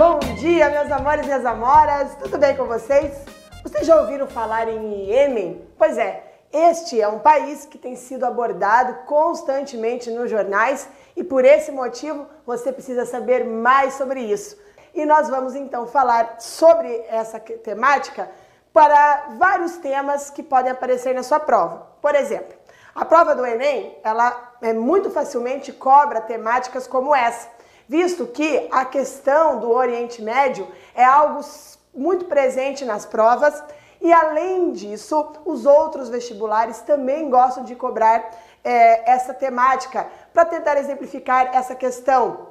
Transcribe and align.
Bom 0.00 0.18
dia, 0.38 0.70
meus 0.70 0.90
amores 0.90 1.24
e 1.24 1.26
minhas 1.26 1.44
amoras, 1.44 2.14
tudo 2.14 2.38
bem 2.38 2.56
com 2.56 2.64
vocês? 2.64 3.22
Vocês 3.62 3.86
já 3.86 4.00
ouviram 4.00 4.26
falar 4.26 4.66
em 4.66 4.94
Iêmen? 4.94 5.68
Pois 5.76 5.98
é, 5.98 6.24
este 6.50 6.98
é 6.98 7.06
um 7.06 7.18
país 7.18 7.66
que 7.66 7.76
tem 7.76 7.94
sido 7.96 8.24
abordado 8.24 9.04
constantemente 9.04 10.10
nos 10.10 10.30
jornais 10.30 10.88
e 11.14 11.22
por 11.22 11.44
esse 11.44 11.70
motivo 11.70 12.26
você 12.46 12.72
precisa 12.72 13.04
saber 13.04 13.44
mais 13.44 13.92
sobre 13.92 14.22
isso. 14.22 14.56
E 14.94 15.04
nós 15.04 15.28
vamos 15.28 15.54
então 15.54 15.86
falar 15.86 16.36
sobre 16.40 17.04
essa 17.06 17.38
temática 17.38 18.30
para 18.72 19.34
vários 19.36 19.76
temas 19.76 20.30
que 20.30 20.42
podem 20.42 20.72
aparecer 20.72 21.14
na 21.14 21.22
sua 21.22 21.40
prova. 21.40 21.88
Por 22.00 22.14
exemplo, 22.14 22.56
a 22.94 23.04
prova 23.04 23.34
do 23.34 23.44
Enem, 23.44 23.98
ela 24.02 24.54
é 24.62 24.72
muito 24.72 25.10
facilmente 25.10 25.74
cobra 25.74 26.22
temáticas 26.22 26.86
como 26.86 27.14
essa, 27.14 27.59
visto 27.90 28.24
que 28.28 28.68
a 28.70 28.84
questão 28.84 29.58
do 29.58 29.68
Oriente 29.68 30.22
Médio 30.22 30.68
é 30.94 31.04
algo 31.04 31.40
muito 31.92 32.26
presente 32.26 32.84
nas 32.84 33.04
provas 33.04 33.60
e 34.00 34.12
além 34.12 34.70
disso, 34.70 35.32
os 35.44 35.66
outros 35.66 36.08
vestibulares 36.08 36.78
também 36.82 37.28
gostam 37.28 37.64
de 37.64 37.74
cobrar 37.74 38.30
é, 38.62 39.10
essa 39.10 39.34
temática. 39.34 40.06
Para 40.32 40.44
tentar 40.44 40.76
exemplificar 40.78 41.50
essa 41.52 41.74
questão 41.74 42.50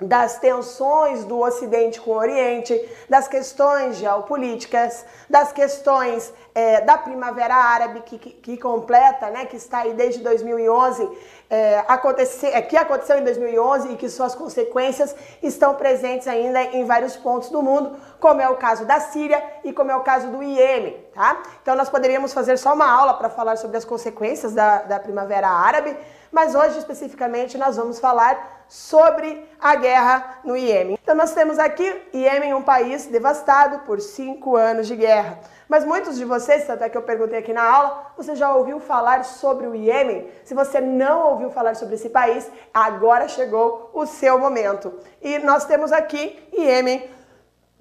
das 0.00 0.38
tensões 0.38 1.24
do 1.24 1.38
Ocidente 1.38 2.00
com 2.00 2.12
o 2.12 2.14
Oriente, 2.14 2.72
das 3.08 3.28
questões 3.28 3.98
geopolíticas, 3.98 5.04
das 5.28 5.52
questões 5.52 6.32
é, 6.54 6.80
da 6.80 6.96
Primavera 6.96 7.54
Árabe, 7.54 8.00
que, 8.00 8.18
que, 8.18 8.30
que, 8.30 8.56
completa, 8.56 9.28
né, 9.28 9.44
que 9.44 9.56
está 9.56 9.80
aí 9.80 9.92
desde 9.92 10.22
2011, 10.22 11.06
é, 11.50 11.84
acontecer, 11.88 12.46
é, 12.54 12.62
que 12.62 12.76
aconteceu 12.76 13.18
em 13.18 13.24
2011 13.24 13.92
e 13.92 13.96
que 13.96 14.08
suas 14.08 14.36
consequências 14.36 15.14
estão 15.42 15.74
presentes 15.74 16.28
ainda 16.28 16.62
em 16.62 16.84
vários 16.84 17.16
pontos 17.16 17.50
do 17.50 17.60
mundo, 17.60 17.96
como 18.20 18.40
é 18.40 18.48
o 18.48 18.54
caso 18.54 18.84
da 18.84 19.00
Síria 19.00 19.42
e 19.64 19.72
como 19.72 19.90
é 19.90 19.96
o 19.96 20.02
caso 20.02 20.28
do 20.28 20.40
Iêmen, 20.40 20.96
tá? 21.12 21.42
Então 21.60 21.74
nós 21.74 21.90
poderíamos 21.90 22.32
fazer 22.32 22.56
só 22.56 22.72
uma 22.72 22.88
aula 22.88 23.14
para 23.14 23.28
falar 23.28 23.56
sobre 23.56 23.76
as 23.76 23.84
consequências 23.84 24.54
da, 24.54 24.82
da 24.82 25.00
Primavera 25.00 25.48
Árabe, 25.48 25.96
mas 26.30 26.54
hoje 26.54 26.78
especificamente 26.78 27.58
nós 27.58 27.76
vamos 27.76 27.98
falar 27.98 28.64
sobre 28.68 29.44
a 29.60 29.74
guerra 29.74 30.38
no 30.44 30.56
Iêmen. 30.56 30.96
Então 31.02 31.16
nós 31.16 31.32
temos 31.32 31.58
aqui 31.58 31.92
Iêmen, 32.14 32.54
um 32.54 32.62
país 32.62 33.06
devastado 33.06 33.80
por 33.80 34.00
cinco 34.00 34.54
anos 34.54 34.86
de 34.86 34.94
guerra. 34.94 35.40
Mas 35.70 35.84
muitos 35.84 36.16
de 36.16 36.24
vocês, 36.24 36.68
até 36.68 36.88
que 36.88 36.98
eu 36.98 37.02
perguntei 37.02 37.38
aqui 37.38 37.52
na 37.52 37.62
aula, 37.62 38.12
você 38.16 38.34
já 38.34 38.52
ouviu 38.52 38.80
falar 38.80 39.24
sobre 39.24 39.68
o 39.68 39.74
Iêmen? 39.76 40.28
Se 40.44 40.52
você 40.52 40.80
não 40.80 41.28
ouviu 41.28 41.48
falar 41.48 41.76
sobre 41.76 41.94
esse 41.94 42.10
país, 42.10 42.50
agora 42.74 43.28
chegou 43.28 43.88
o 43.94 44.04
seu 44.04 44.36
momento. 44.36 44.92
E 45.22 45.38
nós 45.38 45.66
temos 45.66 45.92
aqui 45.92 46.36
Iêmen. 46.52 47.08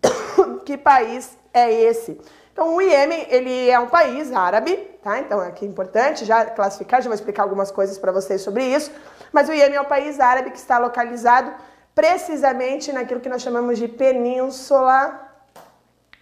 que 0.64 0.78
país 0.78 1.36
é 1.52 1.73
esse? 1.73 2.22
Então, 2.54 2.76
o 2.76 2.80
Iêmen, 2.80 3.26
ele 3.28 3.72
é 3.72 3.80
um 3.80 3.88
país 3.88 4.32
árabe, 4.32 4.76
tá? 5.02 5.17
Então, 5.17 5.40
aqui 5.40 5.66
é 5.66 5.67
importante 5.67 6.26
já 6.26 6.45
classificar, 6.45 7.02
já 7.02 7.10
vou 7.10 7.16
explicar 7.16 7.42
algumas 7.42 7.72
coisas 7.72 7.98
para 7.98 8.12
vocês 8.12 8.42
sobre 8.42 8.66
isso. 8.66 8.92
Mas 9.32 9.50
o 9.50 9.52
Iêmen 9.52 9.78
é 9.78 9.82
um 9.82 9.86
país 9.86 10.20
árabe 10.20 10.52
que 10.52 10.60
está 10.60 10.78
localizado 10.78 11.52
precisamente 11.95 12.94
naquilo 12.94 13.20
que 13.20 13.30
nós 13.30 13.42
chamamos 13.42 13.80
de 13.80 13.88
península, 13.88 15.28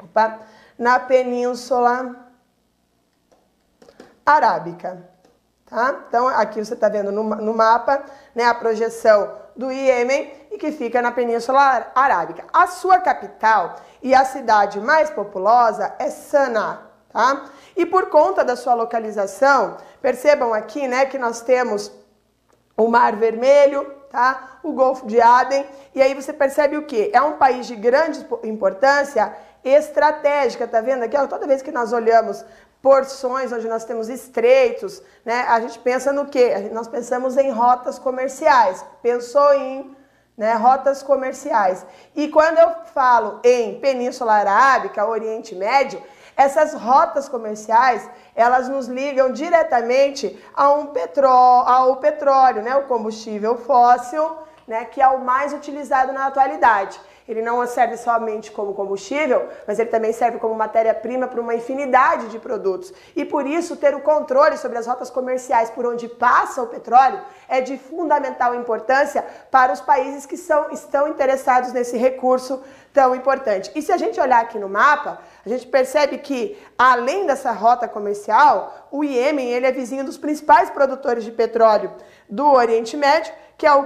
opa, 0.02 0.40
na 0.78 1.00
península 1.00 2.16
arábica, 4.26 5.10
tá? 5.66 6.04
Então, 6.08 6.28
aqui 6.28 6.64
você 6.64 6.74
está 6.74 6.90
vendo 6.90 7.12
no, 7.12 7.24
no 7.24 7.54
mapa, 7.54 8.04
né, 8.36 8.46
a 8.46 8.54
projeção 8.54 9.32
do 9.56 9.72
Iêmen 9.72 10.32
e 10.52 10.58
que 10.58 10.72
fica 10.72 11.02
na 11.02 11.12
Península 11.12 11.92
Arábica. 11.96 12.46
A 12.54 12.68
sua 12.68 13.00
capital 13.00 13.78
e 14.04 14.14
a 14.14 14.24
cidade 14.24 14.80
mais 14.80 15.10
populosa 15.10 15.96
é 15.98 16.10
Sanaa, 16.10 16.82
tá? 17.10 17.46
E 17.76 17.86
por 17.86 18.10
conta 18.10 18.44
da 18.44 18.56
sua 18.56 18.74
localização, 18.74 19.78
percebam 20.02 20.54
aqui, 20.54 20.88
né, 20.88 21.06
que 21.06 21.18
nós 21.18 21.42
temos 21.42 21.92
o 22.76 22.88
Mar 22.88 23.16
Vermelho, 23.16 23.84
tá? 24.12 24.60
O 24.62 24.74
Golfo 24.74 25.08
de 25.08 25.20
Aden, 25.20 25.66
e 25.96 26.02
aí 26.02 26.14
você 26.14 26.32
percebe 26.32 26.78
o 26.78 26.86
que? 26.86 27.10
É 27.14 27.22
um 27.22 27.38
país 27.38 27.66
de 27.66 27.76
grande 27.76 28.26
importância 28.44 29.36
estratégica, 29.70 30.68
tá 30.68 30.82
vendo 30.82 31.04
aqui? 31.04 31.18
Ó, 31.18 31.28
toda 31.28 31.48
vez 31.48 31.62
que 31.62 31.72
nós 31.72 31.94
olhamos 31.94 32.44
porções 32.82 33.52
onde 33.52 33.68
nós 33.68 33.84
temos 33.86 34.08
estreitos, 34.08 35.02
né? 35.26 35.46
A 35.48 35.60
gente 35.60 35.80
pensa 35.80 36.14
no 36.14 36.28
quê? 36.28 36.70
Nós 36.72 36.88
pensamos 36.88 37.38
em 37.38 37.50
rotas 37.50 37.98
comerciais. 38.00 38.86
Pensou 39.02 39.54
em 39.54 39.96
né, 40.38 40.54
rotas 40.54 41.02
comerciais. 41.02 41.86
E 42.16 42.28
quando 42.28 42.60
eu 42.60 42.70
falo 42.94 43.40
em 43.44 43.80
Península 43.80 44.34
Arábica, 44.34 45.08
Oriente 45.08 45.56
Médio, 45.56 46.02
essas 46.36 46.74
rotas 46.74 47.28
comerciais, 47.28 48.08
elas 48.36 48.70
nos 48.70 48.88
ligam 48.88 49.32
diretamente 49.32 50.40
a 50.56 50.70
um 50.72 50.88
petró 50.88 51.64
ao 51.66 51.96
petróleo, 51.96 52.62
né, 52.62 52.76
o 52.76 52.84
combustível 52.84 53.58
fóssil, 53.58 54.38
né, 54.68 54.86
que 54.86 55.02
é 55.02 55.08
o 55.08 55.20
mais 55.20 55.52
utilizado 55.52 56.14
na 56.14 56.28
atualidade. 56.28 57.00
Ele 57.28 57.42
não 57.42 57.66
serve 57.68 57.98
somente 57.98 58.52
como 58.52 58.74
combustível, 58.74 59.50
mas 59.68 59.80
ele 59.80 59.90
também 59.90 60.14
serve 60.14 60.40
como 60.40 60.56
matéria-prima 60.56 61.28
para 61.28 61.42
uma 61.42 61.54
infinidade 61.54 62.30
de 62.30 62.40
produtos. 62.40 62.94
E 63.16 63.26
por 63.26 63.46
isso, 63.46 63.76
ter 63.76 63.94
o 63.94 64.00
controle 64.00 64.58
sobre 64.58 64.78
as 64.78 64.88
rotas 64.88 65.10
comerciais 65.10 65.70
por 65.70 65.86
onde 65.86 66.08
passa 66.08 66.64
o 66.64 66.68
petróleo 66.68 67.20
é 67.50 67.60
de 67.60 67.78
fundamental 67.78 68.56
importância 68.56 69.26
para 69.52 69.74
os 69.74 69.82
países 69.82 70.26
que 70.26 70.38
são, 70.38 70.72
estão 70.72 71.08
interessados 71.08 71.74
nesse 71.74 71.98
recurso 71.98 72.62
tão 72.94 73.14
importante. 73.14 73.72
E 73.76 73.82
se 73.82 73.92
a 73.92 73.98
gente 73.98 74.20
olhar 74.20 74.42
aqui 74.42 74.58
no 74.58 74.70
mapa, 74.70 75.20
a 75.46 75.50
gente 75.50 75.68
percebe 75.68 76.18
que, 76.18 76.58
além 76.78 77.28
dessa 77.28 77.52
rota 77.52 77.88
comercial, 77.88 78.88
o 78.90 79.04
Iêmen 79.04 79.50
ele 79.50 79.68
é 79.68 79.72
vizinho 79.72 80.04
dos 80.04 80.18
principais 80.18 80.70
produtores 80.70 81.24
de 81.24 81.32
petróleo 81.32 81.92
do 82.30 82.46
Oriente 82.52 82.98
Médio 82.98 83.34
que 83.58 83.66
é 83.66 83.74
o 83.74 83.86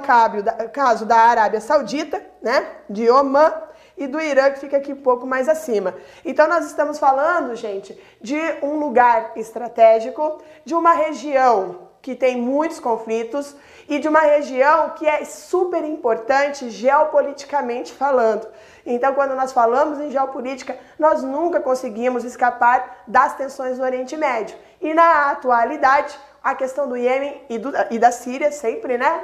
caso 0.74 1.06
da 1.06 1.18
Arábia 1.18 1.62
Saudita, 1.62 2.22
né, 2.42 2.68
de 2.90 3.10
Oman, 3.10 3.54
e 3.98 4.08
do 4.08 4.20
Irã, 4.20 4.50
que 4.50 4.60
fica 4.60 4.78
aqui 4.78 4.94
um 4.94 5.02
pouco 5.02 5.28
mais 5.28 5.48
acima. 5.48 5.94
Então, 6.26 6.48
nós 6.48 6.66
estamos 6.66 6.98
falando, 6.98 7.56
gente, 7.56 7.98
de 8.20 8.40
um 8.64 8.80
lugar 8.80 9.34
estratégico, 9.36 10.42
de 10.66 10.74
uma 10.74 10.94
região 10.94 11.92
que 12.02 12.16
tem 12.16 12.36
muitos 12.36 12.80
conflitos 12.80 13.56
e 13.88 14.00
de 14.00 14.08
uma 14.08 14.22
região 14.22 14.90
que 14.92 15.08
é 15.08 15.24
super 15.24 15.84
importante 15.84 16.72
geopoliticamente 16.72 17.94
falando. 17.94 18.48
Então, 18.84 19.14
quando 19.14 19.36
nós 19.36 19.52
falamos 19.52 20.00
em 20.00 20.10
geopolítica, 20.10 20.76
nós 20.98 21.22
nunca 21.22 21.60
conseguimos 21.60 22.24
escapar 22.24 23.04
das 23.08 23.36
tensões 23.36 23.78
do 23.78 23.84
Oriente 23.84 24.18
Médio. 24.18 24.58
E 24.82 24.96
na 24.96 25.30
atualidade, 25.30 26.18
a 26.44 26.56
questão 26.56 26.88
do 26.88 26.98
Iêmen 26.98 27.42
e, 27.50 27.58
do, 27.60 27.72
e 27.92 28.00
da 28.00 28.12
Síria, 28.12 28.52
sempre, 28.52 28.98
né, 28.98 29.22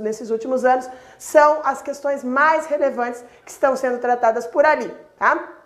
nesses 0.00 0.30
últimos 0.30 0.64
anos, 0.64 0.88
são 1.18 1.60
as 1.64 1.82
questões 1.82 2.22
mais 2.22 2.66
relevantes 2.66 3.24
que 3.44 3.50
estão 3.50 3.74
sendo 3.74 3.98
tratadas 3.98 4.46
por 4.46 4.64
ali, 4.64 4.94
tá? 5.18 5.56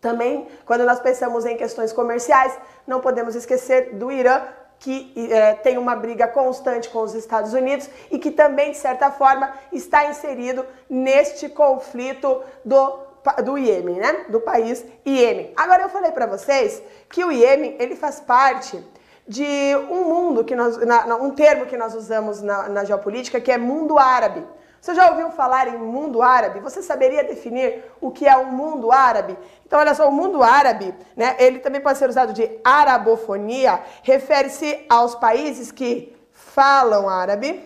Também, 0.00 0.46
quando 0.64 0.84
nós 0.84 1.00
pensamos 1.00 1.44
em 1.44 1.56
questões 1.56 1.92
comerciais, 1.92 2.56
não 2.86 3.00
podemos 3.00 3.34
esquecer 3.34 3.94
do 3.94 4.10
Irã, 4.10 4.42
que 4.78 5.12
é, 5.30 5.54
tem 5.54 5.78
uma 5.78 5.96
briga 5.96 6.28
constante 6.28 6.88
com 6.90 7.00
os 7.00 7.14
Estados 7.14 7.52
Unidos 7.52 7.88
e 8.10 8.18
que 8.18 8.30
também, 8.30 8.72
de 8.72 8.76
certa 8.76 9.10
forma, 9.10 9.52
está 9.72 10.06
inserido 10.06 10.66
neste 10.88 11.48
conflito 11.48 12.42
do 12.64 13.06
do 13.42 13.58
Iêmen, 13.58 13.96
né? 13.96 14.26
Do 14.28 14.40
país 14.40 14.84
Iêmen. 15.04 15.52
Agora 15.56 15.82
eu 15.82 15.88
falei 15.88 16.12
para 16.12 16.26
vocês 16.26 16.80
que 17.08 17.24
o 17.24 17.32
Iêmen 17.32 17.76
ele 17.80 17.96
faz 17.96 18.20
parte 18.20 18.80
de 19.26 19.74
um 19.90 20.04
mundo 20.04 20.44
que 20.44 20.54
nós, 20.54 20.76
na, 20.78 21.16
um 21.16 21.30
termo 21.30 21.66
que 21.66 21.76
nós 21.76 21.94
usamos 21.94 22.40
na, 22.42 22.68
na 22.68 22.84
geopolítica 22.84 23.40
que 23.40 23.50
é 23.50 23.58
mundo 23.58 23.98
árabe. 23.98 24.46
Você 24.80 24.94
já 24.94 25.10
ouviu 25.10 25.30
falar 25.30 25.66
em 25.66 25.76
mundo 25.76 26.22
árabe? 26.22 26.60
Você 26.60 26.80
saberia 26.80 27.24
definir 27.24 27.82
o 28.00 28.10
que 28.10 28.26
é 28.26 28.36
um 28.36 28.52
mundo 28.52 28.92
árabe? 28.92 29.36
Então, 29.66 29.80
olha 29.80 29.94
só, 29.94 30.08
o 30.08 30.12
mundo 30.12 30.44
árabe, 30.44 30.94
né, 31.16 31.34
ele 31.40 31.58
também 31.58 31.80
pode 31.80 31.98
ser 31.98 32.08
usado 32.08 32.32
de 32.32 32.48
arabofonia, 32.62 33.80
refere-se 34.04 34.86
aos 34.88 35.16
países 35.16 35.72
que 35.72 36.16
falam 36.30 37.08
árabe, 37.08 37.64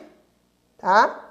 tá? 0.78 1.29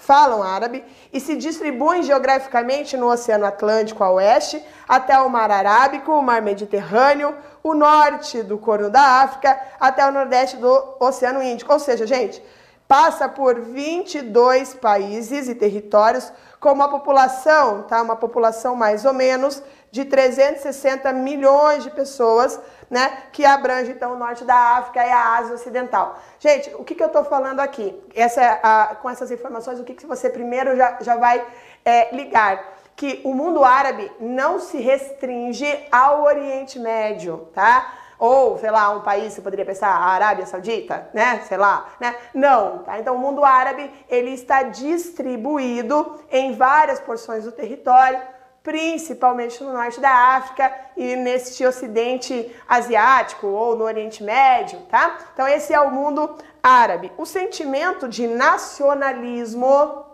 Falam 0.00 0.42
árabe 0.42 0.82
e 1.12 1.20
se 1.20 1.36
distribuem 1.36 2.02
geograficamente 2.02 2.96
no 2.96 3.10
Oceano 3.10 3.44
Atlântico 3.44 4.02
a 4.02 4.10
oeste, 4.10 4.64
até 4.88 5.18
o 5.20 5.28
Mar 5.28 5.50
Arábico, 5.50 6.10
o 6.10 6.22
Mar 6.22 6.40
Mediterrâneo, 6.40 7.36
o 7.62 7.74
norte 7.74 8.42
do 8.42 8.56
Corno 8.56 8.88
da 8.88 9.22
África, 9.22 9.60
até 9.78 10.06
o 10.08 10.10
nordeste 10.10 10.56
do 10.56 10.96
Oceano 10.98 11.42
Índico. 11.42 11.72
Ou 11.72 11.78
seja, 11.78 12.06
gente, 12.06 12.42
passa 12.88 13.28
por 13.28 13.60
22 13.60 14.74
países 14.74 15.48
e 15.48 15.54
territórios 15.54 16.32
com 16.58 16.72
uma 16.72 16.88
população, 16.88 17.82
tá? 17.82 18.00
Uma 18.00 18.16
população 18.16 18.74
mais 18.74 19.04
ou 19.04 19.12
menos 19.12 19.62
de 19.90 20.04
360 20.04 21.12
milhões 21.12 21.82
de 21.82 21.90
pessoas, 21.90 22.58
né? 22.90 23.22
Que 23.32 23.44
abrange 23.44 23.92
então 23.92 24.12
o 24.12 24.18
norte 24.18 24.44
da 24.44 24.78
África 24.78 25.06
e 25.06 25.10
a 25.10 25.36
Ásia 25.36 25.54
Ocidental. 25.54 26.18
Gente, 26.38 26.74
o 26.74 26.84
que, 26.84 26.94
que 26.94 27.02
eu 27.02 27.06
estou 27.06 27.24
falando 27.24 27.60
aqui? 27.60 27.96
Essa, 28.14 28.58
a, 28.62 28.94
com 28.96 29.08
essas 29.08 29.30
informações, 29.30 29.78
o 29.78 29.84
que, 29.84 29.94
que 29.94 30.06
você 30.06 30.28
primeiro 30.28 30.76
já, 30.76 30.98
já 31.00 31.16
vai 31.16 31.46
é, 31.84 32.14
ligar? 32.14 32.80
que 33.00 33.18
o 33.24 33.32
mundo 33.32 33.64
árabe 33.64 34.12
não 34.20 34.60
se 34.60 34.76
restringe 34.76 35.66
ao 35.90 36.22
Oriente 36.22 36.78
Médio, 36.78 37.48
tá? 37.54 37.94
Ou, 38.18 38.58
sei 38.58 38.70
lá, 38.70 38.90
um 38.90 39.00
país, 39.00 39.32
você 39.32 39.40
poderia 39.40 39.64
pensar, 39.64 39.88
a 39.88 40.04
Arábia 40.04 40.44
Saudita, 40.44 41.08
né? 41.14 41.40
Sei 41.48 41.56
lá, 41.56 41.88
né? 41.98 42.14
Não, 42.34 42.80
tá? 42.80 43.00
Então, 43.00 43.16
o 43.16 43.18
mundo 43.18 43.42
árabe, 43.42 43.90
ele 44.06 44.32
está 44.32 44.64
distribuído 44.64 46.20
em 46.30 46.52
várias 46.52 47.00
porções 47.00 47.44
do 47.44 47.52
território, 47.52 48.20
principalmente 48.62 49.62
no 49.62 49.72
norte 49.72 50.00
da 50.00 50.10
África 50.36 50.72
e 50.96 51.16
neste 51.16 51.64
ocidente 51.64 52.54
asiático 52.68 53.46
ou 53.46 53.74
no 53.74 53.84
Oriente 53.84 54.22
Médio, 54.22 54.80
tá? 54.90 55.18
Então, 55.32 55.48
esse 55.48 55.72
é 55.72 55.80
o 55.80 55.90
mundo 55.90 56.36
árabe. 56.62 57.10
O 57.16 57.24
sentimento 57.24 58.08
de 58.08 58.26
nacionalismo 58.26 60.06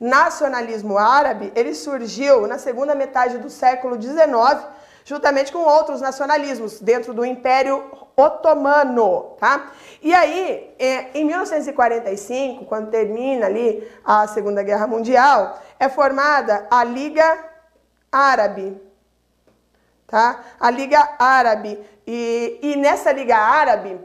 nacionalismo 0.00 0.98
árabe, 0.98 1.52
ele 1.54 1.74
surgiu 1.76 2.48
na 2.48 2.58
segunda 2.58 2.92
metade 2.92 3.38
do 3.38 3.48
século 3.48 4.00
XIX, 4.02 4.66
juntamente 5.04 5.52
com 5.52 5.60
outros 5.60 6.00
nacionalismos 6.00 6.80
dentro 6.80 7.14
do 7.14 7.24
Império 7.24 8.01
Otomano, 8.16 9.36
tá? 9.38 9.72
E 10.02 10.12
aí, 10.14 10.74
é, 10.78 11.18
em 11.18 11.24
1945, 11.24 12.64
quando 12.66 12.90
termina 12.90 13.46
ali 13.46 13.88
a 14.04 14.26
Segunda 14.26 14.62
Guerra 14.62 14.86
Mundial, 14.86 15.60
é 15.78 15.88
formada 15.88 16.66
a 16.70 16.84
Liga 16.84 17.38
Árabe, 18.10 18.80
tá? 20.06 20.40
A 20.60 20.70
Liga 20.70 21.16
Árabe 21.18 21.78
e, 22.06 22.58
e 22.62 22.76
nessa 22.76 23.12
Liga 23.12 23.36
Árabe 23.36 23.98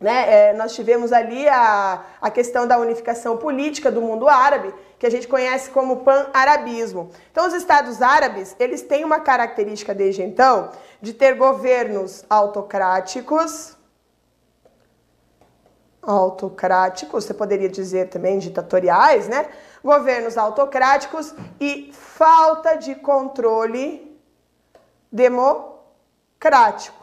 né, 0.00 0.50
é, 0.50 0.52
nós 0.52 0.74
tivemos 0.74 1.12
ali 1.12 1.48
a, 1.48 2.04
a 2.20 2.30
questão 2.30 2.66
da 2.66 2.78
unificação 2.78 3.36
política 3.36 3.90
do 3.90 4.00
mundo 4.00 4.28
árabe, 4.28 4.72
que 4.98 5.06
a 5.06 5.10
gente 5.10 5.28
conhece 5.28 5.70
como 5.70 5.98
pan-arabismo. 5.98 7.10
Então, 7.30 7.46
os 7.46 7.54
estados 7.54 8.02
árabes, 8.02 8.56
eles 8.58 8.82
têm 8.82 9.04
uma 9.04 9.20
característica 9.20 9.94
desde 9.94 10.22
então 10.22 10.70
de 11.00 11.12
ter 11.14 11.34
governos 11.34 12.24
autocráticos, 12.28 13.76
autocráticos, 16.02 17.24
você 17.24 17.34
poderia 17.34 17.68
dizer 17.68 18.08
também 18.08 18.38
ditatoriais, 18.38 19.28
né? 19.28 19.48
Governos 19.84 20.36
autocráticos 20.36 21.34
e 21.60 21.90
falta 21.92 22.76
de 22.76 22.94
controle 22.94 24.18
democrático, 25.12 26.97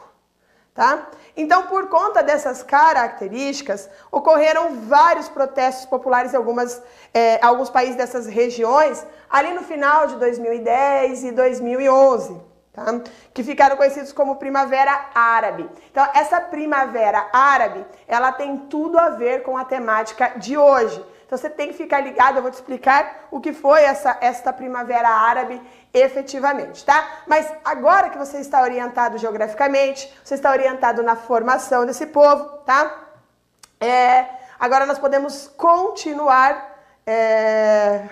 tá? 0.76 1.08
Então, 1.36 1.66
por 1.66 1.88
conta 1.88 2.22
dessas 2.22 2.62
características, 2.62 3.90
ocorreram 4.12 4.82
vários 4.82 5.28
protestos 5.28 5.86
populares 5.86 6.32
em 6.32 6.36
algumas, 6.36 6.82
é, 7.12 7.44
alguns 7.44 7.70
países 7.70 7.96
dessas 7.96 8.26
regiões, 8.26 9.04
ali 9.28 9.52
no 9.52 9.62
final 9.62 10.06
de 10.06 10.16
2010 10.16 11.24
e 11.24 11.32
2011. 11.32 12.40
Tá? 12.72 12.84
Que 13.32 13.42
ficaram 13.42 13.74
conhecidos 13.76 14.12
como 14.12 14.36
Primavera 14.36 15.06
Árabe. 15.14 15.68
Então, 15.90 16.06
essa 16.14 16.40
Primavera 16.42 17.26
Árabe, 17.32 17.84
ela 18.06 18.32
tem 18.32 18.58
tudo 18.68 18.98
a 18.98 19.08
ver 19.08 19.42
com 19.42 19.56
a 19.56 19.64
temática 19.64 20.34
de 20.36 20.58
hoje. 20.58 21.02
Então 21.26 21.36
você 21.36 21.50
tem 21.50 21.68
que 21.68 21.74
ficar 21.74 22.00
ligado, 22.00 22.36
eu 22.36 22.42
vou 22.42 22.50
te 22.52 22.54
explicar 22.54 23.26
o 23.32 23.40
que 23.40 23.52
foi 23.52 23.82
essa 23.82 24.16
esta 24.20 24.52
primavera 24.52 25.08
árabe 25.08 25.60
efetivamente, 25.92 26.84
tá? 26.84 27.22
Mas 27.26 27.52
agora 27.64 28.10
que 28.10 28.18
você 28.18 28.38
está 28.38 28.62
orientado 28.62 29.18
geograficamente, 29.18 30.12
você 30.22 30.34
está 30.34 30.50
orientado 30.50 31.02
na 31.02 31.16
formação 31.16 31.84
desse 31.84 32.06
povo, 32.06 32.44
tá? 32.64 33.06
É, 33.80 34.26
agora 34.58 34.86
nós 34.86 34.98
podemos 34.98 35.48
continuar. 35.56 36.74
É, 37.04 38.02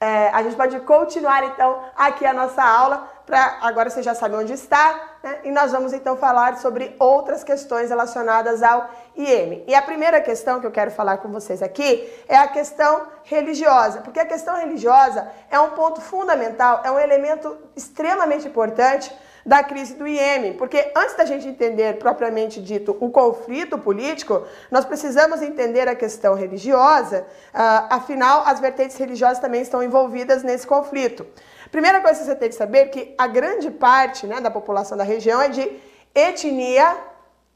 é, 0.00 0.28
a 0.30 0.42
gente 0.42 0.56
pode 0.56 0.78
continuar 0.80 1.44
então 1.44 1.84
aqui 1.96 2.26
a 2.26 2.32
nossa 2.32 2.62
aula 2.62 3.08
para 3.24 3.58
agora 3.62 3.88
você 3.88 4.02
já 4.02 4.14
sabe 4.14 4.34
onde 4.34 4.52
está, 4.52 5.11
né? 5.22 5.38
E 5.44 5.50
nós 5.50 5.72
vamos 5.72 5.92
então 5.92 6.16
falar 6.16 6.58
sobre 6.58 6.94
outras 6.98 7.44
questões 7.44 7.90
relacionadas 7.90 8.62
ao 8.62 8.90
IEM. 9.16 9.64
E 9.66 9.74
a 9.74 9.82
primeira 9.82 10.20
questão 10.20 10.60
que 10.60 10.66
eu 10.66 10.70
quero 10.70 10.90
falar 10.90 11.18
com 11.18 11.28
vocês 11.28 11.62
aqui 11.62 12.08
é 12.28 12.36
a 12.36 12.48
questão 12.48 13.06
religiosa, 13.24 14.00
porque 14.00 14.18
a 14.18 14.26
questão 14.26 14.56
religiosa 14.56 15.28
é 15.50 15.58
um 15.60 15.70
ponto 15.70 16.00
fundamental, 16.00 16.82
é 16.84 16.90
um 16.90 16.98
elemento 16.98 17.56
extremamente 17.76 18.48
importante 18.48 19.14
da 19.44 19.62
crise 19.62 19.94
do 19.94 20.06
Iêmen, 20.06 20.54
porque 20.54 20.92
antes 20.96 21.16
da 21.16 21.24
gente 21.24 21.48
entender 21.48 21.98
propriamente 21.98 22.62
dito 22.62 22.96
o 23.00 23.10
conflito 23.10 23.76
político, 23.76 24.46
nós 24.70 24.84
precisamos 24.84 25.42
entender 25.42 25.88
a 25.88 25.96
questão 25.96 26.34
religiosa, 26.34 27.26
uh, 27.52 27.86
afinal, 27.90 28.44
as 28.46 28.60
vertentes 28.60 28.96
religiosas 28.96 29.40
também 29.40 29.62
estão 29.62 29.82
envolvidas 29.82 30.44
nesse 30.44 30.66
conflito. 30.66 31.26
Primeira 31.72 32.02
coisa 32.02 32.20
que 32.20 32.26
você 32.26 32.36
tem 32.36 32.50
que 32.50 32.54
saber 32.54 32.78
é 32.78 32.86
que 32.88 33.14
a 33.16 33.26
grande 33.26 33.70
parte 33.70 34.26
né, 34.26 34.42
da 34.42 34.50
população 34.50 34.96
da 34.96 35.04
região 35.04 35.40
é 35.40 35.48
de 35.48 35.80
etnia, 36.14 36.98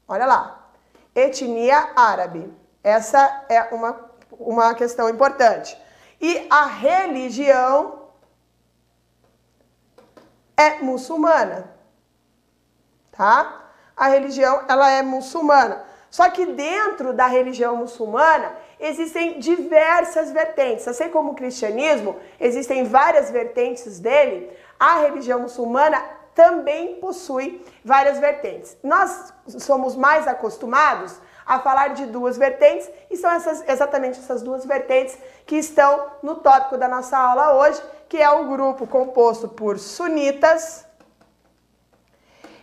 olha 0.07 0.25
lá, 0.25 0.69
etnia 1.13 1.91
árabe. 1.95 2.51
Essa 2.83 3.45
é 3.47 3.61
uma, 3.71 4.09
uma 4.31 4.73
questão 4.73 5.07
importante. 5.07 5.79
E 6.19 6.47
a 6.49 6.65
religião 6.65 8.07
é 10.57 10.79
muçulmana, 10.79 11.69
tá? 13.11 13.69
A 13.95 14.07
religião, 14.07 14.63
ela 14.67 14.89
é 14.89 15.03
muçulmana. 15.03 15.85
Só 16.09 16.27
que 16.31 16.43
dentro 16.43 17.13
da 17.13 17.27
religião 17.27 17.75
muçulmana 17.75 18.51
existem 18.79 19.39
diversas 19.39 20.31
vertentes. 20.31 20.87
Assim 20.87 21.09
como 21.09 21.31
o 21.31 21.35
cristianismo, 21.35 22.15
existem 22.39 22.83
várias 22.83 23.31
vertentes 23.31 23.99
dele, 23.99 24.51
a 24.79 24.99
religião 24.99 25.39
muçulmana 25.39 26.01
também 26.35 26.95
possui 26.95 27.65
várias 27.83 28.19
vertentes. 28.19 28.77
Nós 28.83 29.33
somos 29.47 29.95
mais 29.95 30.27
acostumados 30.27 31.19
a 31.43 31.59
falar 31.59 31.89
de 31.89 32.05
duas 32.05 32.37
vertentes 32.37 32.87
e 33.09 33.17
são 33.17 33.31
essas, 33.31 33.67
exatamente 33.67 34.19
essas 34.19 34.43
duas 34.43 34.65
vertentes 34.65 35.17
que 35.45 35.55
estão 35.55 36.11
no 36.21 36.35
tópico 36.35 36.77
da 36.77 36.87
nossa 36.87 37.17
aula 37.17 37.55
hoje, 37.55 37.81
que 38.07 38.17
é 38.17 38.29
o 38.29 38.49
grupo 38.49 38.85
composto 38.85 39.47
por 39.47 39.79
sunitas 39.79 40.85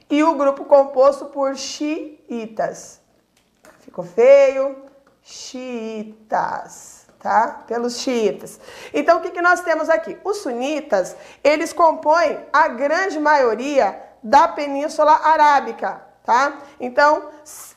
e 0.08 0.22
o 0.22 0.34
grupo 0.34 0.64
composto 0.66 1.26
por 1.26 1.56
xiitas. 1.56 3.00
Ficou 3.81 4.05
feio? 4.05 4.84
Xiitas, 5.26 7.06
tá? 7.19 7.65
Pelos 7.67 7.99
xiitas. 8.00 8.61
Então, 8.93 9.19
o 9.19 9.23
que, 9.23 9.31
que 9.31 9.40
nós 9.40 9.62
temos 9.62 9.88
aqui? 9.88 10.19
Os 10.23 10.37
sunitas, 10.43 11.16
eles 11.43 11.73
compõem 11.73 12.38
a 12.52 12.69
grande 12.69 13.19
maioria 13.19 13.99
da 14.23 14.47
Península 14.47 15.12
Arábica, 15.12 16.02
tá? 16.25 16.59
Então, 16.78 17.31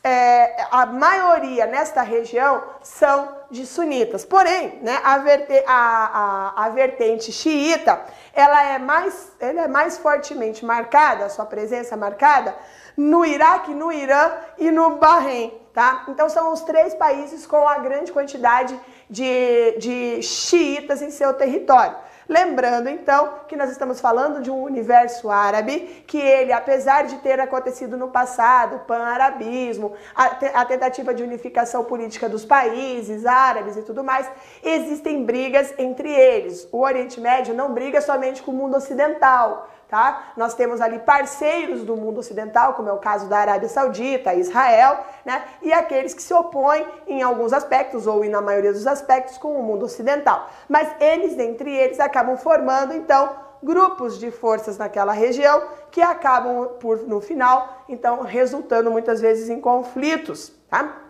é, 0.04 0.68
a 0.70 0.86
maioria 0.86 1.66
nesta 1.66 2.02
região 2.02 2.62
são 2.82 3.38
de 3.50 3.66
sunitas. 3.66 4.26
Porém, 4.26 4.80
né, 4.82 5.00
a, 5.02 5.18
verte, 5.20 5.64
a, 5.66 6.54
a, 6.58 6.66
a, 6.66 6.70
vertente 6.70 7.32
xiita, 7.32 8.02
ela 8.34 8.62
é, 8.62 8.78
mais, 8.78 9.32
ela 9.40 9.62
é 9.62 9.68
mais 9.70 9.98
fortemente 9.98 10.66
marcada, 10.66 11.26
a 11.26 11.30
sua 11.30 11.46
presença 11.46 11.96
marcada, 11.96 12.54
no 12.98 13.26
Iraque, 13.26 13.74
no 13.74 13.92
Irã 13.92 14.32
e 14.58 14.72
no 14.72 14.98
Bahrein, 14.98 15.54
tá? 15.78 16.06
Então 16.08 16.28
são 16.28 16.52
os 16.52 16.62
três 16.62 16.96
países 16.96 17.46
com 17.46 17.68
a 17.68 17.78
grande 17.78 18.12
quantidade 18.12 18.76
de, 19.08 19.78
de 19.78 20.24
xiitas 20.24 21.04
em 21.04 21.12
seu 21.12 21.36
território. 21.36 21.96
Lembrando 22.28 22.90
então 22.90 23.40
que 23.48 23.56
nós 23.56 23.72
estamos 23.72 24.02
falando 24.02 24.42
de 24.42 24.52
um 24.52 24.62
universo 24.62 25.30
árabe 25.30 26.04
que 26.06 26.18
ele, 26.18 26.52
apesar 26.52 27.04
de 27.04 27.16
ter 27.20 27.40
acontecido 27.40 27.96
no 27.96 28.10
passado, 28.10 28.76
o 28.76 28.80
pan-arabismo, 28.80 29.94
a, 30.14 30.26
a, 30.62 30.66
tentativa 30.66 31.14
de 31.14 31.24
unificação 31.24 31.86
política 31.86 32.28
dos 32.28 32.44
países 32.44 33.26
árabes 33.26 33.78
e 33.78 33.82
tudo 33.82 34.04
mais, 34.04 34.30
existem 34.62 35.24
brigas 35.24 35.74
entre 35.78 36.12
eles. 36.12 36.68
O 36.72 36.80
Oriente 36.80 37.20
Médio 37.22 37.54
não 37.54 37.74
briga 37.74 38.02
somente 38.02 38.44
com 38.44 38.52
o 38.52 38.56
mundo 38.56 38.76
ocidental 38.76 39.70
tá? 39.90 40.34
Nós 40.36 40.54
temos 40.54 40.82
ali 40.82 41.00
parceiros 41.00 41.84
do 41.84 41.96
mundo 41.96 42.20
ocidental, 42.20 42.74
como 42.74 42.90
é 42.90 42.94
o 42.94 42.98
caso 42.98 43.28
da 43.28 43.38
Arábia 43.38 43.70
Saudita, 43.70 44.34
Israel, 44.34 45.00
né? 45.26 45.44
E 45.62 45.72
aqueles 45.72 46.14
que 46.14 46.22
se 46.22 46.34
opõem 46.34 46.86
em 47.08 47.22
alguns 47.22 47.54
aspectos 47.54 48.06
ou 48.06 48.24
na 48.26 48.42
maioria 48.42 48.74
dos 48.74 48.86
aspectos 48.86 49.38
com 49.38 49.58
o 49.58 49.64
mundo 49.64 49.86
ocidental. 49.86 50.50
Mas 50.68 50.90
eles, 51.00 51.38
entre 51.40 51.74
eles, 51.74 52.00
acabam 52.00 52.17
formando 52.38 52.94
então 52.94 53.48
grupos 53.62 54.20
de 54.20 54.32
forças 54.32 54.78
naquela 54.78 55.12
região 55.12 55.64
que 55.92 56.02
acabam 56.02 56.70
por 56.80 57.00
no 57.08 57.20
final, 57.20 57.84
então 57.90 58.22
resultando 58.22 58.92
muitas 58.92 59.20
vezes 59.20 59.50
em 59.50 59.60
conflitos, 59.60 60.52
tá? 60.70 61.04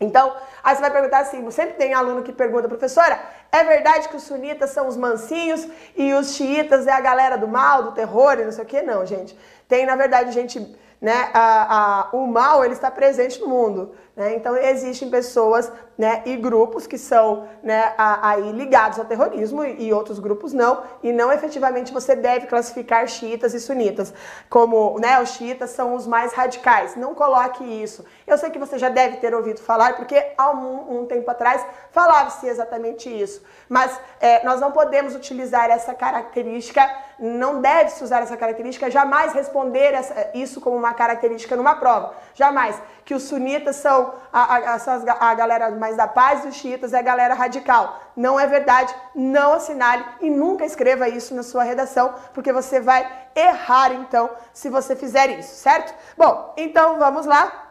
Então, 0.00 0.34
aí 0.64 0.74
você 0.74 0.80
vai 0.80 0.90
perguntar 0.90 1.18
assim, 1.18 1.50
sempre 1.50 1.74
tem 1.74 1.92
aluno 1.92 2.22
que 2.22 2.32
pergunta, 2.32 2.66
professora, 2.66 3.20
é 3.52 3.62
verdade 3.62 4.08
que 4.08 4.16
os 4.16 4.22
sunitas 4.22 4.70
são 4.70 4.88
os 4.88 4.96
mansinhos 4.96 5.68
e 5.94 6.14
os 6.14 6.34
xiitas 6.34 6.86
é 6.86 6.92
a 6.92 7.00
galera 7.00 7.36
do 7.36 7.46
mal, 7.46 7.82
do 7.82 7.92
terror 7.92 8.38
e 8.38 8.44
não 8.44 8.52
sei 8.52 8.64
o 8.64 8.66
que? 8.66 8.80
Não, 8.80 9.04
gente. 9.04 9.38
Tem, 9.68 9.84
na 9.84 9.96
verdade, 9.96 10.32
gente, 10.32 10.74
né, 11.00 11.30
a, 11.34 12.08
a, 12.08 12.16
o 12.16 12.26
mal, 12.26 12.64
ele 12.64 12.72
está 12.72 12.90
presente 12.90 13.38
no 13.40 13.48
mundo, 13.48 13.94
Né? 14.16 14.34
Então, 14.36 14.56
existem 14.56 15.08
pessoas 15.08 15.70
né, 15.96 16.22
e 16.24 16.36
grupos 16.36 16.86
que 16.86 16.96
são 16.96 17.46
né, 17.62 17.92
aí 17.96 18.52
ligados 18.52 18.98
ao 18.98 19.04
terrorismo 19.04 19.62
e 19.64 19.92
outros 19.92 20.18
grupos 20.18 20.52
não, 20.52 20.82
e 21.02 21.12
não 21.12 21.30
efetivamente 21.30 21.92
você 21.92 22.16
deve 22.16 22.46
classificar 22.46 23.06
xiitas 23.06 23.52
e 23.52 23.60
sunitas 23.60 24.12
como 24.48 24.98
né, 24.98 25.20
os 25.20 25.30
xiitas 25.30 25.70
são 25.70 25.94
os 25.94 26.06
mais 26.06 26.32
radicais. 26.32 26.96
Não 26.96 27.14
coloque 27.14 27.62
isso. 27.64 28.04
Eu 28.26 28.38
sei 28.38 28.50
que 28.50 28.58
você 28.58 28.78
já 28.78 28.88
deve 28.88 29.18
ter 29.18 29.34
ouvido 29.34 29.60
falar, 29.60 29.96
porque 29.96 30.32
há 30.38 30.50
um, 30.50 31.00
um 31.00 31.06
tempo 31.06 31.30
atrás 31.30 31.64
falava-se 31.90 32.46
exatamente 32.46 33.08
isso. 33.08 33.42
Mas 33.68 34.00
é, 34.20 34.42
nós 34.44 34.60
não 34.60 34.72
podemos 34.72 35.14
utilizar 35.14 35.70
essa 35.70 35.94
característica, 35.94 36.88
não 37.18 37.60
deve-se 37.60 38.02
usar 38.02 38.22
essa 38.22 38.36
característica, 38.36 38.90
jamais 38.90 39.32
responder 39.32 39.94
essa, 39.94 40.30
isso 40.34 40.60
como 40.60 40.76
uma 40.76 40.94
característica 40.94 41.54
numa 41.54 41.76
prova. 41.76 42.14
Jamais. 42.34 42.80
Que 43.04 43.14
os 43.14 43.24
sunitas 43.24 43.76
são 43.76 44.14
a, 44.32 44.56
a, 44.56 45.30
a 45.30 45.34
galera 45.34 45.70
mais 45.70 45.96
da 45.96 46.06
paz 46.06 46.44
e 46.44 46.48
os 46.48 46.54
xiitas 46.56 46.92
é 46.92 46.98
a 46.98 47.02
galera 47.02 47.34
radical. 47.34 48.00
Não 48.16 48.38
é 48.38 48.46
verdade, 48.46 48.94
não 49.14 49.54
assinale 49.54 50.04
e 50.20 50.30
nunca 50.30 50.64
escreva 50.64 51.08
isso 51.08 51.34
na 51.34 51.42
sua 51.42 51.62
redação, 51.62 52.14
porque 52.34 52.52
você 52.52 52.80
vai 52.80 53.10
errar 53.34 53.92
então 53.92 54.30
se 54.52 54.68
você 54.68 54.94
fizer 54.94 55.30
isso, 55.30 55.54
certo? 55.56 55.94
Bom, 56.16 56.54
então 56.56 56.98
vamos 56.98 57.26
lá. 57.26 57.68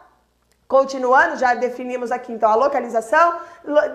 Continuando, 0.68 1.36
já 1.36 1.54
definimos 1.54 2.12
aqui 2.12 2.32
então 2.32 2.48
a 2.48 2.54
localização, 2.54 3.40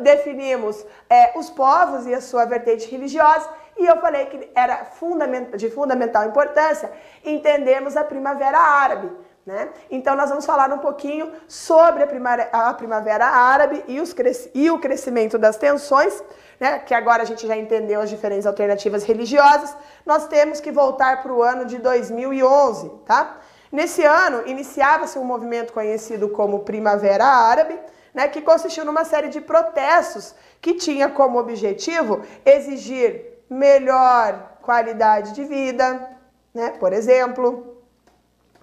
definimos 0.01 0.85
é, 1.09 1.31
os 1.39 1.49
povos 1.49 2.05
e 2.05 2.13
a 2.13 2.19
sua 2.19 2.43
vertente 2.43 2.91
religiosa, 2.91 3.49
e 3.77 3.85
eu 3.85 3.97
falei 4.01 4.25
que 4.25 4.51
era 4.53 4.85
de 5.55 5.69
fundamental 5.69 6.25
importância 6.25 6.91
entendermos 7.23 7.95
a 7.95 8.03
Primavera 8.03 8.57
Árabe. 8.57 9.09
Né? 9.45 9.69
Então, 9.91 10.15
nós 10.15 10.29
vamos 10.29 10.43
falar 10.43 10.73
um 10.73 10.79
pouquinho 10.79 11.31
sobre 11.47 12.01
a 12.01 12.07
primavera, 12.07 12.49
a 12.51 12.73
primavera 12.73 13.27
árabe 13.27 13.83
e, 13.87 13.99
os, 14.01 14.15
e 14.55 14.71
o 14.71 14.79
crescimento 14.79 15.37
das 15.37 15.55
tensões, 15.55 16.23
né? 16.59 16.79
que 16.79 16.95
agora 16.95 17.21
a 17.21 17.25
gente 17.25 17.45
já 17.45 17.55
entendeu 17.55 18.01
as 18.01 18.09
diferentes 18.09 18.47
alternativas 18.47 19.03
religiosas. 19.03 19.77
Nós 20.03 20.27
temos 20.27 20.59
que 20.59 20.71
voltar 20.71 21.21
para 21.21 21.31
o 21.31 21.43
ano 21.43 21.63
de 21.65 21.77
2011. 21.77 22.89
Tá? 23.05 23.37
Nesse 23.71 24.03
ano, 24.03 24.41
iniciava-se 24.47 25.19
um 25.19 25.23
movimento 25.23 25.73
conhecido 25.73 26.27
como 26.29 26.61
Primavera 26.61 27.25
Árabe, 27.25 27.79
né? 28.15 28.27
que 28.27 28.41
consistiu 28.41 28.83
numa 28.83 29.05
série 29.05 29.29
de 29.29 29.41
protestos 29.41 30.33
que 30.59 30.73
tinha 30.73 31.07
como 31.07 31.37
objetivo 31.37 32.23
exigir 32.43 33.43
melhor 33.47 34.57
qualidade 34.63 35.33
de 35.33 35.43
vida, 35.43 36.17
né? 36.51 36.71
por 36.79 36.91
exemplo 36.91 37.74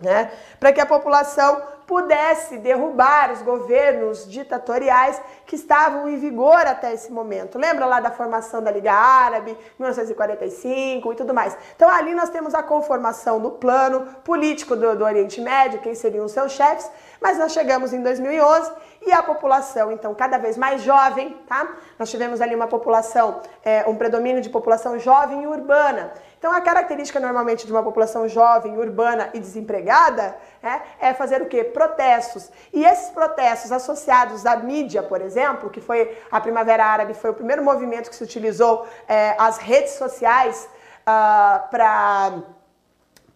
né? 0.02 0.30
Para 0.58 0.72
que 0.72 0.80
a 0.80 0.86
população 0.86 1.62
pudesse 1.86 2.56
derrubar 2.58 3.32
os 3.32 3.42
governos 3.42 4.30
ditatoriais 4.30 5.20
que 5.44 5.56
estavam 5.56 6.08
em 6.08 6.16
vigor 6.16 6.66
até 6.66 6.92
esse 6.92 7.12
momento. 7.12 7.58
Lembra 7.58 7.84
lá 7.84 8.00
da 8.00 8.10
formação 8.10 8.62
da 8.62 8.70
Liga 8.70 8.92
Árabe, 8.92 9.56
1945 9.78 11.12
e 11.12 11.16
tudo 11.16 11.34
mais. 11.34 11.56
Então 11.76 11.90
ali 11.90 12.14
nós 12.14 12.30
temos 12.30 12.54
a 12.54 12.62
conformação 12.62 13.40
do 13.40 13.50
plano 13.50 14.06
político 14.24 14.74
do, 14.74 14.96
do 14.96 15.04
Oriente 15.04 15.40
Médio, 15.40 15.80
quem 15.80 15.94
seriam 15.94 16.24
os 16.24 16.32
seus 16.32 16.52
chefes, 16.52 16.90
mas 17.20 17.38
nós 17.38 17.52
chegamos 17.52 17.92
em 17.92 18.02
2011 18.02 18.72
e 19.04 19.12
a 19.12 19.22
população, 19.22 19.90
então, 19.90 20.14
cada 20.14 20.38
vez 20.38 20.56
mais 20.56 20.82
jovem, 20.82 21.36
tá? 21.48 21.76
Nós 21.98 22.08
tivemos 22.08 22.40
ali 22.40 22.54
uma 22.54 22.68
população, 22.68 23.40
é, 23.64 23.84
um 23.88 23.96
predomínio 23.96 24.40
de 24.40 24.48
população 24.48 24.98
jovem 24.98 25.42
e 25.42 25.46
urbana. 25.46 26.12
Então, 26.42 26.52
a 26.52 26.60
característica 26.60 27.20
normalmente 27.20 27.64
de 27.64 27.70
uma 27.70 27.84
população 27.84 28.26
jovem, 28.26 28.76
urbana 28.76 29.30
e 29.32 29.38
desempregada 29.38 30.36
é, 30.60 31.08
é 31.10 31.14
fazer 31.14 31.40
o 31.40 31.46
quê? 31.46 31.62
Protestos. 31.62 32.50
E 32.72 32.84
esses 32.84 33.10
protestos 33.10 33.70
associados 33.70 34.44
à 34.44 34.56
mídia, 34.56 35.04
por 35.04 35.20
exemplo, 35.20 35.70
que 35.70 35.80
foi 35.80 36.18
a 36.32 36.40
Primavera 36.40 36.84
Árabe, 36.84 37.14
foi 37.14 37.30
o 37.30 37.34
primeiro 37.34 37.62
movimento 37.62 38.10
que 38.10 38.16
se 38.16 38.24
utilizou 38.24 38.84
é, 39.06 39.36
as 39.38 39.58
redes 39.58 39.92
sociais 39.92 40.64
uh, 40.64 41.06
ah, 41.06 41.68
para 41.70 42.42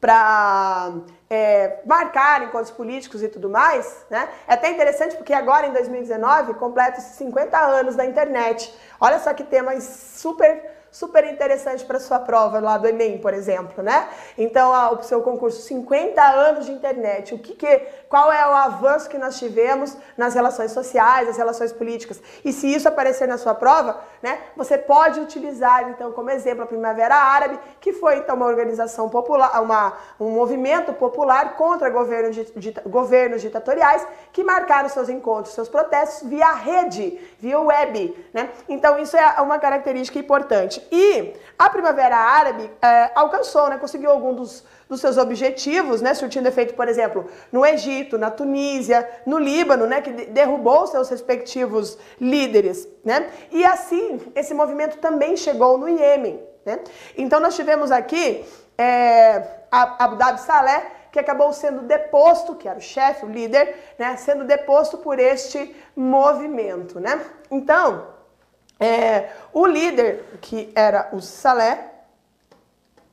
para 0.01 0.93
é, 1.31 1.81
marcar 1.87 2.43
encontros 2.43 2.71
políticos 2.71 3.23
e 3.23 3.29
tudo 3.29 3.49
mais, 3.49 4.05
né? 4.11 4.29
É 4.47 4.55
até 4.55 4.71
interessante 4.71 5.17
porque 5.17 5.33
agora 5.33 5.67
em 5.67 5.73
2019 5.73 6.55
completa-se 6.55 7.17
50 7.17 7.59
anos 7.59 7.97
da 7.97 8.05
internet. 8.05 8.77
Olha 9.01 9.19
só 9.19 9.33
que 9.33 9.43
tema 9.43 9.81
super 9.81 10.76
super 10.97 11.25
interessante 11.25 11.85
para 11.85 12.01
sua 12.01 12.19
prova 12.19 12.59
lá 12.59 12.79
do 12.79 12.89
Enem, 12.89 13.19
por 13.19 13.35
exemplo, 13.35 13.83
né? 13.83 14.09
Então, 14.39 14.73
o 14.95 15.03
seu 15.03 15.21
concurso 15.21 15.61
50 15.61 16.23
anos 16.23 16.65
de 16.65 16.73
internet, 16.73 17.35
o 17.35 17.39
que, 17.39 17.55
que 17.55 17.87
qual 18.09 18.33
é 18.33 18.47
o 18.49 18.55
avanço 18.55 19.07
que 19.07 19.19
nós 19.19 19.39
tivemos 19.39 19.95
nas 20.17 20.33
relações 20.35 20.73
sociais, 20.73 21.29
nas 21.29 21.37
relações 21.37 21.71
políticas? 21.71 22.19
E 22.43 22.51
se 22.51 22.73
isso 22.73 22.89
aparecer 22.89 23.29
na 23.29 23.37
sua 23.37 23.55
prova, 23.55 24.01
né, 24.23 24.39
você 24.57 24.79
pode 24.79 25.21
utilizar 25.21 25.87
então 25.91 26.13
como 26.13 26.31
exemplo 26.31 26.65
a 26.65 26.67
Primavera 26.67 27.15
Árabe, 27.15 27.59
que 27.79 27.93
foi 27.93 28.17
então 28.17 28.35
uma 28.35 28.47
organização 28.47 29.11
popular, 29.11 29.61
uma, 29.61 29.93
um 30.19 30.31
movimento 30.31 30.95
popular 30.95 31.57
contra 31.57 31.91
governos, 31.91 32.37
governos 32.87 33.43
ditatoriais 33.43 34.07
que 34.33 34.43
marcaram 34.43 34.89
seus 34.89 35.11
encontros, 35.11 35.55
seus 35.55 35.69
protestos 35.69 36.27
via 36.27 36.55
rede, 36.55 37.21
via 37.39 37.61
web, 37.61 38.17
né? 38.33 38.49
Então 38.67 38.99
isso 38.99 39.15
é 39.15 39.43
uma 39.43 39.59
característica 39.59 40.19
importante. 40.19 40.86
E 40.91 41.35
a 41.59 41.71
Primavera 41.71 42.17
Árabe 42.17 42.71
é, 42.83 43.11
alcançou, 43.15 43.69
né, 43.69 43.79
conseguiu 43.79 44.11
algum 44.11 44.35
dos, 44.35 44.65
dos, 44.89 45.01
seus 45.01 45.17
objetivos, 45.17 46.03
né, 46.03 46.15
surtindo 46.15 46.49
efeito, 46.49 46.75
por 46.75 46.89
exemplo, 46.89 47.29
no 47.51 47.65
Egito, 47.65 48.19
na 48.19 48.31
Tunísia, 48.31 49.09
no 49.25 49.39
Líbano, 49.39 49.87
né, 49.87 50.01
que 50.01 50.11
derrubou 50.11 50.87
seus 50.87 51.09
respectivos 51.09 51.99
líderes. 52.21 52.87
Né? 53.05 53.31
E 53.51 53.65
assim, 53.65 54.21
esse 54.35 54.53
movimento 54.53 54.99
também 54.99 55.37
chegou 55.37 55.79
no 55.79 55.89
Iêmen. 55.89 56.41
Né? 56.65 56.81
Então 57.17 57.41
nós 57.41 57.57
tivemos 57.57 57.91
aqui 57.91 58.45
é, 58.77 59.43
Abu 59.71 60.17
Dhabi 60.17 60.41
Saleh, 60.41 60.83
que 61.11 61.21
acabou 61.21 61.51
sendo 61.53 61.83
deposto, 61.83 62.55
que 62.55 62.69
era 62.69 62.79
o 62.79 62.83
chefe, 62.83 63.25
o 63.25 63.29
líder, 63.29 63.75
né, 63.99 64.17
sendo 64.17 64.45
deposto 64.45 64.99
por 64.99 65.19
este 65.19 65.75
movimento. 65.97 67.01
Né? 67.01 67.19
Então, 67.51 68.16
é, 68.79 69.31
o 69.53 69.67
líder, 69.67 70.39
que 70.41 70.71
era 70.75 71.09
o 71.13 71.21
Salé, 71.21 71.93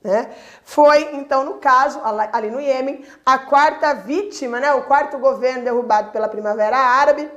né, 0.04 0.30
foi, 0.64 1.16
então, 1.16 1.46
no 1.46 1.54
caso, 1.56 2.02
ali 2.34 2.52
no 2.52 2.60
Iêmen, 2.60 3.06
a 3.26 3.38
quarta 3.38 3.94
vítima, 3.94 4.60
né, 4.60 4.74
o 4.74 4.84
quarto 4.84 5.18
governo 5.18 5.64
derrubado 5.64 6.12
pela 6.12 6.28
Primavera 6.28 6.78
Árabe. 6.78 7.30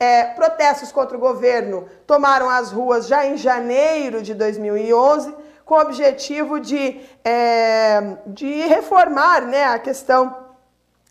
É, 0.00 0.24
protestos 0.24 0.90
contra 0.90 1.16
o 1.16 1.20
governo 1.20 1.88
tomaram 2.04 2.50
as 2.50 2.72
ruas 2.72 3.06
já 3.06 3.24
em 3.24 3.36
janeiro 3.36 4.22
de 4.22 4.34
2011, 4.34 5.34
com 5.64 5.76
o 5.76 5.80
objetivo 5.80 6.58
de, 6.58 7.00
é, 7.24 8.16
de 8.26 8.66
reformar 8.66 9.42
né, 9.42 9.64
a 9.66 9.78
questão 9.78 10.43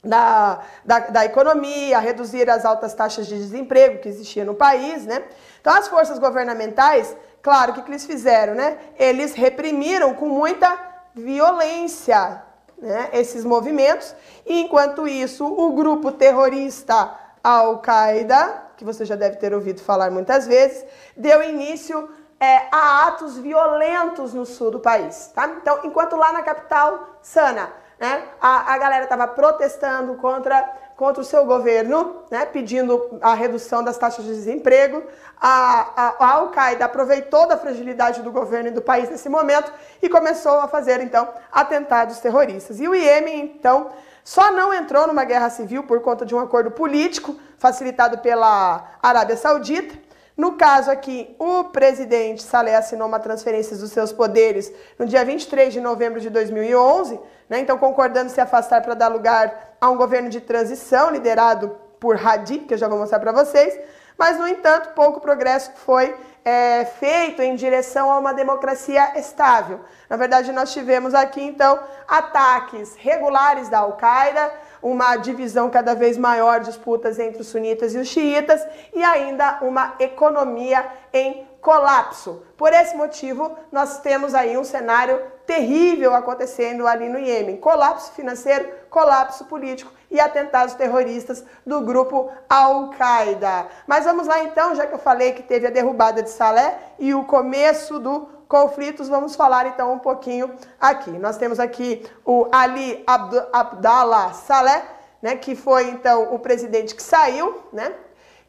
da, 0.04 0.60
da, 0.84 1.00
da, 1.00 1.26
economia, 1.26 1.98
reduzir 2.00 2.50
as 2.50 2.66
altas 2.66 2.94
taxas 2.94 3.26
de 3.26 3.36
desemprego 3.36 4.00
que 4.00 4.10
existiam 4.10 4.46
no 4.46 4.54
país, 4.54 5.06
né? 5.06 5.24
Então, 5.62 5.74
as 5.74 5.88
forças 5.88 6.20
governamentais, 6.20 7.16
claro, 7.42 7.72
o 7.72 7.76
que, 7.76 7.84
que 7.84 7.92
eles 7.92 8.06
fizeram, 8.06 8.54
né? 8.54 8.78
Eles 9.00 9.34
reprimiram 9.34 10.14
com 10.14 10.28
muita 10.28 10.78
violência 11.16 12.44
né, 12.78 13.10
esses 13.14 13.46
movimentos, 13.46 14.14
e 14.46 14.60
enquanto 14.62 15.08
isso, 15.08 15.46
o 15.46 15.72
grupo 15.72 16.12
terrorista 16.12 17.12
Al-Qaeda, 17.42 18.62
que 18.76 18.84
você 18.84 19.06
já 19.06 19.16
deve 19.16 19.38
ter 19.38 19.54
ouvido 19.54 19.82
falar 19.82 20.12
muitas 20.12 20.46
vezes, 20.46 20.86
deu 21.16 21.42
início 21.42 22.10
é, 22.40 22.68
a 22.72 23.08
atos 23.08 23.38
violentos 23.38 24.34
no 24.34 24.46
sul 24.46 24.70
do 24.70 24.80
país. 24.80 25.32
Tá? 25.34 25.48
Então, 25.48 25.80
enquanto 25.86 26.18
lá 26.18 26.34
na 26.34 26.42
capital, 26.42 27.18
Sana, 27.22 27.72
né? 28.04 28.22
A, 28.42 28.74
a 28.74 28.78
galera 28.78 29.06
estava 29.06 29.26
protestando 29.26 30.16
contra, 30.16 30.62
contra 30.98 31.22
o 31.22 31.26
seu 31.26 31.46
governo, 31.46 32.24
né? 32.30 32.46
pedindo 32.46 33.18
a 33.22 33.34
redução 33.34 33.82
das 33.82 33.98
taxas 33.98 34.26
de 34.26 34.34
desemprego. 34.34 35.02
A, 35.40 35.88
a, 35.96 36.16
a 36.20 36.32
Al-Qaeda 36.34 36.84
aproveitou 36.84 37.48
da 37.48 37.58
fragilidade 37.58 38.22
do 38.22 38.30
governo 38.30 38.68
e 38.68 38.72
do 38.72 38.82
país 38.82 39.10
nesse 39.10 39.30
momento 39.30 39.72
e 40.02 40.10
começou 40.10 40.60
a 40.60 40.68
fazer, 40.68 41.00
então, 41.00 41.30
atentados 41.50 42.20
terroristas. 42.20 42.82
E 42.82 42.90
o 42.90 42.94
Iêmen, 42.94 43.56
então, 43.56 43.92
só 44.22 44.52
não 44.52 44.74
entrou 44.74 45.08
numa 45.08 45.24
guerra 45.24 45.50
civil 45.50 45.84
por 45.84 46.02
conta 46.02 46.26
de 46.26 46.36
um 46.36 46.40
acordo 46.40 46.72
político 46.72 47.40
facilitado 47.58 48.18
pela 48.18 48.98
Arábia 49.02 49.38
Saudita, 49.38 49.98
no 50.36 50.54
caso 50.54 50.90
aqui, 50.90 51.36
o 51.38 51.66
presidente 51.66 52.42
Saleh 52.42 52.76
assinou 52.76 53.08
uma 53.08 53.20
transferência 53.20 53.78
dos 53.78 53.92
seus 53.92 54.12
poderes 54.12 54.74
no 54.98 55.06
dia 55.06 55.24
23 55.24 55.72
de 55.72 55.80
novembro 55.80 56.20
de 56.20 56.30
2011, 56.32 57.20
né, 57.54 57.60
então 57.60 57.78
concordando 57.78 58.32
se 58.32 58.42
afastar 58.42 58.82
para 58.82 58.96
dar 58.96 59.10
lugar 59.10 59.76
a 59.80 59.88
um 59.88 59.96
governo 59.96 60.28
de 60.28 60.42
transição 60.42 61.12
liderado 61.12 61.78
por 62.00 62.16
Hadi, 62.16 62.58
que 62.58 62.74
eu 62.74 62.78
já 62.80 62.88
vou 62.88 62.98
mostrar 62.98 63.20
para 63.20 63.32
vocês, 63.32 63.80
mas, 64.18 64.40
no 64.40 64.48
entanto, 64.48 64.90
pouco 64.96 65.22
progresso 65.22 65.72
foi 65.76 66.16
é, 66.44 66.84
feito 66.84 67.44
em 67.44 67.54
direção 67.56 68.12
a 68.12 68.18
uma 68.18 68.34
democracia 68.34 69.20
estável. 69.20 69.82
Na 70.10 70.18
verdade, 70.18 70.52
nós 70.52 70.74
tivemos 70.74 71.14
aqui, 71.14 71.44
então, 71.44 71.80
ataques 72.08 72.96
regulares 72.96 73.70
da 73.70 73.80
Al-Qaeda, 73.80 74.52
uma 74.82 75.16
divisão 75.16 75.70
cada 75.70 75.94
vez 75.94 76.18
maior, 76.18 76.60
disputas 76.60 77.20
entre 77.20 77.42
os 77.42 77.48
sunitas 77.48 77.94
e 77.94 78.00
os 78.00 78.08
xiitas 78.08 78.66
e 78.94 79.04
ainda 79.04 79.60
uma 79.62 79.94
economia 80.00 80.86
em 81.14 81.48
colapso. 81.62 82.42
Por 82.58 82.74
esse 82.74 82.96
motivo, 82.96 83.56
nós 83.72 84.00
temos 84.00 84.34
aí 84.34 84.58
um 84.58 84.64
cenário 84.64 85.22
terrível 85.46 86.14
acontecendo 86.14 86.88
ali 86.88 87.10
no 87.10 87.20
Iêmen: 87.20 87.58
colapso 87.58 88.12
financeiro, 88.14 88.70
colapso 88.90 89.46
político 89.46 89.92
e 90.10 90.20
atentados 90.20 90.76
terroristas 90.76 91.44
do 91.66 91.82
grupo 91.82 92.30
Al-Qaeda. 92.50 93.68
Mas 93.88 94.06
vamos 94.06 94.28
lá 94.28 94.44
então, 94.44 94.76
já 94.76 94.86
que 94.86 94.94
eu 94.94 95.00
falei 95.00 95.34
que 95.34 95.44
teve 95.44 95.68
a 95.68 95.72
derrubada 95.72 96.22
de 96.22 96.30
Salé 96.30 96.78
e 97.00 97.14
o 97.14 97.24
começo 97.26 98.00
do 98.00 98.30
conflitos, 98.48 99.10
vamos 99.10 99.36
falar 99.36 99.66
então 99.66 99.94
um 99.94 100.00
pouquinho 100.00 100.54
aqui. 100.80 101.10
Nós 101.10 101.38
temos 101.38 101.60
aqui 101.60 102.06
o 102.24 102.48
Ali 102.52 103.04
Abd 103.08 103.48
Abdallah 103.52 104.34
Saleh, 104.34 104.84
né, 105.20 105.36
que 105.36 105.56
foi 105.56 105.90
então 105.90 106.34
o 106.34 106.38
presidente 106.38 106.94
que 106.94 107.02
saiu, 107.02 107.64
né, 107.74 107.92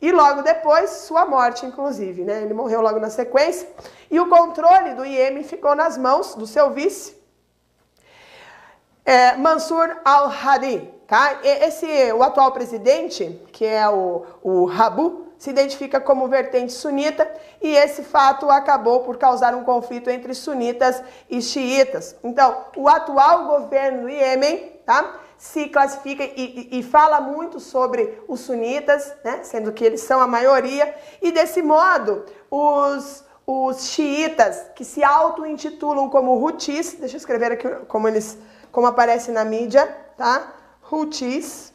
e 0.06 0.12
logo 0.12 0.42
depois, 0.42 0.90
sua 0.90 1.24
morte, 1.24 1.64
inclusive. 1.64 2.24
Né? 2.24 2.42
Ele 2.42 2.52
morreu 2.52 2.82
logo 2.82 3.00
na 3.00 3.08
sequência. 3.08 3.66
E 4.10 4.20
o 4.20 4.28
controle 4.28 4.92
do 4.92 5.02
Iêmen 5.02 5.42
ficou 5.42 5.74
nas 5.74 5.96
mãos 5.96 6.34
do 6.34 6.46
seu 6.46 6.70
vice, 6.72 7.16
é, 9.02 9.34
Mansur 9.36 9.96
al-Hadi. 10.04 10.92
Tá? 11.06 11.38
Esse, 11.42 12.12
o 12.12 12.22
atual 12.22 12.52
presidente, 12.52 13.40
que 13.50 13.64
é 13.64 13.88
o, 13.88 14.26
o 14.42 14.66
Rabu, 14.66 15.24
se 15.38 15.48
identifica 15.48 15.98
como 15.98 16.28
vertente 16.28 16.72
sunita 16.72 17.26
e 17.62 17.74
esse 17.74 18.02
fato 18.02 18.50
acabou 18.50 19.00
por 19.00 19.16
causar 19.16 19.54
um 19.54 19.64
conflito 19.64 20.10
entre 20.10 20.34
sunitas 20.34 21.02
e 21.30 21.40
xiitas. 21.40 22.14
Então, 22.22 22.64
o 22.76 22.88
atual 22.88 23.46
governo 23.46 24.02
do 24.02 24.08
Iêmen, 24.10 24.70
tá? 24.84 25.20
Se 25.36 25.68
classifica 25.68 26.22
e, 26.22 26.68
e, 26.78 26.82
fala 26.82 27.20
muito 27.20 27.60
sobre 27.60 28.22
os 28.28 28.40
sunitas, 28.40 29.12
né, 29.24 29.40
sendo 29.42 29.72
que 29.72 29.84
eles 29.84 30.00
são 30.00 30.20
a 30.20 30.26
maioria, 30.26 30.94
e 31.20 31.32
desse 31.32 31.60
modo 31.62 32.24
os, 32.50 33.24
os 33.46 33.88
xiitas, 33.88 34.70
que 34.74 34.84
se 34.84 35.02
auto-intitulam 35.04 36.08
como 36.08 36.44
Hutis, 36.44 36.94
deixa 36.94 37.16
eu 37.16 37.18
escrever 37.18 37.52
aqui 37.52 37.68
como 37.86 38.08
eles 38.08 38.38
como 38.72 38.88
aparece 38.88 39.30
na 39.30 39.44
mídia, 39.44 39.86
tá? 40.16 40.52
Hutis 40.90 41.72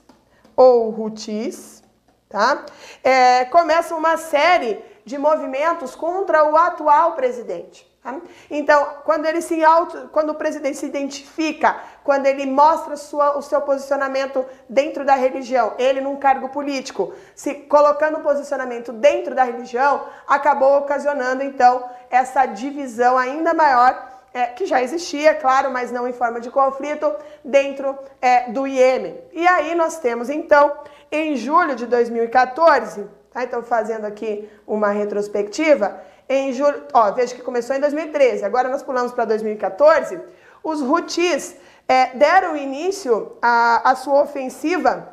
ou 0.54 0.90
Hutis, 0.90 1.82
tá? 2.28 2.66
É, 3.02 3.46
começam 3.46 3.98
uma 3.98 4.18
série 4.18 4.84
de 5.06 5.18
movimentos 5.18 5.96
contra 5.96 6.44
o 6.44 6.58
atual 6.58 7.14
presidente. 7.14 7.89
Tá? 8.10 8.20
Então, 8.50 8.88
quando 9.04 9.26
ele 9.26 9.42
se 9.42 9.64
auto, 9.64 10.10
quando 10.12 10.32
o 10.32 10.36
presidente 10.36 10.78
se 10.78 10.86
identifica, 10.86 11.76
quando 12.04 12.26
ele 12.26 12.46
mostra 12.46 12.96
sua, 12.96 13.38
o 13.38 13.42
seu 13.42 13.62
posicionamento 13.62 14.44
dentro 14.68 15.06
da 15.06 15.16
religião, 15.16 15.74
ele 15.78 16.02
num 16.02 16.16
cargo 16.16 16.50
político, 16.50 17.14
se 17.36 17.54
colocando 17.54 18.18
o 18.18 18.22
posicionamento 18.22 18.92
dentro 18.92 19.36
da 19.36 19.44
religião, 19.44 20.06
acabou 20.28 20.80
ocasionando 20.80 21.44
então 21.44 21.88
essa 22.10 22.46
divisão 22.48 23.18
ainda 23.18 23.54
maior 23.54 24.10
é, 24.34 24.46
que 24.48 24.66
já 24.66 24.82
existia, 24.82 25.34
claro, 25.36 25.72
mas 25.72 25.92
não 25.92 26.08
em 26.08 26.14
forma 26.14 26.40
de 26.40 26.50
conflito, 26.50 27.14
dentro 27.44 27.98
é, 28.22 28.52
do 28.52 28.66
Iêmen. 28.66 29.18
E 29.34 29.48
aí 29.48 29.76
nós 29.76 30.00
temos 30.00 30.30
então, 30.30 30.72
em 31.12 31.36
julho 31.36 31.76
de 31.76 31.86
2014, 31.86 33.06
tá? 33.32 33.44
então 33.44 33.62
fazendo 33.64 34.06
aqui 34.06 34.50
uma 34.68 34.90
retrospectiva, 34.90 36.00
em 36.30 36.54
julho, 36.54 36.84
ó, 36.94 37.12
veja 37.12 37.34
que 37.34 37.42
começou 37.42 37.76
em 37.76 37.80
2013, 37.80 38.46
agora 38.46 38.70
nós 38.70 38.84
pulamos 38.84 39.12
para 39.12 39.26
2014, 39.26 40.22
os 40.64 40.80
Houthis 40.80 41.56
é, 41.88 42.16
deram 42.16 42.56
início 42.56 43.36
à, 43.42 43.90
à 43.90 43.96
sua 43.96 44.22
ofensiva 44.22 45.12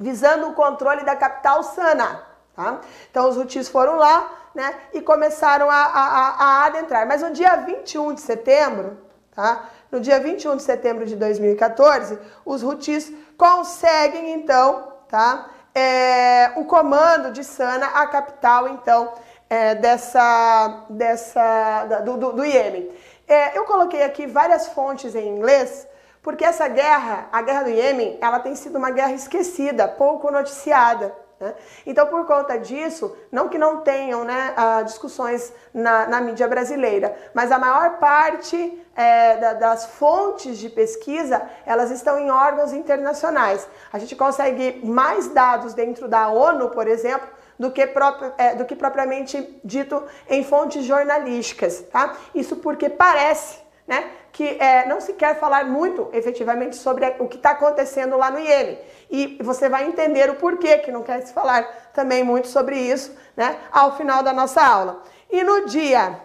visando 0.00 0.48
o 0.48 0.54
controle 0.54 1.04
da 1.04 1.14
capital 1.14 1.62
Sanaa. 1.62 2.22
Tá? 2.56 2.80
Então 3.10 3.28
os 3.28 3.36
Houthis 3.36 3.68
foram 3.68 3.96
lá 3.96 4.30
né, 4.54 4.74
e 4.94 5.02
começaram 5.02 5.68
a, 5.68 5.76
a, 5.76 6.28
a, 6.30 6.64
adentrar. 6.64 7.06
Mas 7.06 7.20
no 7.20 7.30
dia 7.30 7.56
21 7.56 8.14
de 8.14 8.20
setembro, 8.22 8.96
tá? 9.34 9.68
no 9.92 10.00
dia 10.00 10.18
21 10.18 10.56
de 10.56 10.62
setembro 10.62 11.04
de 11.04 11.14
2014, 11.14 12.18
os 12.44 12.62
Houthis 12.62 13.12
conseguem 13.36 14.32
então 14.32 14.94
tá, 15.08 15.50
é, 15.74 16.52
o 16.56 16.64
comando 16.64 17.32
de 17.32 17.44
Sana, 17.44 17.86
a 17.86 18.06
capital 18.06 18.68
então 18.68 19.12
é, 19.48 19.74
dessa, 19.74 20.84
dessa, 20.90 21.84
do, 22.04 22.16
do, 22.16 22.32
do 22.32 22.44
Iêmen. 22.44 22.90
É, 23.26 23.56
eu 23.56 23.64
coloquei 23.64 24.02
aqui 24.02 24.26
várias 24.26 24.68
fontes 24.68 25.14
em 25.14 25.28
inglês, 25.28 25.86
porque 26.22 26.44
essa 26.44 26.68
guerra, 26.68 27.28
a 27.32 27.42
guerra 27.42 27.64
do 27.64 27.70
Iêmen, 27.70 28.18
ela 28.20 28.38
tem 28.40 28.54
sido 28.54 28.76
uma 28.76 28.90
guerra 28.90 29.12
esquecida, 29.12 29.88
pouco 29.88 30.30
noticiada. 30.30 31.14
Né? 31.40 31.54
Então, 31.86 32.06
por 32.06 32.26
conta 32.26 32.58
disso, 32.58 33.16
não 33.30 33.48
que 33.48 33.58
não 33.58 33.82
tenham 33.82 34.24
né, 34.24 34.54
discussões 34.84 35.52
na, 35.72 36.06
na, 36.06 36.20
mídia 36.20 36.48
brasileira, 36.48 37.16
mas 37.32 37.52
a 37.52 37.58
maior 37.58 37.98
parte 37.98 38.84
é, 38.96 39.36
da, 39.36 39.52
das 39.54 39.86
fontes 39.86 40.58
de 40.58 40.68
pesquisa, 40.68 41.40
elas 41.64 41.90
estão 41.90 42.18
em 42.18 42.30
órgãos 42.30 42.72
internacionais. 42.72 43.68
A 43.92 43.98
gente 43.98 44.16
consegue 44.16 44.84
mais 44.84 45.28
dados 45.28 45.74
dentro 45.74 46.08
da 46.08 46.28
ONU, 46.28 46.70
por 46.70 46.88
exemplo, 46.88 47.28
do 47.58 47.70
que, 47.70 47.86
próprio, 47.86 48.32
é, 48.38 48.54
do 48.54 48.64
que 48.64 48.76
propriamente 48.76 49.60
dito 49.64 50.02
em 50.28 50.44
fontes 50.44 50.84
jornalísticas, 50.84 51.84
tá? 51.90 52.16
Isso 52.34 52.56
porque 52.56 52.88
parece, 52.88 53.58
né, 53.86 54.10
que 54.30 54.44
é, 54.60 54.86
não 54.86 55.00
se 55.00 55.14
quer 55.14 55.38
falar 55.40 55.64
muito 55.64 56.08
efetivamente 56.12 56.76
sobre 56.76 57.16
o 57.18 57.26
que 57.26 57.36
está 57.36 57.50
acontecendo 57.50 58.16
lá 58.16 58.30
no 58.30 58.38
Iêmen. 58.38 58.78
E 59.10 59.38
você 59.42 59.68
vai 59.68 59.86
entender 59.86 60.30
o 60.30 60.36
porquê 60.36 60.78
que 60.78 60.92
não 60.92 61.02
quer 61.02 61.20
se 61.22 61.32
falar 61.32 61.90
também 61.92 62.22
muito 62.22 62.46
sobre 62.48 62.78
isso, 62.78 63.16
né, 63.36 63.56
ao 63.72 63.96
final 63.96 64.22
da 64.22 64.32
nossa 64.32 64.62
aula. 64.62 65.02
E 65.30 65.42
no 65.42 65.66
dia, 65.66 66.20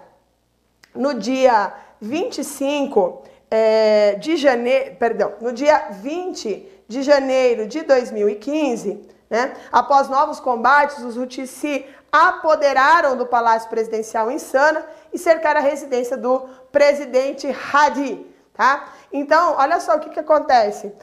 no 0.94 1.16
dia 1.16 1.74
25 2.00 3.24
é, 3.50 4.16
de 4.16 4.38
janeiro, 4.38 4.96
perdão, 4.98 5.34
no 5.42 5.52
dia 5.52 5.88
20 5.92 6.84
de 6.88 7.02
janeiro 7.02 7.66
de 7.66 7.82
2015, 7.82 9.13
né? 9.34 9.56
Após 9.72 10.10
novos 10.10 10.40
combates, 10.40 11.00
os 11.00 11.18
Houthis 11.18 11.50
se 11.50 11.84
apoderaram 12.12 13.18
do 13.18 13.26
Palácio 13.26 13.68
Presidencial 13.68 14.30
em 14.30 14.38
Sana 14.38 14.86
e 15.12 15.18
cercaram 15.18 15.60
a 15.60 15.64
residência 15.64 16.16
do 16.16 16.42
presidente 16.72 17.48
Hadi. 17.74 18.24
Tá? 18.54 18.90
Então, 19.12 19.56
olha 19.58 19.80
só 19.80 19.96
o 19.96 20.00
que, 20.00 20.12
que 20.12 20.20
acontece. 20.20 20.94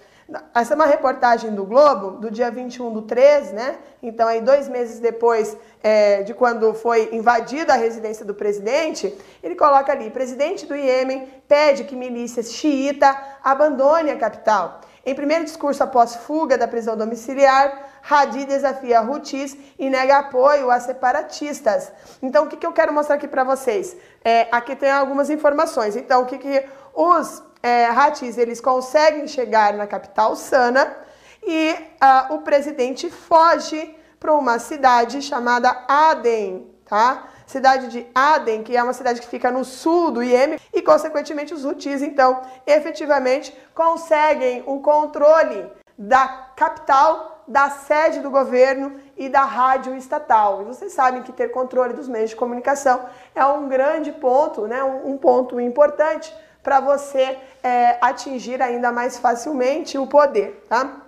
Essa 0.55 0.75
é 0.75 0.77
uma 0.77 0.87
reportagem 0.87 1.53
do 1.53 1.65
Globo, 1.65 2.13
do 2.21 2.31
dia 2.31 2.53
21 2.53 2.93
do 2.93 3.03
13, 3.03 3.53
né? 3.53 3.79
Então, 4.01 4.29
aí, 4.29 4.41
dois 4.41 4.69
meses 4.69 5.01
depois 5.01 5.57
é, 5.83 6.23
de 6.23 6.33
quando 6.33 6.73
foi 6.73 7.09
invadida 7.11 7.73
a 7.73 7.77
residência 7.77 8.25
do 8.25 8.33
presidente, 8.33 9.13
ele 9.43 9.57
coloca 9.57 9.91
ali: 9.91 10.09
presidente 10.09 10.67
do 10.67 10.77
Iêmen 10.77 11.27
pede 11.49 11.83
que 11.83 11.97
milícias 11.97 12.53
xiita 12.53 13.21
abandone 13.43 14.13
a 14.13 14.17
capital. 14.17 14.83
Em 15.05 15.17
primeiro 15.17 15.43
discurso 15.43 15.83
após 15.83 16.15
fuga 16.15 16.57
da 16.57 16.69
prisão 16.69 16.97
domiciliar, 16.97 17.90
Hadi 18.09 18.45
desafia 18.45 19.03
Houthis 19.03 19.57
e 19.79 19.91
nega 19.91 20.19
apoio 20.19 20.71
a 20.71 20.81
separatistas. 20.81 21.93
Então, 22.23 22.45
o 22.45 22.49
que, 22.49 22.57
que 22.57 22.67
eu 22.67 22.73
quero 22.73 22.93
mostrar 22.93 23.17
aqui 23.17 23.29
para 23.29 23.45
vocês? 23.45 23.97
É, 24.25 24.49
aqui 24.51 24.75
tem 24.77 24.91
algumas 24.91 25.31
informações. 25.31 25.97
Então, 25.97 26.23
o 26.23 26.27
que, 26.27 26.39
que 26.39 26.65
os 26.95 27.43
é, 27.63 27.91
Houthis, 27.91 28.39
eles 28.39 28.61
conseguem 28.61 29.27
chegar 29.27 29.75
na 29.75 29.87
capital 29.87 30.35
Sana 30.35 30.97
e 31.43 31.73
uh, 31.73 32.35
o 32.35 32.39
presidente 32.39 33.11
foge 33.11 33.97
para 34.19 34.35
uma 34.35 34.59
cidade 34.59 35.23
chamada 35.23 35.85
Aden, 35.89 36.71
tá? 36.85 37.29
cidade 37.47 37.89
de 37.89 38.07
Aden, 38.15 38.63
que 38.63 38.77
é 38.77 38.83
uma 38.83 38.93
cidade 38.93 39.21
que 39.21 39.27
fica 39.27 39.51
no 39.51 39.65
sul 39.65 40.13
do 40.13 40.23
Iêmen, 40.23 40.59
e 40.73 40.81
consequentemente 40.81 41.53
os 41.53 41.65
Houthis, 41.65 42.01
então, 42.01 42.43
efetivamente 42.65 43.57
conseguem 43.75 44.63
o 44.67 44.81
controle 44.81 45.67
da 45.99 46.29
capital, 46.55 47.40
da 47.51 47.69
sede 47.69 48.21
do 48.21 48.31
governo 48.31 48.93
e 49.17 49.29
da 49.29 49.43
rádio 49.43 49.97
estatal. 49.97 50.63
E 50.63 50.65
vocês 50.67 50.93
sabem 50.93 51.25
que 51.25 51.33
ter 51.33 51.49
controle 51.49 51.93
dos 51.93 52.07
meios 52.07 52.31
de 52.31 52.37
comunicação 52.37 53.07
é 53.35 53.45
um 53.45 53.69
grande 53.69 54.13
ponto, 54.13 54.69
né, 54.69 54.85
um, 54.85 55.19
ponto 55.19 55.61
importante 55.61 56.33
para 56.63 56.79
você 56.79 57.37
é, 57.61 57.99
atingir 58.01 58.63
ainda 58.63 58.93
mais 58.93 59.19
facilmente 59.19 59.99
o 59.99 60.07
poder, 60.07 60.65
tá? 60.69 61.03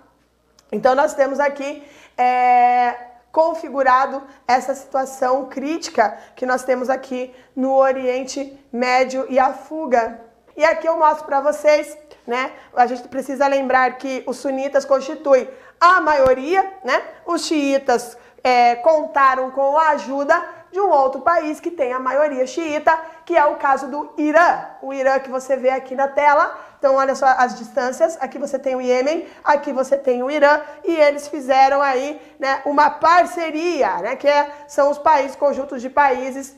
Então 0.69 0.93
nós 0.93 1.13
temos 1.13 1.39
aqui 1.39 1.81
é, 2.17 2.93
configurado 3.31 4.21
essa 4.45 4.75
situação 4.75 5.45
crítica 5.45 6.17
que 6.35 6.45
nós 6.45 6.65
temos 6.65 6.89
aqui 6.89 7.33
no 7.55 7.73
Oriente 7.73 8.59
Médio 8.69 9.25
e 9.29 9.39
a 9.39 9.53
fuga. 9.53 10.19
E 10.57 10.65
aqui 10.65 10.87
eu 10.87 10.97
mostro 10.97 11.25
para 11.25 11.39
vocês, 11.39 11.97
né? 12.27 12.51
A 12.75 12.85
gente 12.85 13.07
precisa 13.07 13.47
lembrar 13.47 13.97
que 13.97 14.23
os 14.27 14.37
sunitas 14.37 14.83
constituem 14.83 15.49
a 15.83 15.99
maioria, 15.99 16.65
né? 16.81 17.03
Os 17.25 17.45
xiitas 17.45 18.17
é, 18.41 18.75
contaram 18.75 19.51
com 19.51 19.77
a 19.77 19.89
ajuda 19.89 20.41
de 20.71 20.79
um 20.79 20.89
outro 20.89 21.19
país 21.19 21.59
que 21.59 21.69
tem 21.69 21.91
a 21.91 21.99
maioria 21.99 22.47
xiita, 22.47 22.97
que 23.25 23.35
é 23.35 23.45
o 23.45 23.57
caso 23.57 23.87
do 23.87 24.13
Irã. 24.17 24.65
O 24.81 24.93
Irã 24.93 25.19
que 25.19 25.29
você 25.29 25.57
vê 25.57 25.69
aqui 25.69 25.93
na 25.93 26.07
tela. 26.07 26.57
Então, 26.79 26.95
olha 26.95 27.15
só 27.15 27.25
as 27.37 27.55
distâncias. 27.55 28.17
Aqui 28.21 28.39
você 28.39 28.57
tem 28.57 28.75
o 28.75 28.81
Iêmen, 28.81 29.27
aqui 29.43 29.73
você 29.73 29.97
tem 29.97 30.23
o 30.23 30.31
Irã, 30.31 30.61
e 30.85 30.95
eles 30.95 31.27
fizeram 31.27 31.81
aí 31.81 32.19
né, 32.39 32.61
uma 32.65 32.89
parceria, 32.89 33.97
né, 33.97 34.15
que 34.15 34.27
é, 34.27 34.51
são 34.67 34.89
os 34.89 34.97
países, 34.97 35.35
conjuntos 35.35 35.81
de 35.81 35.89
países 35.89 36.55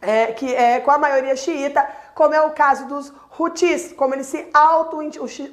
é, 0.00 0.26
que 0.32 0.54
é 0.54 0.80
com 0.80 0.90
a 0.90 0.98
maioria 0.98 1.36
xiita, 1.36 1.86
como 2.14 2.34
é 2.34 2.40
o 2.40 2.50
caso 2.50 2.86
dos 2.86 3.12
Houthis, 3.38 3.92
como 3.92 4.14
eles 4.14 4.26
se 4.26 4.48
auto 4.52 4.98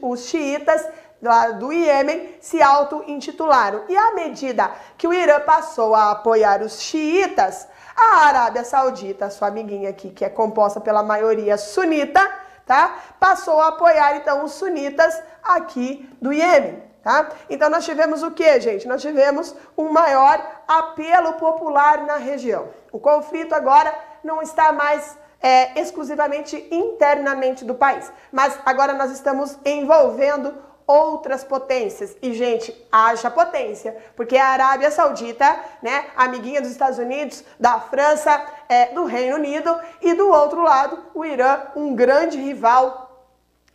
os 0.01 0.19
xiitas 0.27 0.87
lá 1.25 1.51
do 1.51 1.73
Iêmen 1.73 2.35
se 2.39 2.61
auto-intitularam. 2.61 3.83
E 3.89 3.97
à 3.97 4.13
medida 4.13 4.71
que 4.97 5.07
o 5.07 5.13
Irã 5.13 5.39
passou 5.41 5.93
a 5.93 6.11
apoiar 6.11 6.61
os 6.61 6.79
xiitas, 6.81 7.67
a 7.95 8.25
Arábia 8.27 8.63
Saudita, 8.63 9.29
sua 9.29 9.47
amiguinha 9.47 9.89
aqui, 9.89 10.09
que 10.09 10.25
é 10.25 10.29
composta 10.29 10.81
pela 10.81 11.03
maioria 11.03 11.57
sunita, 11.57 12.21
tá? 12.65 12.95
Passou 13.19 13.61
a 13.61 13.69
apoiar 13.69 14.17
então 14.17 14.43
os 14.43 14.53
sunitas 14.53 15.21
aqui 15.43 16.09
do 16.21 16.33
Iêmen. 16.33 16.83
Tá? 17.05 17.29
Então 17.47 17.69
nós 17.69 17.85
tivemos 17.85 18.23
o 18.23 18.31
que, 18.31 18.59
gente? 18.59 18.87
Nós 18.87 18.99
tivemos 18.99 19.55
um 19.77 19.89
maior 19.89 20.43
apelo 20.67 21.33
popular 21.33 22.03
na 22.03 22.17
região. 22.17 22.69
O 22.91 22.99
conflito 22.99 23.53
agora 23.53 23.93
não 24.23 24.41
está 24.41 24.71
mais 24.71 25.15
é, 25.39 25.79
exclusivamente 25.79 26.67
internamente 26.71 27.63
do 27.63 27.75
país, 27.75 28.11
mas 28.31 28.57
agora 28.65 28.93
nós 28.93 29.11
estamos 29.11 29.55
envolvendo 29.63 30.55
outras 30.87 31.43
potências. 31.43 32.15
E, 32.21 32.33
gente, 32.33 32.75
haja 32.91 33.29
potência, 33.29 33.95
porque 34.15 34.37
a 34.37 34.47
Arábia 34.47 34.91
Saudita, 34.91 35.59
né, 35.81 36.05
amiguinha 36.15 36.61
dos 36.61 36.71
Estados 36.71 36.99
Unidos, 36.99 37.43
da 37.59 37.79
França, 37.79 38.45
é, 38.69 38.87
do 38.87 39.05
Reino 39.05 39.35
Unido, 39.35 39.75
e 40.01 40.13
do 40.13 40.29
outro 40.29 40.61
lado, 40.61 40.99
o 41.13 41.25
Irã, 41.25 41.61
um 41.75 41.95
grande 41.95 42.37
rival 42.37 43.05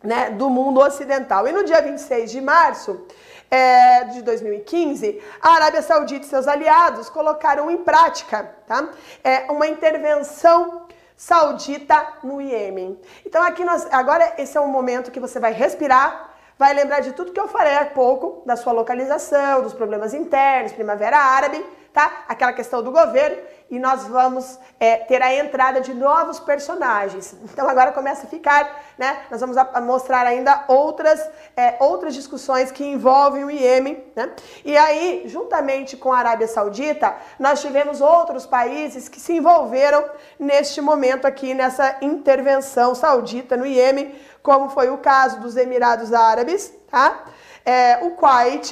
né, 0.03 0.29
do 0.31 0.49
mundo 0.49 0.79
ocidental. 0.79 1.47
E 1.47 1.51
no 1.51 1.63
dia 1.63 1.81
26 1.81 2.31
de 2.31 2.41
março 2.41 3.05
é, 3.49 4.05
de 4.05 4.21
2015, 4.21 5.21
a 5.41 5.49
Arábia 5.55 5.81
Saudita 5.81 6.25
e 6.25 6.29
seus 6.29 6.47
aliados 6.47 7.09
colocaram 7.09 7.69
em 7.69 7.77
prática 7.77 8.55
tá, 8.65 8.89
é, 9.23 9.51
uma 9.51 9.67
intervenção 9.67 10.87
saudita 11.15 12.13
no 12.23 12.41
Iêmen. 12.41 12.99
Então 13.25 13.43
aqui 13.43 13.63
nós, 13.63 13.85
agora 13.91 14.33
esse 14.37 14.57
é 14.57 14.61
um 14.61 14.67
momento 14.67 15.11
que 15.11 15.19
você 15.19 15.39
vai 15.39 15.53
respirar, 15.53 16.30
vai 16.61 16.75
lembrar 16.75 16.99
de 16.99 17.11
tudo 17.13 17.31
que 17.31 17.39
eu 17.39 17.47
falei 17.47 17.73
há 17.73 17.85
pouco, 17.85 18.43
da 18.45 18.55
sua 18.55 18.71
localização, 18.71 19.63
dos 19.63 19.73
problemas 19.73 20.13
internos, 20.13 20.71
Primavera 20.71 21.17
Árabe, 21.17 21.65
tá? 21.91 22.23
Aquela 22.27 22.53
questão 22.53 22.83
do 22.83 22.91
governo 22.91 23.35
e 23.71 23.79
nós 23.79 24.03
vamos 24.05 24.59
é, 24.77 24.97
ter 24.97 25.21
a 25.21 25.33
entrada 25.33 25.79
de 25.79 25.93
novos 25.93 26.41
personagens. 26.41 27.33
Então 27.45 27.69
agora 27.69 27.93
começa 27.93 28.27
a 28.27 28.29
ficar, 28.29 28.83
né? 28.97 29.21
Nós 29.31 29.39
vamos 29.39 29.55
mostrar 29.81 30.27
ainda 30.27 30.65
outras, 30.67 31.25
é, 31.55 31.77
outras 31.79 32.13
discussões 32.13 32.69
que 32.69 32.83
envolvem 32.83 33.45
o 33.45 33.49
Iêmen, 33.49 34.03
né? 34.13 34.29
E 34.65 34.75
aí, 34.75 35.23
juntamente 35.27 35.95
com 35.95 36.11
a 36.11 36.17
Arábia 36.17 36.49
Saudita, 36.49 37.15
nós 37.39 37.61
tivemos 37.61 38.01
outros 38.01 38.45
países 38.45 39.07
que 39.07 39.21
se 39.21 39.37
envolveram 39.37 40.03
neste 40.37 40.81
momento 40.81 41.25
aqui, 41.25 41.53
nessa 41.53 41.95
intervenção 42.01 42.93
saudita 42.93 43.55
no 43.55 43.65
Iêmen, 43.65 44.13
como 44.43 44.69
foi 44.69 44.89
o 44.89 44.97
caso 44.97 45.39
dos 45.39 45.55
Emirados 45.55 46.11
Árabes, 46.11 46.73
tá? 46.89 47.23
É, 47.63 47.99
o 48.01 48.11
Kuwait 48.11 48.69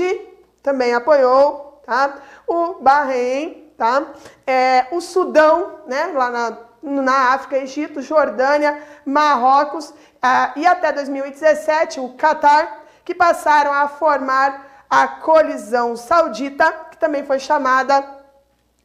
também 0.61 0.93
apoiou, 0.93 1.81
tá? 1.85 2.17
O 2.45 2.73
Bahrein 2.81 3.68
tá? 3.79 4.03
É, 4.45 4.87
o 4.91 4.99
Sudão, 4.99 5.79
né, 5.87 6.11
lá 6.13 6.29
na, 6.29 6.57
na 6.83 7.33
África, 7.33 7.57
Egito, 7.57 8.01
Jordânia, 8.01 8.83
Marrocos 9.05 9.93
ah, 10.21 10.51
e 10.57 10.67
até 10.67 10.91
2017 10.91 12.01
o 12.01 12.09
Catar, 12.09 12.83
que 13.05 13.15
passaram 13.15 13.73
a 13.73 13.87
formar 13.87 14.67
a 14.89 15.07
colisão 15.07 15.95
saudita, 15.95 16.71
que 16.91 16.97
também 16.97 17.25
foi 17.25 17.39
chamada 17.39 18.03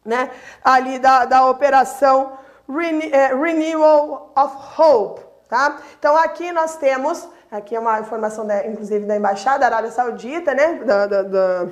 né, 0.04 0.30
ali 0.62 0.98
da, 1.00 1.24
da 1.24 1.46
operação 1.46 2.38
é, 3.10 3.34
Renewal 3.34 4.32
of 4.36 4.80
Hope. 4.80 5.22
Tá? 5.48 5.76
Então 5.98 6.16
aqui 6.16 6.52
nós 6.52 6.76
temos 6.76 7.28
Aqui 7.54 7.76
é 7.76 7.78
uma 7.78 8.00
informação, 8.00 8.44
da, 8.44 8.66
inclusive, 8.66 9.06
da 9.06 9.16
Embaixada 9.16 9.60
da 9.60 9.66
Arábia 9.66 9.92
Saudita, 9.92 10.52
né? 10.52 10.80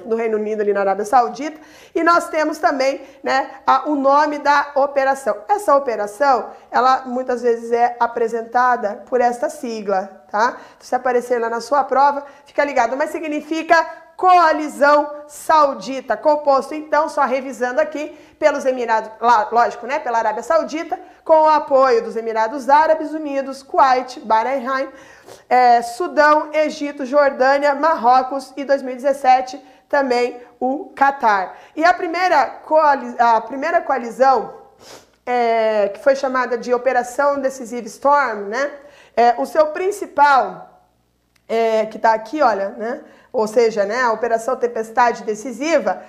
Do, 0.07 0.14
Reino 0.14 0.38
Unido 0.38 0.61
ali 0.61 0.73
na 0.73 0.79
Arábia 0.79 1.05
Saudita. 1.05 1.61
E 1.92 2.05
nós 2.05 2.29
temos 2.29 2.59
também 2.59 3.01
né, 3.21 3.51
a, 3.66 3.90
o 3.90 3.97
nome 3.97 4.38
da 4.38 4.71
operação. 4.77 5.37
Essa 5.49 5.75
operação, 5.75 6.51
ela 6.71 7.03
muitas 7.07 7.42
vezes 7.42 7.73
é 7.73 7.97
apresentada 7.99 9.03
por 9.09 9.21
esta 9.21 9.51
sigla, 9.51 10.23
tá? 10.31 10.57
Se 10.79 10.95
aparecer 10.95 11.40
lá 11.40 11.51
na 11.51 11.61
sua 11.61 11.83
prova, 11.83 12.25
fica 12.47 12.64
ligado. 12.64 12.97
Mas 12.97 13.11
significa 13.11 13.85
coalizão 14.16 15.11
saudita, 15.27 16.16
composto 16.16 16.77
então, 16.77 17.09
só 17.09 17.23
revisando 17.23 17.81
aqui, 17.81 18.16
pelos 18.38 18.64
Emirados, 18.64 19.11
lógico, 19.51 19.85
né, 19.85 19.99
pela 19.99 20.18
Arábia 20.18 20.45
Saudita, 20.45 20.97
com 21.25 21.43
o 21.43 21.49
apoio 21.49 22.03
dos 22.03 22.17
Emirados 22.17 22.69
Árabes 22.69 23.13
Unidos, 23.13 23.63
Kuwait, 23.63 24.21
Bahrein, 24.21 24.89
é, 25.49 25.83
Sudão, 25.83 26.51
Egito, 26.53 27.07
Jordânia, 27.07 27.75
Marrocos 27.75 28.53
e 28.57 28.65
2017 28.65 29.61
também 29.89 30.41
o 30.59 30.91
Catar. 30.97 31.59
E 31.77 31.85
a 31.85 31.93
primeira, 31.93 32.47
coali 32.47 33.15
a 33.19 33.41
primeira 33.41 33.81
coalizão, 33.81 34.55
é, 35.27 35.89
que 35.89 36.01
foi 36.03 36.17
chamada 36.17 36.57
de 36.57 36.73
Operação 36.73 37.41
Decisive 37.41 37.87
Storm, 37.87 38.49
né, 38.49 38.73
é, 39.15 39.35
o 39.39 39.45
seu 39.45 39.67
principal, 39.67 40.83
é, 41.47 41.85
que 41.87 41.99
está 41.99 42.15
aqui, 42.15 42.41
olha, 42.41 42.71
né, 42.71 43.01
ou 43.33 43.47
seja, 43.47 43.85
né, 43.85 44.03
a 44.03 44.13
Operação 44.13 44.57
Tempestade 44.57 45.25
Decisiva, 45.25 46.03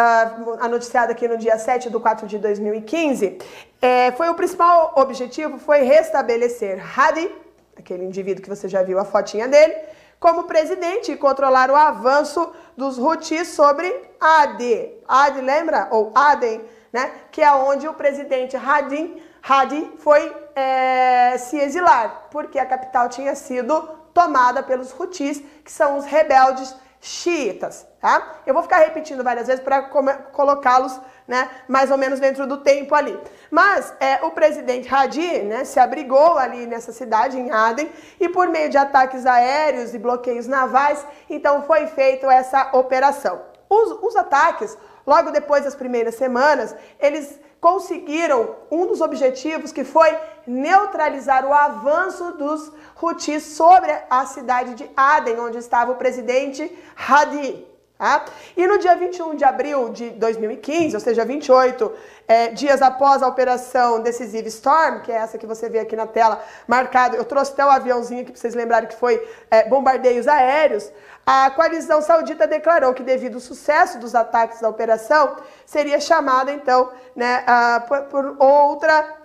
uh, 0.00 0.56
anoticiada 0.60 1.12
aqui 1.12 1.28
no 1.28 1.36
dia 1.36 1.58
7 1.58 1.90
de 1.90 1.98
4 1.98 2.26
de 2.26 2.38
2015, 2.38 3.38
é, 3.80 4.12
foi 4.12 4.28
o 4.28 4.34
principal 4.34 4.92
objetivo 4.96 5.58
foi 5.58 5.82
restabelecer 5.82 6.82
Hadi, 6.98 7.30
aquele 7.76 8.04
indivíduo 8.04 8.42
que 8.42 8.48
você 8.48 8.68
já 8.68 8.82
viu 8.82 8.98
a 8.98 9.04
fotinha 9.04 9.48
dele, 9.48 9.74
como 10.18 10.44
presidente 10.44 11.12
e 11.12 11.16
controlar 11.16 11.70
o 11.70 11.76
avanço 11.76 12.52
dos 12.76 12.98
Houthis 12.98 13.48
sobre 13.48 13.88
Ade. 14.20 14.90
Ade, 15.08 15.40
lembra? 15.40 15.88
Ou 15.90 16.12
Aden, 16.14 16.60
né? 16.92 17.10
Que 17.32 17.40
é 17.40 17.50
onde 17.52 17.88
o 17.88 17.94
presidente 17.94 18.54
Hadi, 18.54 19.22
Hadi 19.42 19.90
foi 19.98 20.30
é, 20.54 21.38
se 21.38 21.56
exilar, 21.58 22.28
porque 22.30 22.58
a 22.58 22.66
capital 22.66 23.08
tinha 23.08 23.34
sido 23.34 23.80
tomada 24.12 24.62
pelos 24.62 24.92
Houthis, 24.92 25.42
que 25.64 25.72
são 25.72 25.96
os 25.96 26.04
rebeldes 26.04 26.74
xiitas, 27.00 27.86
tá? 28.00 28.40
Eu 28.46 28.52
vou 28.52 28.62
ficar 28.62 28.78
repetindo 28.78 29.24
várias 29.24 29.46
vezes 29.46 29.62
para 29.62 29.82
colocá-los, 30.32 31.00
né, 31.26 31.48
mais 31.66 31.90
ou 31.90 31.96
menos 31.96 32.20
dentro 32.20 32.46
do 32.46 32.58
tempo 32.58 32.94
ali. 32.94 33.18
Mas 33.50 33.94
é, 33.98 34.22
o 34.22 34.30
presidente 34.32 34.92
Hadi, 34.92 35.42
né, 35.42 35.64
se 35.64 35.80
abrigou 35.80 36.36
ali 36.36 36.66
nessa 36.66 36.92
cidade, 36.92 37.38
em 37.38 37.50
Aden, 37.50 37.90
e 38.18 38.28
por 38.28 38.48
meio 38.48 38.68
de 38.68 38.76
ataques 38.76 39.24
aéreos 39.24 39.94
e 39.94 39.98
bloqueios 39.98 40.46
navais, 40.46 41.06
então 41.28 41.62
foi 41.62 41.86
feita 41.86 42.30
essa 42.32 42.70
operação. 42.76 43.40
Os, 43.68 43.92
os 44.02 44.16
ataques, 44.16 44.76
logo 45.06 45.30
depois 45.30 45.64
das 45.64 45.74
primeiras 45.74 46.16
semanas, 46.16 46.74
eles 46.98 47.38
conseguiram 47.60 48.56
um 48.70 48.86
dos 48.86 49.00
objetivos 49.00 49.72
que 49.72 49.84
foi 49.84 50.16
neutralizar 50.46 51.44
o 51.46 51.52
avanço 51.52 52.32
dos 52.32 52.72
Houthis 53.00 53.42
sobre 53.42 53.94
a 54.08 54.24
cidade 54.26 54.74
de 54.74 54.90
Aden, 54.96 55.38
onde 55.38 55.58
estava 55.58 55.92
o 55.92 55.96
presidente 55.96 56.76
Hadi. 56.96 57.70
Tá? 58.00 58.24
E 58.56 58.66
no 58.66 58.78
dia 58.78 58.96
21 58.96 59.34
de 59.34 59.44
abril 59.44 59.90
de 59.90 60.08
2015, 60.08 60.94
ou 60.94 61.00
seja, 61.00 61.22
28 61.22 61.92
é, 62.26 62.48
dias 62.48 62.80
após 62.80 63.22
a 63.22 63.28
operação 63.28 64.00
Decisive 64.00 64.48
Storm, 64.48 65.00
que 65.00 65.12
é 65.12 65.16
essa 65.16 65.36
que 65.36 65.46
você 65.46 65.68
vê 65.68 65.80
aqui 65.80 65.94
na 65.94 66.06
tela 66.06 66.42
marcado, 66.66 67.14
eu 67.14 67.26
trouxe 67.26 67.52
até 67.52 67.62
o 67.62 67.68
aviãozinho 67.68 68.22
aqui 68.22 68.32
para 68.32 68.40
vocês 68.40 68.54
lembrarem 68.54 68.88
que 68.88 68.96
foi 68.96 69.22
é, 69.50 69.68
bombardeios 69.68 70.26
aéreos, 70.26 70.90
a 71.26 71.50
coalizão 71.50 72.02
saudita 72.02 72.46
declarou 72.46 72.92
que 72.92 73.02
devido 73.02 73.34
ao 73.34 73.40
sucesso 73.40 73.98
dos 73.98 74.14
ataques 74.14 74.60
da 74.60 74.68
operação, 74.68 75.36
seria 75.64 76.00
chamada 76.00 76.52
então 76.52 76.90
né, 77.14 77.44
por, 77.86 78.02
por 78.04 78.36
outra 78.38 79.20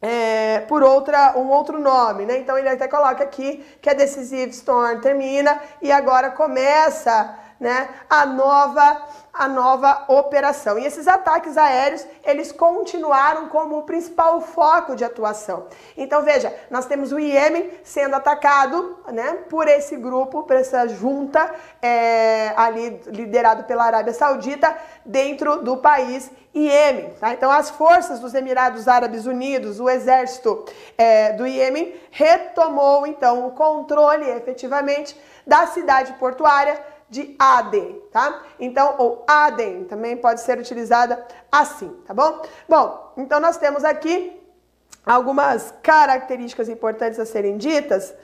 é, 0.00 0.60
por 0.60 0.82
outra, 0.82 1.36
um 1.36 1.48
outro 1.48 1.80
nome, 1.80 2.24
né? 2.24 2.38
Então 2.38 2.56
ele 2.56 2.68
até 2.68 2.86
coloca 2.86 3.24
aqui 3.24 3.64
que 3.82 3.90
a 3.90 3.94
Decisive 3.94 4.52
Storm 4.52 5.00
termina 5.00 5.60
e 5.82 5.90
agora 5.90 6.30
começa 6.30 7.36
né, 7.58 7.88
a 8.08 8.24
nova 8.24 9.02
a 9.38 9.46
nova 9.46 10.04
operação. 10.08 10.76
E 10.76 10.84
esses 10.84 11.06
ataques 11.06 11.56
aéreos, 11.56 12.04
eles 12.24 12.50
continuaram 12.50 13.48
como 13.48 13.78
o 13.78 13.82
principal 13.84 14.40
foco 14.40 14.96
de 14.96 15.04
atuação. 15.04 15.68
Então, 15.96 16.22
veja, 16.22 16.52
nós 16.68 16.86
temos 16.86 17.12
o 17.12 17.20
Iêmen 17.20 17.70
sendo 17.84 18.16
atacado 18.16 18.98
né, 19.12 19.38
por 19.48 19.68
esse 19.68 19.96
grupo, 19.96 20.42
por 20.42 20.56
essa 20.56 20.88
junta 20.88 21.54
é, 21.80 22.52
ali 22.56 23.00
liderado 23.06 23.62
pela 23.62 23.84
Arábia 23.84 24.12
Saudita 24.12 24.76
dentro 25.06 25.62
do 25.62 25.76
país 25.76 26.28
Iêmen. 26.52 27.14
Tá? 27.20 27.32
Então, 27.32 27.48
as 27.48 27.70
forças 27.70 28.18
dos 28.18 28.34
Emirados 28.34 28.88
Árabes 28.88 29.24
Unidos, 29.24 29.78
o 29.78 29.88
exército 29.88 30.64
é, 30.96 31.32
do 31.34 31.46
Iêmen, 31.46 31.94
retomou 32.10 33.06
então 33.06 33.46
o 33.46 33.52
controle 33.52 34.28
efetivamente 34.30 35.16
da 35.46 35.68
cidade 35.68 36.12
portuária 36.14 36.97
de 37.10 37.34
Aden, 37.38 38.02
tá? 38.12 38.42
Então, 38.60 38.94
ou 38.98 39.24
Aden 39.26 39.84
também 39.84 40.16
pode 40.16 40.40
ser 40.40 40.58
utilizada 40.58 41.26
assim, 41.50 41.88
tá 42.06 42.12
bom? 42.12 42.42
Bom, 42.68 43.12
então 43.16 43.40
nós 43.40 43.56
temos 43.56 43.84
aqui 43.84 44.38
algumas 45.04 45.72
características 45.82 46.68
importantes 46.68 47.18
a 47.18 47.24
serem 47.24 47.56
ditas, 47.56 48.14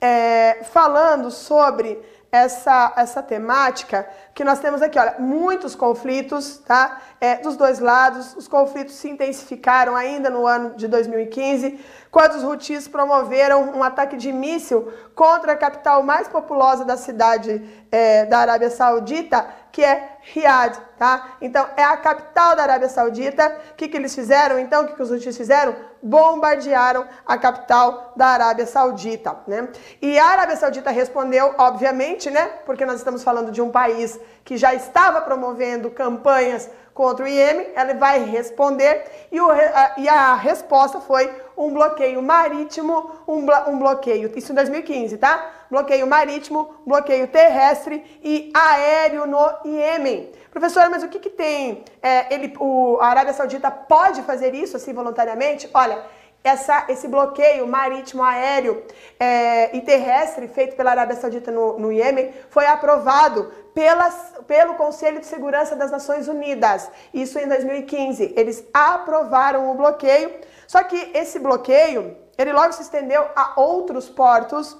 é, 0.00 0.64
falando 0.64 1.30
sobre 1.30 2.02
essa, 2.34 2.92
essa 2.96 3.22
temática 3.22 4.08
que 4.34 4.42
nós 4.42 4.58
temos 4.58 4.82
aqui, 4.82 4.98
olha, 4.98 5.14
muitos 5.20 5.76
conflitos, 5.76 6.58
tá? 6.58 7.00
É, 7.20 7.36
dos 7.36 7.56
dois 7.56 7.78
lados, 7.78 8.34
os 8.34 8.48
conflitos 8.48 8.96
se 8.96 9.08
intensificaram 9.08 9.94
ainda 9.94 10.28
no 10.30 10.44
ano 10.44 10.74
de 10.74 10.88
2015, 10.88 11.78
quando 12.10 12.34
os 12.34 12.42
Houthis 12.42 12.88
promoveram 12.88 13.70
um 13.76 13.84
ataque 13.84 14.16
de 14.16 14.32
míssil 14.32 14.92
contra 15.14 15.52
a 15.52 15.56
capital 15.56 16.02
mais 16.02 16.26
populosa 16.26 16.84
da 16.84 16.96
cidade 16.96 17.62
é, 17.92 18.24
da 18.24 18.40
Arábia 18.40 18.68
Saudita, 18.68 19.46
que 19.70 19.84
é 19.84 20.13
Riad, 20.32 20.78
tá? 20.98 21.36
Então, 21.40 21.68
é 21.76 21.84
a 21.84 21.96
capital 21.98 22.56
da 22.56 22.62
Arábia 22.62 22.88
Saudita. 22.88 23.56
O 23.72 23.74
que, 23.74 23.88
que 23.88 23.96
eles 23.96 24.14
fizeram? 24.14 24.58
Então, 24.58 24.82
o 24.82 24.86
que, 24.86 24.94
que 24.94 25.02
os 25.02 25.10
Houthis 25.10 25.36
fizeram? 25.36 25.76
Bombardearam 26.02 27.06
a 27.26 27.36
capital 27.36 28.12
da 28.16 28.28
Arábia 28.28 28.66
Saudita, 28.66 29.36
né? 29.46 29.68
E 30.00 30.18
a 30.18 30.26
Arábia 30.26 30.56
Saudita 30.56 30.90
respondeu, 30.90 31.54
obviamente, 31.58 32.30
né? 32.30 32.46
Porque 32.64 32.86
nós 32.86 32.96
estamos 32.96 33.22
falando 33.22 33.52
de 33.52 33.60
um 33.60 33.70
país 33.70 34.18
que 34.44 34.56
já 34.56 34.72
estava 34.74 35.20
promovendo 35.20 35.90
campanhas 35.90 36.70
contra 36.94 37.24
o 37.24 37.28
Iêmen, 37.28 37.68
ela 37.74 37.92
vai 37.94 38.24
responder 38.24 39.04
e, 39.30 39.40
o, 39.40 39.50
a, 39.50 39.94
e 39.98 40.08
a 40.08 40.34
resposta 40.36 41.00
foi 41.00 41.28
um 41.56 41.72
bloqueio 41.72 42.22
marítimo, 42.22 43.10
um, 43.26 43.46
um 43.68 43.78
bloqueio, 43.78 44.32
isso 44.36 44.52
em 44.52 44.54
2015, 44.54 45.16
tá? 45.18 45.52
Bloqueio 45.70 46.06
marítimo, 46.06 46.74
bloqueio 46.86 47.26
terrestre 47.28 48.04
e 48.22 48.50
aéreo 48.54 49.26
no 49.26 49.38
Iêmen. 49.64 50.30
Professora, 50.50 50.88
mas 50.88 51.02
o 51.02 51.08
que, 51.08 51.18
que 51.18 51.30
tem? 51.30 51.84
É, 52.02 52.32
ele, 52.32 52.54
o, 52.60 52.98
a 53.00 53.08
Arábia 53.08 53.32
Saudita 53.32 53.70
pode 53.70 54.22
fazer 54.22 54.54
isso 54.54 54.76
assim 54.76 54.92
voluntariamente? 54.92 55.68
Olha, 55.74 56.04
essa, 56.44 56.84
esse 56.88 57.08
bloqueio 57.08 57.66
marítimo, 57.66 58.22
aéreo 58.22 58.84
é, 59.18 59.74
e 59.74 59.80
terrestre 59.80 60.46
feito 60.46 60.76
pela 60.76 60.90
Arábia 60.90 61.16
Saudita 61.16 61.50
no, 61.50 61.78
no 61.78 61.90
Iêmen 61.90 62.32
foi 62.50 62.66
aprovado 62.66 63.50
pelas, 63.74 64.34
pelo 64.46 64.74
Conselho 64.74 65.20
de 65.20 65.26
Segurança 65.26 65.74
das 65.74 65.90
Nações 65.90 66.28
Unidas. 66.28 66.90
Isso 67.14 67.38
em 67.38 67.48
2015. 67.48 68.34
Eles 68.36 68.62
aprovaram 68.74 69.70
o 69.70 69.74
bloqueio, 69.74 70.30
só 70.66 70.82
que 70.84 71.10
esse 71.14 71.38
bloqueio 71.38 72.16
ele 72.36 72.52
logo 72.52 72.72
se 72.72 72.82
estendeu 72.82 73.28
a 73.34 73.60
outros 73.60 74.08
portos 74.08 74.76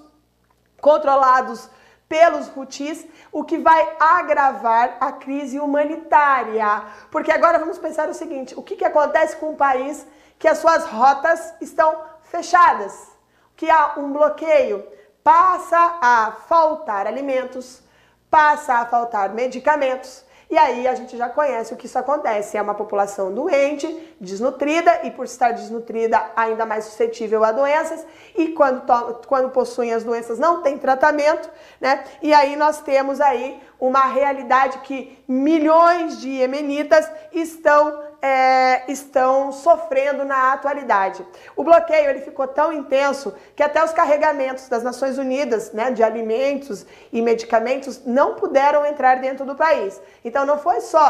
controlados 0.80 1.68
pelos 2.08 2.54
Houthis, 2.54 3.06
o 3.32 3.44
que 3.44 3.58
vai 3.58 3.96
agravar 3.98 4.96
a 5.00 5.12
crise 5.12 5.58
humanitária. 5.58 6.84
Porque 7.10 7.32
agora 7.32 7.58
vamos 7.58 7.78
pensar 7.78 8.08
o 8.08 8.14
seguinte: 8.14 8.54
o 8.56 8.62
que, 8.62 8.76
que 8.76 8.84
acontece 8.84 9.36
com 9.36 9.50
um 9.50 9.56
país 9.56 10.06
que 10.38 10.48
as 10.48 10.58
suas 10.58 10.84
rotas 10.84 11.54
estão 11.60 12.02
fechadas, 12.22 13.08
que 13.56 13.70
há 13.70 13.94
um 13.96 14.12
bloqueio, 14.12 14.86
passa 15.22 15.98
a 16.02 16.32
faltar 16.48 17.06
alimentos, 17.06 17.82
passa 18.28 18.74
a 18.74 18.86
faltar 18.86 19.32
medicamentos. 19.32 20.23
E 20.50 20.58
aí 20.58 20.86
a 20.86 20.94
gente 20.94 21.16
já 21.16 21.28
conhece 21.28 21.72
o 21.72 21.76
que 21.76 21.86
isso 21.86 21.98
acontece. 21.98 22.56
É 22.56 22.62
uma 22.62 22.74
população 22.74 23.32
doente, 23.32 23.86
desnutrida 24.20 25.00
e 25.04 25.10
por 25.10 25.24
estar 25.24 25.52
desnutrida 25.52 26.20
ainda 26.36 26.66
mais 26.66 26.84
suscetível 26.84 27.42
a 27.44 27.52
doenças 27.52 28.06
e 28.36 28.48
quando, 28.48 28.82
quando 29.26 29.50
possuem 29.50 29.92
as 29.92 30.04
doenças 30.04 30.38
não 30.38 30.62
tem 30.62 30.78
tratamento, 30.78 31.50
né? 31.80 32.04
E 32.22 32.32
aí 32.32 32.56
nós 32.56 32.80
temos 32.80 33.20
aí 33.20 33.60
uma 33.80 34.06
realidade 34.06 34.78
que 34.78 35.18
milhões 35.26 36.20
de 36.20 36.28
iemenitas 36.28 37.10
estão 37.32 38.03
é, 38.24 38.90
estão 38.90 39.52
sofrendo 39.52 40.24
na 40.24 40.54
atualidade. 40.54 41.22
O 41.54 41.62
bloqueio 41.62 42.08
ele 42.08 42.22
ficou 42.22 42.48
tão 42.48 42.72
intenso 42.72 43.34
que 43.54 43.62
até 43.62 43.84
os 43.84 43.92
carregamentos 43.92 44.66
das 44.66 44.82
Nações 44.82 45.18
Unidas, 45.18 45.72
né, 45.72 45.90
de 45.90 46.02
alimentos 46.02 46.86
e 47.12 47.20
medicamentos, 47.20 48.00
não 48.06 48.34
puderam 48.34 48.86
entrar 48.86 49.16
dentro 49.16 49.44
do 49.44 49.54
país. 49.54 50.00
Então 50.24 50.46
não 50.46 50.58
foi 50.58 50.80
só 50.80 51.04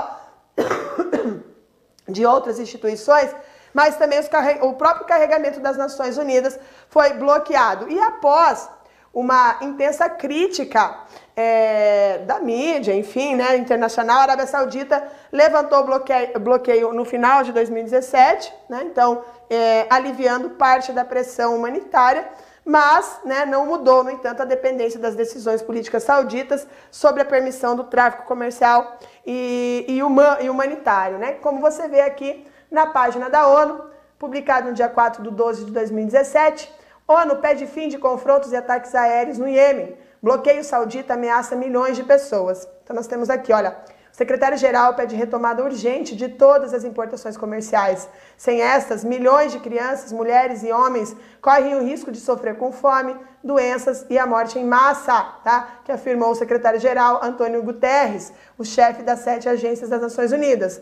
de 2.09 2.27
outras 2.27 2.59
instituições, 2.59 3.33
mas 3.73 3.95
também 3.95 4.19
o 4.63 4.73
próprio 4.73 5.07
carregamento 5.07 5.61
das 5.61 5.77
Nações 5.77 6.19
Unidas 6.19 6.59
foi 6.89 7.13
bloqueado. 7.13 7.89
E 7.89 7.97
após 7.97 8.69
uma 9.15 9.59
intensa 9.61 10.09
crítica 10.09 10.99
é, 11.37 12.19
da 12.27 12.41
mídia, 12.41 12.95
enfim, 12.95 13.37
né, 13.37 13.57
internacional, 13.57 14.19
a 14.19 14.23
Arábia 14.23 14.47
Saudita 14.47 15.07
levantou 15.33 15.85
bloqueio, 15.85 16.41
bloqueio 16.41 16.93
no 16.93 17.05
final 17.05 17.43
de 17.43 17.53
2017, 17.53 18.53
né, 18.69 18.83
então 18.85 19.23
é, 19.49 19.87
aliviando 19.89 20.51
parte 20.51 20.93
da 20.93 21.05
pressão 21.05 21.57
humanitária, 21.57 22.29
mas 22.65 23.21
né, 23.25 23.45
não 23.45 23.67
mudou, 23.67 24.03
no 24.03 24.11
entanto, 24.11 24.41
a 24.41 24.45
dependência 24.45 24.99
das 24.99 25.15
decisões 25.15 25.61
políticas 25.61 26.03
sauditas 26.03 26.67
sobre 26.91 27.21
a 27.21 27.25
permissão 27.25 27.77
do 27.77 27.85
tráfico 27.85 28.25
comercial 28.25 28.99
e, 29.27 29.85
e, 29.87 29.99
e 30.45 30.51
humanitário. 30.51 31.19
Né? 31.19 31.33
Como 31.35 31.61
você 31.61 31.87
vê 31.89 32.01
aqui 32.01 32.47
na 32.71 32.87
página 32.87 33.29
da 33.29 33.47
ONU, 33.47 33.85
publicado 34.19 34.69
no 34.69 34.75
dia 34.75 34.89
4 34.89 35.23
de 35.23 35.31
12 35.31 35.67
de 35.67 35.73
2017, 35.73 36.73
ONU 37.07 37.37
pede 37.37 37.67
fim 37.67 37.89
de 37.89 37.99
confrontos 37.99 38.51
e 38.51 38.57
ataques 38.57 38.95
aéreos 38.95 39.37
no 39.37 39.47
Iêmen. 39.47 39.95
Bloqueio 40.23 40.65
saudita 40.65 41.13
ameaça 41.13 41.55
milhões 41.55 41.97
de 41.97 42.03
pessoas. 42.03 42.67
Então 42.83 42.97
nós 42.97 43.07
temos 43.07 43.29
aqui, 43.29 43.53
olha, 43.53 43.77
o 44.11 44.17
secretário-geral 44.17 44.95
pede 44.95 45.15
retomada 45.15 45.63
urgente 45.63 46.17
de 46.17 46.29
todas 46.29 46.73
as 46.73 46.83
importações 46.83 47.37
comerciais. 47.37 48.09
Sem 48.39 48.63
estas, 48.63 49.05
milhões 49.05 49.53
de 49.53 49.59
crianças, 49.59 50.13
mulheres 50.13 50.63
e 50.63 50.73
homens 50.73 51.15
correm 51.43 51.75
o 51.75 51.83
risco 51.83 52.11
de 52.11 52.21
sofrer 52.21 52.57
com 52.57 52.73
fome, 52.73 53.15
doenças 53.43 54.07
e 54.09 54.19
a 54.19 54.25
morte 54.25 54.59
em 54.59 54.65
massa, 54.65 55.21
tá? 55.45 55.81
Que 55.85 55.93
afirmou 55.93 56.31
o 56.31 56.35
secretário-geral 56.35 57.21
Antônio 57.23 57.63
Guterres, 57.63 58.33
o 58.57 58.65
chefe 58.65 59.03
das 59.03 59.19
sete 59.19 59.47
agências 59.47 59.91
das 59.91 60.01
Nações 60.01 60.33
Unidas. 60.33 60.81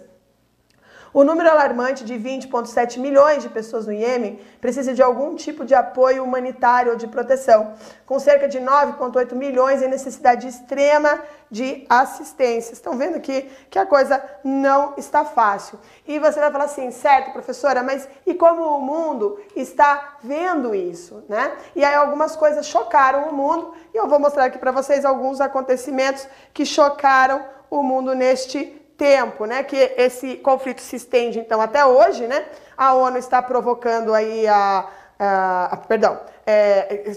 O 1.14 1.24
número 1.24 1.50
alarmante 1.50 2.04
de 2.04 2.14
20,7 2.14 2.98
milhões 2.98 3.42
de 3.42 3.50
pessoas 3.50 3.86
no 3.86 3.92
Iêmen 3.92 4.40
precisa 4.62 4.94
de 4.94 5.02
algum 5.02 5.34
tipo 5.34 5.62
de 5.62 5.74
apoio 5.74 6.24
humanitário 6.24 6.92
ou 6.92 6.96
de 6.96 7.06
proteção, 7.06 7.74
com 8.06 8.18
cerca 8.18 8.48
de 8.48 8.58
9,8 8.58 9.34
milhões 9.34 9.82
em 9.82 9.88
necessidade 9.88 10.48
extrema 10.48 11.20
de 11.50 11.84
assistência. 11.86 12.72
Estão 12.72 12.96
vendo 12.96 13.16
aqui 13.16 13.46
que 13.68 13.78
a 13.78 13.84
coisa 13.84 14.24
não 14.42 14.94
está 14.96 15.22
fácil. 15.22 15.78
E 16.08 16.18
você 16.18 16.40
vai 16.40 16.50
falar 16.50 16.64
assim, 16.64 16.90
certo, 16.90 17.32
professora, 17.32 17.82
mas 17.82 18.08
e 18.26 18.32
como 18.32 18.62
o 18.62 18.80
mundo 18.80 19.38
está 19.54 20.16
vendo 20.22 20.74
isso, 20.74 21.22
né? 21.28 21.52
E 21.76 21.84
aí 21.84 21.94
algumas 21.94 22.34
coisas 22.34 22.66
chocaram 22.66 23.28
o 23.28 23.34
mundo 23.34 23.74
e 23.92 23.98
eu 23.98 24.08
vou 24.08 24.18
mostrar 24.18 24.46
aqui 24.46 24.56
para 24.56 24.72
vocês 24.72 25.04
alguns 25.04 25.42
acontecimentos 25.42 26.26
que 26.54 26.64
chocaram 26.64 27.44
o 27.68 27.82
mundo 27.82 28.14
neste 28.14 28.81
tempo, 29.02 29.46
né, 29.46 29.64
que 29.64 29.76
esse 29.96 30.36
conflito 30.36 30.80
se 30.80 30.94
estende 30.94 31.40
então 31.40 31.60
até 31.60 31.84
hoje, 31.84 32.28
né? 32.28 32.44
A 32.76 32.94
ONU 32.94 33.18
está 33.18 33.42
provocando 33.42 34.14
aí 34.14 34.46
a, 34.46 34.86
a, 35.18 35.64
a 35.72 35.76
perdão, 35.76 36.20
é, 36.46 37.10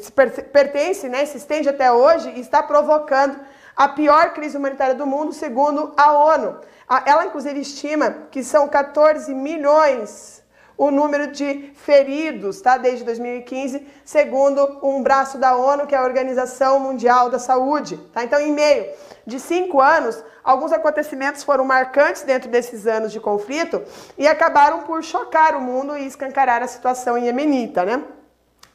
pertence, 0.51 1.07
né, 1.07 1.23
se 1.27 1.37
estende 1.37 1.69
até 1.69 1.91
hoje 1.91 2.27
e 2.35 2.39
está 2.39 2.63
provocando 2.63 3.39
a 3.75 3.87
pior 3.87 4.33
crise 4.33 4.57
humanitária 4.57 4.95
do 4.95 5.05
mundo, 5.05 5.31
segundo 5.31 5.93
a 5.95 6.11
ONU. 6.11 6.57
Ela 7.05 7.27
inclusive 7.27 7.59
estima 7.59 8.15
que 8.31 8.43
são 8.43 8.67
14 8.67 9.31
milhões 9.35 10.41
o 10.77 10.91
número 10.91 11.27
de 11.27 11.71
feridos, 11.75 12.61
tá, 12.61 12.77
desde 12.77 13.03
2015, 13.03 13.85
segundo 14.03 14.79
um 14.83 15.01
braço 15.01 15.37
da 15.37 15.55
ONU, 15.55 15.87
que 15.87 15.95
é 15.95 15.97
a 15.97 16.03
Organização 16.03 16.79
Mundial 16.79 17.29
da 17.29 17.39
Saúde, 17.39 17.97
tá? 18.13 18.23
Então, 18.23 18.39
em 18.39 18.51
meio 18.51 18.85
de 19.25 19.39
cinco 19.39 19.81
anos, 19.81 20.21
alguns 20.43 20.71
acontecimentos 20.71 21.43
foram 21.43 21.63
marcantes 21.63 22.23
dentro 22.23 22.49
desses 22.49 22.85
anos 22.85 23.11
de 23.11 23.19
conflito 23.19 23.81
e 24.17 24.27
acabaram 24.27 24.83
por 24.83 25.03
chocar 25.03 25.55
o 25.55 25.61
mundo 25.61 25.97
e 25.97 26.05
escancarar 26.05 26.61
a 26.61 26.67
situação 26.67 27.17
iemenita, 27.17 27.85
né? 27.85 28.03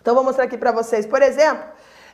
Então, 0.00 0.14
vou 0.14 0.24
mostrar 0.24 0.44
aqui 0.44 0.56
para 0.56 0.72
vocês, 0.72 1.04
por 1.04 1.20
exemplo, 1.20 1.62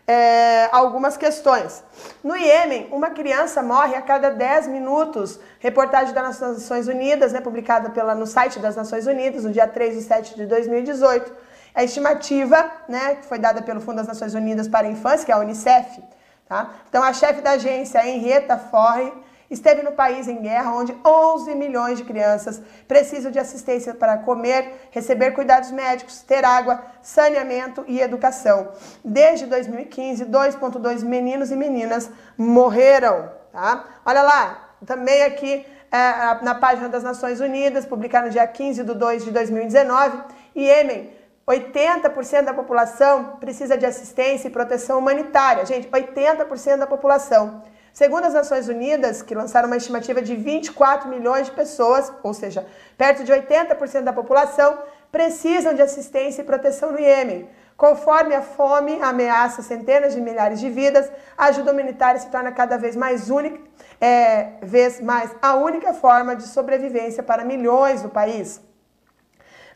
é, 0.06 0.68
algumas 0.70 1.16
questões. 1.16 1.82
No 2.22 2.36
Iêmen, 2.36 2.88
uma 2.92 3.10
criança 3.10 3.62
morre 3.62 3.96
a 3.96 4.02
cada 4.02 4.30
10 4.30 4.68
minutos. 4.68 5.40
Reportagem 5.58 6.14
das 6.14 6.40
Nações 6.40 6.86
Unidas, 6.86 7.32
né, 7.32 7.40
publicada 7.40 7.90
pela, 7.90 8.14
no 8.14 8.26
site 8.26 8.58
das 8.60 8.76
Nações 8.76 9.06
Unidas, 9.06 9.44
no 9.44 9.52
dia 9.52 9.66
3 9.66 9.96
de 9.96 10.02
7 10.02 10.36
de 10.36 10.46
2018. 10.46 11.32
A 11.74 11.82
estimativa, 11.82 12.70
né, 12.88 13.16
que 13.16 13.26
foi 13.26 13.38
dada 13.38 13.60
pelo 13.62 13.80
Fundo 13.80 13.96
das 13.96 14.06
Nações 14.06 14.34
Unidas 14.34 14.68
para 14.68 14.86
a 14.86 14.90
Infância, 14.90 15.26
que 15.26 15.32
é 15.32 15.34
a 15.34 15.38
Unicef. 15.38 16.02
Tá? 16.48 16.70
Então, 16.88 17.02
a 17.02 17.12
chefe 17.12 17.40
da 17.40 17.52
agência, 17.52 18.06
Henrietta 18.06 18.56
Forre, 18.56 19.12
esteve 19.50 19.82
no 19.82 19.92
país 19.92 20.28
em 20.28 20.42
guerra, 20.42 20.72
onde 20.74 20.96
11 21.04 21.54
milhões 21.54 21.98
de 21.98 22.04
crianças 22.04 22.60
precisam 22.86 23.30
de 23.30 23.38
assistência 23.38 23.94
para 23.94 24.18
comer, 24.18 24.88
receber 24.90 25.32
cuidados 25.32 25.70
médicos, 25.70 26.22
ter 26.22 26.44
água, 26.44 26.82
saneamento 27.02 27.84
e 27.86 28.00
educação. 28.00 28.72
Desde 29.04 29.46
2015, 29.46 30.24
2,2 30.26 31.04
meninos 31.04 31.50
e 31.50 31.56
meninas 31.56 32.10
morreram. 32.36 33.30
Tá? 33.52 33.84
Olha 34.04 34.22
lá, 34.22 34.76
também 34.84 35.22
aqui 35.22 35.64
é, 35.90 36.42
na 36.42 36.54
página 36.54 36.88
das 36.88 37.02
Nações 37.02 37.40
Unidas, 37.40 37.86
publicado 37.86 38.26
no 38.26 38.32
dia 38.32 38.46
15 38.46 38.84
de 38.84 38.94
2 38.94 39.24
de 39.24 39.30
2019, 39.30 40.18
Iêmen 40.54 41.16
80% 41.46 42.42
da 42.42 42.52
população 42.52 43.36
precisa 43.38 43.78
de 43.78 43.86
assistência 43.86 44.48
e 44.48 44.50
proteção 44.50 44.98
humanitária. 44.98 45.64
Gente, 45.64 45.88
80% 45.88 46.78
da 46.78 46.86
população. 46.86 47.62
Segundo 47.96 48.26
as 48.26 48.34
Nações 48.34 48.68
Unidas, 48.68 49.22
que 49.22 49.34
lançaram 49.34 49.68
uma 49.68 49.78
estimativa 49.78 50.20
de 50.20 50.36
24 50.36 51.08
milhões 51.08 51.46
de 51.46 51.52
pessoas, 51.52 52.12
ou 52.22 52.34
seja, 52.34 52.66
perto 52.94 53.24
de 53.24 53.32
80% 53.32 54.02
da 54.02 54.12
população, 54.12 54.80
precisam 55.10 55.72
de 55.72 55.80
assistência 55.80 56.42
e 56.42 56.44
proteção 56.44 56.92
no 56.92 57.00
Iêmen. 57.00 57.48
Conforme 57.74 58.34
a 58.34 58.42
fome 58.42 59.00
ameaça 59.00 59.62
centenas 59.62 60.14
de 60.14 60.20
milhares 60.20 60.60
de 60.60 60.68
vidas, 60.68 61.10
a 61.38 61.46
ajuda 61.46 61.72
humanitária 61.72 62.20
se 62.20 62.28
torna 62.28 62.52
cada 62.52 62.76
vez 62.76 62.94
mais 62.94 63.30
única, 63.30 63.58
é, 63.98 64.58
vez 64.60 65.00
mais 65.00 65.34
a 65.40 65.54
única 65.54 65.94
forma 65.94 66.36
de 66.36 66.42
sobrevivência 66.42 67.22
para 67.22 67.46
milhões 67.46 68.02
do 68.02 68.10
país. 68.10 68.60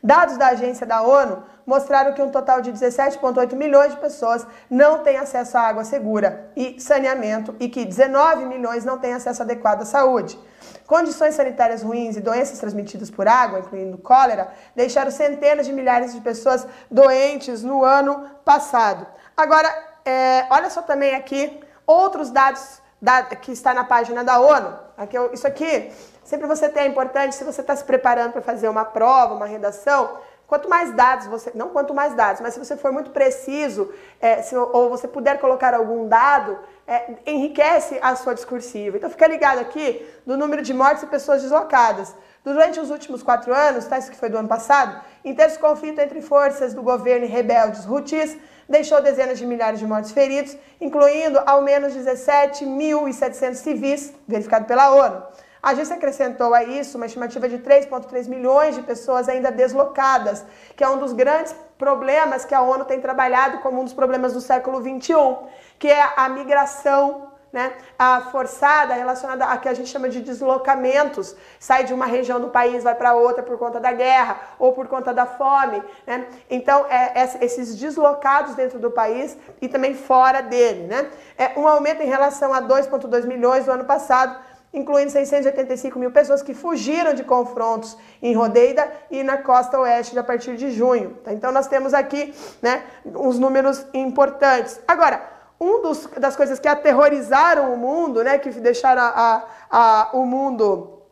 Dados 0.05 0.37
da 0.37 0.49
agência 0.49 0.87
da 0.87 1.01
ONU 1.01 1.43
mostraram 1.71 2.13
que 2.13 2.21
um 2.21 2.31
total 2.31 2.61
de 2.61 2.73
17,8 2.73 3.55
milhões 3.55 3.93
de 3.93 4.01
pessoas 4.01 4.45
não 4.69 5.05
têm 5.05 5.17
acesso 5.17 5.57
à 5.57 5.61
água 5.61 5.85
segura 5.85 6.51
e 6.57 6.81
saneamento 6.81 7.55
e 7.61 7.69
que 7.69 7.85
19 7.85 8.45
milhões 8.45 8.85
não 8.85 8.99
têm 8.99 9.13
acesso 9.13 9.43
adequado 9.43 9.83
à 9.83 9.85
saúde. 9.85 10.37
Condições 10.85 11.37
sanitárias 11.37 11.81
ruins 11.83 12.17
e 12.17 12.21
doenças 12.21 12.59
transmitidas 12.59 13.09
por 13.09 13.29
água, 13.29 13.61
incluindo 13.61 13.97
cólera, 13.99 14.49
deixaram 14.75 15.13
centenas 15.13 15.65
de 15.65 15.73
milhares 15.73 16.13
de 16.13 16.21
pessoas 16.21 16.67
doentes 16.91 17.63
no 17.63 17.85
ano 17.85 18.29
passado. 18.45 19.07
Agora, 19.37 19.69
é, 20.05 20.47
olha 20.51 20.69
só 20.71 20.83
também 20.83 21.15
aqui 21.15 21.61
outros 21.87 22.31
dados 22.31 22.83
da, 23.01 23.23
que 23.23 23.53
está 23.53 23.73
na 23.73 23.85
página 23.85 24.25
da 24.25 24.41
ONU. 24.41 24.77
Aqui, 24.99 25.17
isso 25.33 25.47
aqui 25.47 25.93
Sempre 26.31 26.47
você 26.47 26.69
tem, 26.69 26.85
é 26.85 26.87
importante, 26.87 27.35
se 27.35 27.43
você 27.43 27.61
está 27.61 27.75
se 27.75 27.83
preparando 27.83 28.31
para 28.31 28.41
fazer 28.41 28.69
uma 28.69 28.85
prova, 28.85 29.35
uma 29.35 29.47
redação, 29.47 30.17
quanto 30.51 30.69
mais 30.69 30.93
dados 30.93 31.29
você, 31.29 31.53
não 31.55 31.69
quanto 31.69 31.95
mais 31.95 32.13
dados, 32.13 32.41
mas 32.41 32.55
se 32.55 32.59
você 32.59 32.77
for 32.77 32.91
muito 32.91 33.13
preciso, 33.13 33.89
é, 34.21 34.43
se, 34.43 34.57
ou 34.57 34.91
você 34.91 35.07
puder 35.07 35.39
colocar 35.39 35.73
algum 35.75 36.09
dado, 36.09 36.59
é, 36.89 37.15
enriquece 37.25 38.01
a 38.03 38.17
sua 38.17 38.35
discursiva. 38.35 38.97
Então 38.97 39.09
fica 39.09 39.29
ligado 39.29 39.61
aqui 39.61 40.05
do 40.27 40.37
número 40.37 40.61
de 40.61 40.75
mortes 40.75 41.05
e 41.05 41.07
pessoas 41.07 41.41
deslocadas. 41.43 42.13
Durante 42.43 42.81
os 42.81 42.91
últimos 42.91 43.23
quatro 43.23 43.55
anos, 43.55 43.85
tá, 43.85 43.97
isso 43.97 44.11
que 44.11 44.17
foi 44.17 44.29
do 44.29 44.39
ano 44.39 44.49
passado, 44.49 45.01
intenso 45.25 45.61
conflito 45.61 46.01
entre 46.01 46.21
forças 46.21 46.75
do 46.75 46.83
governo 46.83 47.27
e 47.27 47.29
rebeldes 47.29 47.87
Houthis 47.87 48.37
deixou 48.69 49.01
dezenas 49.01 49.39
de 49.39 49.47
milhares 49.47 49.79
de 49.79 49.87
mortos 49.87 50.11
feridos, 50.11 50.57
incluindo 50.81 51.41
ao 51.47 51.63
menos 51.63 51.95
17.700 51.95 53.55
civis, 53.55 54.13
verificado 54.27 54.65
pela 54.65 54.91
ONU. 54.91 55.23
A 55.63 55.71
agência 55.71 55.97
acrescentou 55.97 56.55
a 56.55 56.65
isso 56.65 56.97
uma 56.97 57.07
estimativa 57.07 57.49
de 57.49 57.59
3,3 57.59 58.29
milhões 58.29 58.75
de 58.75 58.83
pessoas 58.83 59.29
ainda 59.29 59.51
deslocadas, 59.51 60.45
que 60.75 60.83
é 60.83 60.89
um 60.89 60.99
dos 60.99 61.13
grandes 61.13 61.55
problemas 61.77 62.45
que 62.45 62.55
a 62.55 62.63
ONU 62.63 62.85
tem 62.85 63.01
trabalhado 63.01 63.59
como 63.59 63.81
um 63.81 63.85
dos 63.85 63.93
problemas 63.93 64.33
do 64.33 64.41
século 64.41 64.81
XXI, 64.81 65.37
que 65.79 65.89
é 65.89 66.13
a 66.17 66.29
migração 66.29 67.31
né, 67.53 67.73
a 67.99 68.21
forçada 68.33 68.95
relacionada 68.95 69.45
a 69.45 69.57
que 69.59 69.69
a 69.69 69.75
gente 69.75 69.89
chama 69.89 70.09
de 70.09 70.21
deslocamentos, 70.21 71.35
sai 71.59 71.85
de 71.85 71.93
uma 71.93 72.07
região 72.07 72.41
do 72.41 72.49
país, 72.49 72.85
vai 72.85 72.95
para 72.95 73.15
outra 73.15 73.43
por 73.43 73.59
conta 73.59 73.81
da 73.81 73.93
guerra 73.93 74.41
ou 74.59 74.73
por 74.73 74.87
conta 74.87 75.13
da 75.13 75.27
fome. 75.27 75.83
Né? 76.07 76.27
Então, 76.49 76.87
é, 76.89 77.21
é, 77.21 77.45
esses 77.45 77.77
deslocados 77.77 78.55
dentro 78.55 78.79
do 78.79 78.91
país 78.91 79.37
e 79.61 79.69
também 79.69 79.95
fora 79.95 80.41
dele. 80.41 80.87
Né? 80.87 81.11
É 81.37 81.59
um 81.59 81.67
aumento 81.67 82.03
em 82.03 82.07
relação 82.07 82.55
a 82.55 82.63
2,2 82.63 83.27
milhões 83.27 83.65
do 83.65 83.73
ano 83.73 83.85
passado, 83.85 84.39
incluindo 84.73 85.11
685 85.11 85.99
mil 85.99 86.11
pessoas 86.11 86.43
que 86.43 86.55
fugiram 86.55 87.13
de 87.13 87.25
confrontos 87.25 87.97
em 88.23 88.35
Rodeida 88.35 88.91
e 89.11 89.23
na 89.23 89.39
costa 89.39 89.79
oeste 89.81 90.19
a 90.19 90.23
partir 90.23 90.57
de 90.57 90.71
junho. 90.71 91.19
Tá? 91.25 91.33
Então 91.33 91.51
nós 91.51 91.67
temos 91.67 91.93
aqui 91.93 92.35
né, 92.63 92.85
uns 93.05 93.39
números 93.39 93.85
importantes. 93.93 94.81
Agora, 94.87 95.23
uma 95.59 95.93
das 96.17 96.37
coisas 96.37 96.59
que 96.59 96.69
aterrorizaram 96.69 97.75
o 97.75 97.77
mundo, 97.77 98.25
né, 98.25 98.39
que 98.39 98.49
deixaram 98.51 99.03
a, 99.03 99.09
a, 99.09 99.41
a, 99.71 100.11
o 100.15 100.25
mundo 100.25 101.03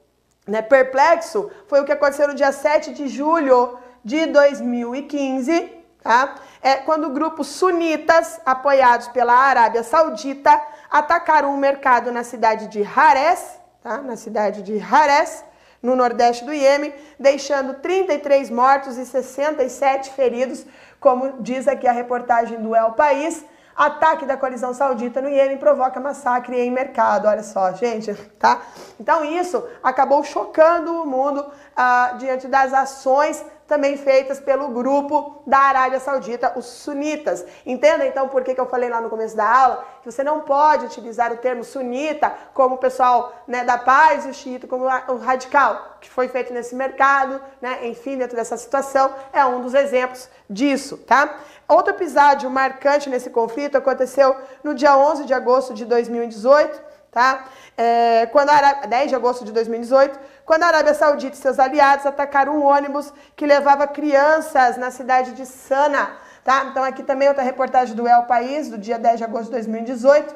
né, 0.46 0.62
perplexo, 0.62 1.50
foi 1.66 1.80
o 1.80 1.84
que 1.84 1.92
aconteceu 1.92 2.28
no 2.28 2.34
dia 2.34 2.52
7 2.52 2.94
de 2.94 3.08
julho 3.08 3.76
de 4.02 4.24
2015, 4.26 5.70
tá? 6.02 6.36
É 6.62 6.76
quando 6.76 7.10
grupos 7.10 7.46
sunitas, 7.46 8.40
apoiados 8.44 9.08
pela 9.08 9.34
Arábia 9.34 9.82
Saudita, 9.82 10.60
atacaram 10.90 11.52
um 11.52 11.56
mercado 11.56 12.10
na 12.10 12.24
cidade 12.24 12.68
de 12.68 12.82
Hares, 12.82 13.58
tá? 13.82 13.98
na 13.98 14.16
cidade 14.16 14.62
de 14.62 14.78
Hares, 14.80 15.44
no 15.82 15.94
nordeste 15.94 16.44
do 16.44 16.52
Iêmen, 16.52 16.92
deixando 17.18 17.74
33 17.74 18.50
mortos 18.50 18.96
e 18.96 19.06
67 19.06 20.10
feridos, 20.10 20.66
como 20.98 21.40
diz 21.40 21.68
aqui 21.68 21.86
a 21.86 21.92
reportagem 21.92 22.60
do 22.60 22.74
El 22.74 22.92
País. 22.92 23.44
Ataque 23.76 24.26
da 24.26 24.36
coalizão 24.36 24.74
saudita 24.74 25.22
no 25.22 25.28
Iêmen 25.28 25.56
provoca 25.56 26.00
massacre 26.00 26.58
em 26.58 26.68
mercado. 26.68 27.28
Olha 27.28 27.44
só, 27.44 27.72
gente, 27.74 28.12
tá? 28.36 28.60
Então 28.98 29.24
isso 29.24 29.64
acabou 29.80 30.24
chocando 30.24 31.00
o 31.00 31.06
mundo 31.06 31.46
ah, 31.76 32.16
diante 32.18 32.48
das 32.48 32.74
ações 32.74 33.44
também 33.68 33.98
feitas 33.98 34.40
pelo 34.40 34.68
grupo 34.68 35.42
da 35.46 35.58
Arábia 35.58 36.00
Saudita, 36.00 36.54
os 36.56 36.64
sunitas. 36.64 37.44
Entenda 37.66 38.06
então 38.06 38.26
por 38.26 38.42
que, 38.42 38.54
que 38.54 38.60
eu 38.60 38.66
falei 38.66 38.88
lá 38.88 38.98
no 38.98 39.10
começo 39.10 39.36
da 39.36 39.46
aula 39.46 39.84
que 40.02 40.10
você 40.10 40.24
não 40.24 40.40
pode 40.40 40.86
utilizar 40.86 41.30
o 41.30 41.36
termo 41.36 41.62
sunita 41.62 42.32
como 42.54 42.76
o 42.76 42.78
pessoal 42.78 43.32
né, 43.46 43.64
da 43.64 43.76
paz 43.76 44.24
e 44.24 44.30
o 44.30 44.34
xiita 44.34 44.66
como 44.66 44.86
o 44.86 45.18
radical, 45.18 45.98
que 46.00 46.08
foi 46.08 46.28
feito 46.28 46.52
nesse 46.52 46.74
mercado, 46.74 47.40
né, 47.60 47.86
enfim, 47.86 48.16
dentro 48.16 48.36
dessa 48.36 48.56
situação, 48.56 49.12
é 49.34 49.44
um 49.44 49.60
dos 49.60 49.74
exemplos 49.74 50.30
disso, 50.48 50.96
tá? 50.96 51.38
Outro 51.68 51.92
episódio 51.92 52.48
marcante 52.48 53.10
nesse 53.10 53.28
conflito 53.28 53.76
aconteceu 53.76 54.34
no 54.64 54.74
dia 54.74 54.96
11 54.96 55.26
de 55.26 55.34
agosto 55.34 55.74
de 55.74 55.84
2018, 55.84 56.80
tá? 57.10 57.44
É, 57.80 58.26
quando 58.32 58.50
a 58.50 58.54
Arábia, 58.54 58.88
10 58.88 59.08
de 59.10 59.14
agosto 59.14 59.44
de 59.44 59.52
2018, 59.52 60.18
quando 60.44 60.64
a 60.64 60.66
Arábia 60.66 60.94
Saudita 60.94 61.36
e 61.36 61.38
seus 61.38 61.60
aliados 61.60 62.04
atacaram 62.04 62.56
um 62.58 62.64
ônibus 62.64 63.12
que 63.36 63.46
levava 63.46 63.86
crianças 63.86 64.76
na 64.76 64.90
cidade 64.90 65.30
de 65.30 65.46
Sana, 65.46 66.10
tá? 66.42 66.64
Então 66.64 66.82
aqui 66.82 67.04
também 67.04 67.28
outra 67.28 67.44
reportagem 67.44 67.94
do 67.94 68.08
El 68.08 68.24
País, 68.24 68.68
do 68.68 68.76
dia 68.76 68.98
10 68.98 69.18
de 69.18 69.24
agosto 69.24 69.44
de 69.44 69.52
2018, 69.52 70.34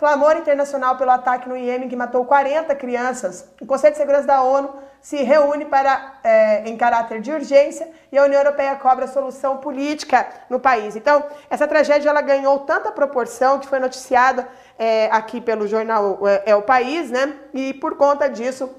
Clamor 0.00 0.34
internacional 0.34 0.96
pelo 0.96 1.10
ataque 1.10 1.46
no 1.46 1.54
Iêmen 1.54 1.86
que 1.86 1.94
matou 1.94 2.24
40 2.24 2.74
crianças. 2.74 3.46
O 3.60 3.66
Conselho 3.66 3.92
de 3.92 3.98
Segurança 3.98 4.26
da 4.26 4.42
ONU 4.42 4.74
se 5.02 5.22
reúne 5.22 5.66
para, 5.66 6.14
é, 6.24 6.66
em 6.66 6.74
caráter 6.74 7.20
de 7.20 7.30
urgência 7.30 7.86
e 8.10 8.16
a 8.16 8.24
União 8.24 8.40
Europeia 8.40 8.74
cobra 8.76 9.06
solução 9.06 9.58
política 9.58 10.26
no 10.48 10.58
país. 10.58 10.96
Então, 10.96 11.22
essa 11.50 11.68
tragédia 11.68 12.08
ela 12.08 12.22
ganhou 12.22 12.60
tanta 12.60 12.90
proporção 12.90 13.58
que 13.58 13.68
foi 13.68 13.78
noticiada 13.78 14.48
é, 14.80 15.10
aqui 15.12 15.42
pelo 15.42 15.68
jornal 15.68 16.26
é, 16.26 16.52
é 16.52 16.56
o 16.56 16.62
País, 16.62 17.10
né? 17.10 17.36
E 17.52 17.74
por 17.74 17.98
conta 17.98 18.30
disso, 18.30 18.74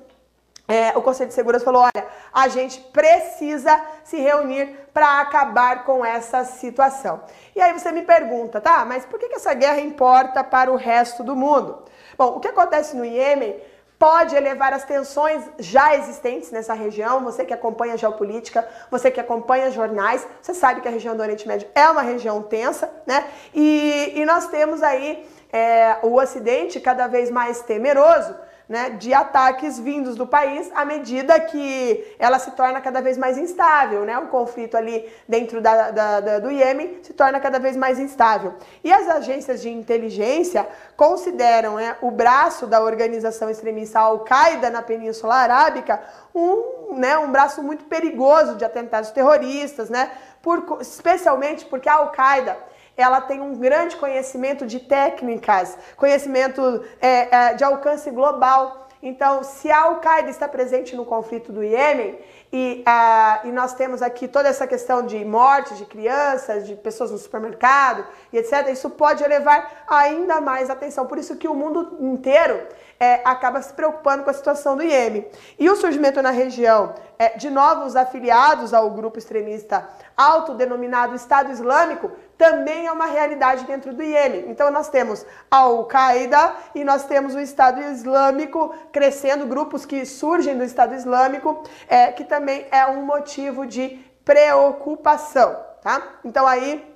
é, 0.68 0.98
o 0.98 1.02
Conselho 1.04 1.28
de 1.28 1.36
Segurança 1.36 1.64
falou: 1.64 1.84
olha, 1.84 2.08
a 2.34 2.48
gente 2.48 2.80
precisa 2.92 3.80
se 4.04 4.18
reunir 4.18 4.80
para 4.92 5.22
acabar 5.22 5.84
com 5.84 6.04
essa 6.04 6.44
situação. 6.44 7.22
E 7.56 7.62
aí 7.62 7.72
você 7.72 7.92
me 7.92 8.02
pergunta, 8.02 8.60
tá, 8.60 8.84
mas 8.84 9.06
por 9.06 9.20
que, 9.20 9.30
que 9.30 9.36
essa 9.36 9.54
guerra 9.54 9.80
importa 9.80 10.44
para 10.44 10.72
o 10.72 10.76
resto 10.76 11.24
do 11.24 11.36
mundo? 11.36 11.84
Bom, 12.18 12.36
o 12.36 12.40
que 12.40 12.48
acontece 12.48 12.96
no 12.96 13.06
Iêmen 13.06 13.56
pode 14.02 14.36
elevar 14.36 14.74
as 14.74 14.84
tensões 14.84 15.44
já 15.60 15.96
existentes 15.96 16.50
nessa 16.50 16.74
região. 16.74 17.24
Você 17.24 17.46
que 17.46 17.54
acompanha 17.54 17.96
geopolítica, 17.96 18.68
você 18.90 19.12
que 19.12 19.20
acompanha 19.20 19.70
jornais, 19.70 20.28
você 20.42 20.56
sabe 20.56 20.82
que 20.82 20.88
a 20.88 20.92
região 20.92 21.16
do 21.16 21.22
Oriente 21.22 21.48
Médio 21.48 21.68
é 21.76 21.88
uma 21.88 22.02
região 22.02 22.42
tensa, 22.42 22.92
né? 23.06 23.28
E, 23.54 24.14
e 24.16 24.26
nós 24.26 24.48
temos 24.48 24.82
aí 24.82 25.24
é, 25.54 25.98
o 26.02 26.20
Ocidente 26.20 26.80
cada 26.80 27.06
vez 27.06 27.30
mais 27.30 27.62
temeroso 27.62 28.34
né, 28.68 28.92
de 28.92 29.14
ataques 29.14 29.80
vindos 29.80 30.16
do 30.16 30.26
país 30.26 30.72
à 30.74 30.86
medida 30.86 31.40
que 31.40 32.16
ela 32.18 32.40
se 32.40 32.52
torna 32.52 32.80
cada 32.80 33.02
vez 33.02 33.18
mais 33.18 33.38
instável, 33.38 34.06
né? 34.06 34.18
O 34.18 34.28
conflito 34.28 34.78
ali 34.78 35.12
dentro 35.28 35.60
da, 35.60 35.92
da, 35.92 36.20
da, 36.20 36.40
do 36.40 36.50
Iêmen 36.50 37.00
se 37.04 37.14
torna 37.14 37.40
cada 37.40 37.60
vez 37.60 37.76
mais 37.76 38.00
instável. 38.00 38.54
E 38.84 38.92
as 38.92 39.08
agências 39.10 39.62
de 39.62 39.70
inteligência 39.70 40.68
consideram 40.96 41.76
né, 41.76 41.98
o 42.02 42.12
braço 42.12 42.66
da 42.66 42.82
organização 42.82 43.50
extremista 43.50 44.00
Al-Qaeda 44.00 44.70
na 44.70 44.82
Península 44.82 45.36
Arábica 45.36 46.02
um, 46.34 46.96
né, 46.96 47.18
um 47.18 47.32
braço 47.32 47.62
muito 47.62 47.86
perigoso 47.86 48.56
de 48.56 48.66
atentados 48.66 49.12
terroristas, 49.12 49.90
né? 49.90 50.12
Por, 50.42 50.80
especialmente 50.82 51.66
porque 51.66 51.90
a 51.90 51.96
Al-Qaeda 51.96 52.58
ela 52.96 53.22
tem 53.22 53.42
um 53.42 53.56
grande 53.56 53.96
conhecimento 53.96 54.66
de 54.66 54.80
técnicas, 54.80 55.78
conhecimento 55.96 56.84
é, 57.02 57.36
é, 57.36 57.54
de 57.54 57.64
alcance 57.64 58.10
global. 58.12 58.88
Então, 59.04 59.42
se 59.42 59.72
a 59.72 59.82
Al-Qaeda 59.82 60.30
está 60.30 60.48
presente 60.48 60.96
no 60.96 61.04
conflito 61.04 61.52
do 61.52 61.64
Iêmen 61.64 62.20
e, 62.54 62.84
uh, 62.88 63.48
e 63.48 63.52
nós 63.52 63.74
temos 63.74 64.00
aqui 64.00 64.28
toda 64.28 64.48
essa 64.48 64.68
questão 64.68 65.04
de 65.04 65.26
mortes 65.26 65.80
de 65.80 65.86
crianças, 65.86 66.68
de 66.68 66.76
pessoas 66.76 67.10
no 67.10 67.18
supermercado 67.18 68.06
e 68.32 68.38
etc., 68.38 68.68
isso 68.72 68.92
pode 68.92 69.24
elevar 69.24 69.86
ainda 69.88 70.40
mais 70.40 70.70
atenção. 70.70 71.08
Por 71.08 71.18
isso 71.18 71.36
que 71.36 71.48
o 71.48 71.56
mundo 71.56 71.98
inteiro 72.00 72.62
é, 73.00 73.22
acaba 73.26 73.60
se 73.64 73.74
preocupando 73.74 74.24
com 74.24 74.30
a 74.30 74.34
situação 74.34 74.78
do 74.78 74.84
Iêmen. 74.84 75.26
E 75.58 75.68
o 75.68 75.76
surgimento 75.76 76.22
na 76.22 76.30
região 76.30 76.94
é, 77.18 77.30
de 77.30 77.50
novos 77.50 77.96
afiliados 77.96 78.72
ao 78.72 78.92
grupo 78.92 79.18
extremista 79.18 79.90
autodenominado 80.16 81.16
Estado 81.16 81.52
Islâmico 81.52 82.12
também 82.42 82.88
é 82.88 82.92
uma 82.92 83.06
realidade 83.06 83.66
dentro 83.66 83.94
do 83.94 84.02
Iêmen. 84.02 84.50
Então 84.50 84.72
nós 84.72 84.90
temos 84.90 85.24
a 85.52 85.58
Al-Qaeda 85.58 86.56
e 86.74 86.84
nós 86.84 87.04
temos 87.06 87.36
o 87.36 87.40
Estado 87.40 87.80
Islâmico 87.80 88.74
crescendo, 88.92 89.46
grupos 89.46 89.86
que 89.86 90.04
surgem 90.08 90.58
do 90.58 90.64
Estado 90.64 90.96
Islâmico, 90.96 91.64
é, 91.88 92.12
que 92.12 92.24
também 92.24 92.66
é 92.72 92.84
um 92.88 93.06
motivo 93.06 93.68
de 93.68 94.00
preocupação, 94.26 95.56
tá? 95.84 96.02
Então 96.26 96.48
aí 96.48 96.91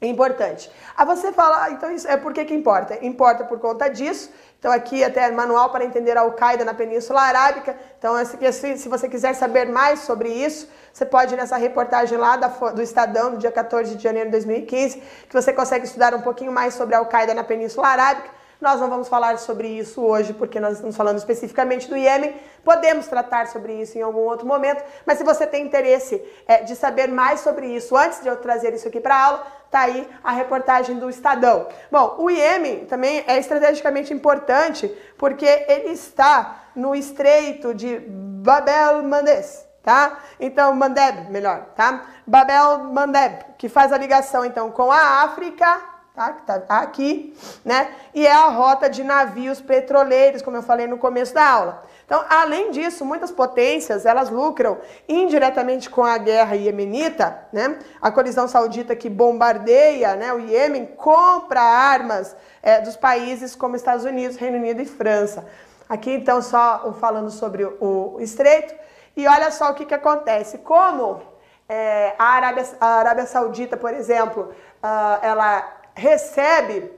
é 0.00 0.06
importante. 0.06 0.70
A 0.96 1.04
você 1.04 1.32
fala, 1.32 1.70
então 1.70 1.90
isso 1.90 2.06
é 2.06 2.16
por 2.16 2.32
que, 2.32 2.44
que 2.44 2.54
importa? 2.54 2.98
Importa 3.04 3.44
por 3.44 3.58
conta 3.58 3.88
disso 3.88 4.30
então 4.64 4.72
aqui 4.72 5.04
até 5.04 5.30
manual 5.30 5.68
para 5.68 5.84
entender 5.84 6.16
a 6.16 6.22
Al-Qaeda 6.22 6.64
na 6.64 6.72
Península 6.72 7.20
Arábica. 7.20 7.76
Então 7.98 8.14
se 8.24 8.88
você 8.88 9.06
quiser 9.10 9.34
saber 9.34 9.66
mais 9.66 10.00
sobre 10.00 10.30
isso, 10.30 10.66
você 10.90 11.04
pode 11.04 11.34
ir 11.34 11.36
nessa 11.36 11.58
reportagem 11.58 12.16
lá 12.16 12.34
do 12.36 12.80
Estadão, 12.80 13.32
do 13.32 13.36
dia 13.36 13.52
14 13.52 13.94
de 13.94 14.02
janeiro 14.02 14.30
de 14.30 14.32
2015, 14.32 15.02
que 15.28 15.34
você 15.34 15.52
consegue 15.52 15.84
estudar 15.84 16.14
um 16.14 16.22
pouquinho 16.22 16.50
mais 16.50 16.72
sobre 16.72 16.94
a 16.94 16.98
Al-Qaeda 17.00 17.34
na 17.34 17.44
Península 17.44 17.88
Arábica. 17.88 18.30
Nós 18.58 18.80
não 18.80 18.88
vamos 18.88 19.06
falar 19.06 19.38
sobre 19.38 19.68
isso 19.68 20.00
hoje, 20.00 20.32
porque 20.32 20.58
nós 20.58 20.76
estamos 20.76 20.96
falando 20.96 21.18
especificamente 21.18 21.86
do 21.86 21.94
Iêmen. 21.98 22.34
Podemos 22.64 23.06
tratar 23.06 23.46
sobre 23.48 23.74
isso 23.74 23.98
em 23.98 24.02
algum 24.02 24.20
outro 24.20 24.46
momento, 24.46 24.82
mas 25.04 25.18
se 25.18 25.24
você 25.24 25.46
tem 25.46 25.64
interesse 25.64 26.22
é, 26.46 26.62
de 26.62 26.74
saber 26.74 27.08
mais 27.08 27.40
sobre 27.40 27.66
isso 27.66 27.96
antes 27.96 28.22
de 28.22 28.28
eu 28.28 28.36
trazer 28.36 28.72
isso 28.72 28.88
aqui 28.88 29.00
para 29.00 29.22
aula, 29.22 29.46
tá 29.70 29.80
aí 29.80 30.08
a 30.22 30.32
reportagem 30.32 30.98
do 30.98 31.10
Estadão. 31.10 31.68
Bom, 31.90 32.16
o 32.18 32.30
Iêmen 32.30 32.86
também 32.86 33.24
é 33.26 33.38
estrategicamente 33.38 34.14
importante 34.14 34.88
porque 35.18 35.46
ele 35.68 35.90
está 35.90 36.62
no 36.74 36.94
estreito 36.94 37.74
de 37.74 37.98
Babel 37.98 39.02
Mandeb, 39.02 39.44
tá? 39.82 40.18
Então, 40.40 40.74
Mandeb, 40.74 41.30
melhor, 41.30 41.66
tá? 41.76 42.06
Babel 42.26 42.84
Mandeb, 42.84 43.44
que 43.58 43.68
faz 43.68 43.92
a 43.92 43.98
ligação 43.98 44.44
então 44.44 44.70
com 44.70 44.90
a 44.90 45.22
África 45.24 45.94
tá? 46.14 46.32
Que 46.32 46.46
tá 46.46 46.78
aqui, 46.78 47.36
né? 47.64 47.92
E 48.14 48.26
é 48.26 48.32
a 48.32 48.48
rota 48.48 48.88
de 48.88 49.02
navios 49.02 49.60
petroleiros, 49.60 50.42
como 50.42 50.56
eu 50.56 50.62
falei 50.62 50.86
no 50.86 50.96
começo 50.96 51.34
da 51.34 51.46
aula. 51.46 51.82
Então, 52.04 52.22
além 52.28 52.70
disso, 52.70 53.04
muitas 53.04 53.30
potências, 53.30 54.04
elas 54.04 54.28
lucram 54.28 54.78
indiretamente 55.08 55.88
com 55.88 56.04
a 56.04 56.18
guerra 56.18 56.54
iemenita, 56.54 57.46
né? 57.52 57.78
A 58.00 58.10
colisão 58.10 58.46
saudita 58.46 58.94
que 58.94 59.08
bombardeia 59.08 60.14
né, 60.14 60.32
o 60.32 60.40
Iêmen 60.40 60.86
compra 60.86 61.60
armas 61.60 62.36
é, 62.62 62.80
dos 62.80 62.96
países 62.96 63.54
como 63.56 63.76
Estados 63.76 64.04
Unidos, 64.04 64.36
Reino 64.36 64.58
Unido 64.58 64.82
e 64.82 64.86
França. 64.86 65.46
Aqui, 65.88 66.12
então, 66.12 66.40
só 66.42 66.94
falando 67.00 67.30
sobre 67.30 67.64
o, 67.64 68.16
estreito. 68.20 68.74
E 69.16 69.26
olha 69.26 69.50
só 69.50 69.70
o 69.70 69.74
que, 69.74 69.84
que 69.84 69.94
acontece. 69.94 70.58
Como 70.58 71.22
é, 71.68 72.14
a, 72.18 72.24
Arábia, 72.24 72.64
a 72.80 72.86
Arábia 72.96 73.26
Saudita, 73.26 73.76
por 73.76 73.92
exemplo, 73.92 74.52
uh, 74.82 75.18
ela 75.22 75.82
recebe, 75.94 76.90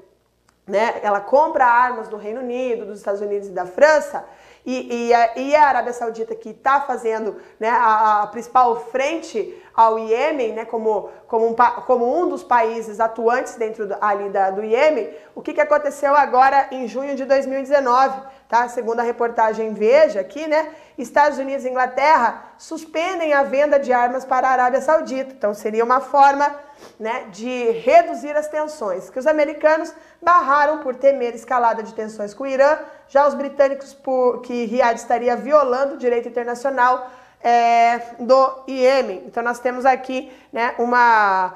né, 0.67 1.01
ela 1.03 1.21
compra 1.21 1.67
armas 1.67 2.09
do 2.09 2.17
Reino 2.17 2.41
Unido, 2.41 2.87
dos 2.87 2.99
Estados 2.99 3.21
Unidos 3.21 3.49
e 3.49 3.53
da 3.53 3.67
França, 3.67 4.25
e, 4.67 5.07
e, 5.07 5.15
a, 5.15 5.39
e 5.39 5.55
a 5.55 5.69
Arábia 5.69 5.93
Saudita 5.93 6.35
que 6.35 6.51
está 6.51 6.81
fazendo 6.81 7.37
né, 7.59 7.71
a, 7.71 8.23
a, 8.23 8.27
principal 8.27 8.77
frente 8.91 9.63
ao 9.73 9.97
Iêmen, 9.97 10.55
né, 10.55 10.65
como, 10.65 11.09
como, 11.29 11.47
um, 11.47 11.55
como 11.87 12.21
um 12.21 12.29
dos 12.29 12.43
países 12.43 12.99
atuantes 12.99 13.55
dentro 13.55 13.87
do, 13.87 13.97
ali 14.01 14.29
da, 14.29 14.51
do 14.51 14.65
Iêmen, 14.65 15.09
o 15.37 15.41
que, 15.41 15.55
que 15.55 15.61
aconteceu 15.61 16.17
agora 16.17 16.67
em 16.73 16.89
junho 16.89 17.15
de 17.15 17.25
2019, 17.25 18.21
tá? 18.49 18.69
Segundo 18.69 19.01
a 19.01 19.03
reportagem 19.05 19.73
Veja 19.73 20.21
aqui, 20.21 20.49
né? 20.49 20.71
Estados 20.99 21.39
Unidos 21.39 21.65
e 21.65 21.69
Inglaterra 21.69 22.43
suspendem 22.59 23.35
a 23.35 23.43
venda 23.43 23.79
de 23.79 23.93
armas 23.93 24.25
para 24.25 24.49
a 24.49 24.53
Arábia 24.53 24.81
Saudita. 24.81 25.33
Então 25.33 25.53
seria 25.53 25.85
uma 25.85 26.01
forma 26.01 26.57
né, 26.99 27.27
de 27.31 27.71
reduzir 27.71 28.37
as 28.37 28.49
tensões, 28.49 29.11
que 29.11 29.19
os 29.19 29.27
americanos 29.27 29.93
barraram 30.23 30.79
por 30.79 30.95
temer 30.95 31.35
escalada 31.35 31.83
de 31.83 31.93
tensões 31.95 32.33
com 32.33 32.45
o 32.45 32.47
Irã, 32.47 32.79
já 33.09 33.27
os 33.27 33.35
britânicos 33.35 33.95
por 33.95 34.43
que 34.43 34.65
Riad 34.65 34.99
estaria 34.99 35.37
violando 35.37 35.95
o 35.95 35.99
direito 35.99 36.29
internacional 36.29 37.11
é, 37.43 38.01
do 38.19 38.65
Iêmen. 38.67 39.23
Então 39.27 39.43
nós 39.43 39.61
temos 39.61 39.87
aqui 39.87 40.33
né, 40.53 40.75
uma, 40.79 41.55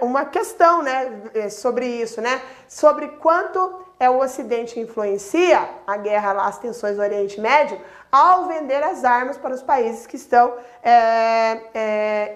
uma 0.00 0.24
questão 0.24 0.82
né, 0.82 1.22
é, 1.34 1.48
sobre 1.48 1.86
isso, 1.86 2.20
né, 2.20 2.40
sobre 2.66 3.08
quanto 3.08 3.82
é 4.00 4.08
o 4.08 4.18
Ocidente 4.18 4.80
influencia 4.80 5.68
a 5.86 5.96
guerra, 5.96 6.46
as 6.46 6.58
tensões 6.58 6.96
do 6.96 7.02
Oriente 7.02 7.40
Médio, 7.40 7.78
ao 8.10 8.46
vender 8.46 8.82
as 8.82 9.04
armas 9.04 9.36
para 9.36 9.54
os 9.54 9.62
países 9.62 10.06
que 10.06 10.16
estão 10.16 10.54
é, 10.82 11.60
é, 11.74 12.34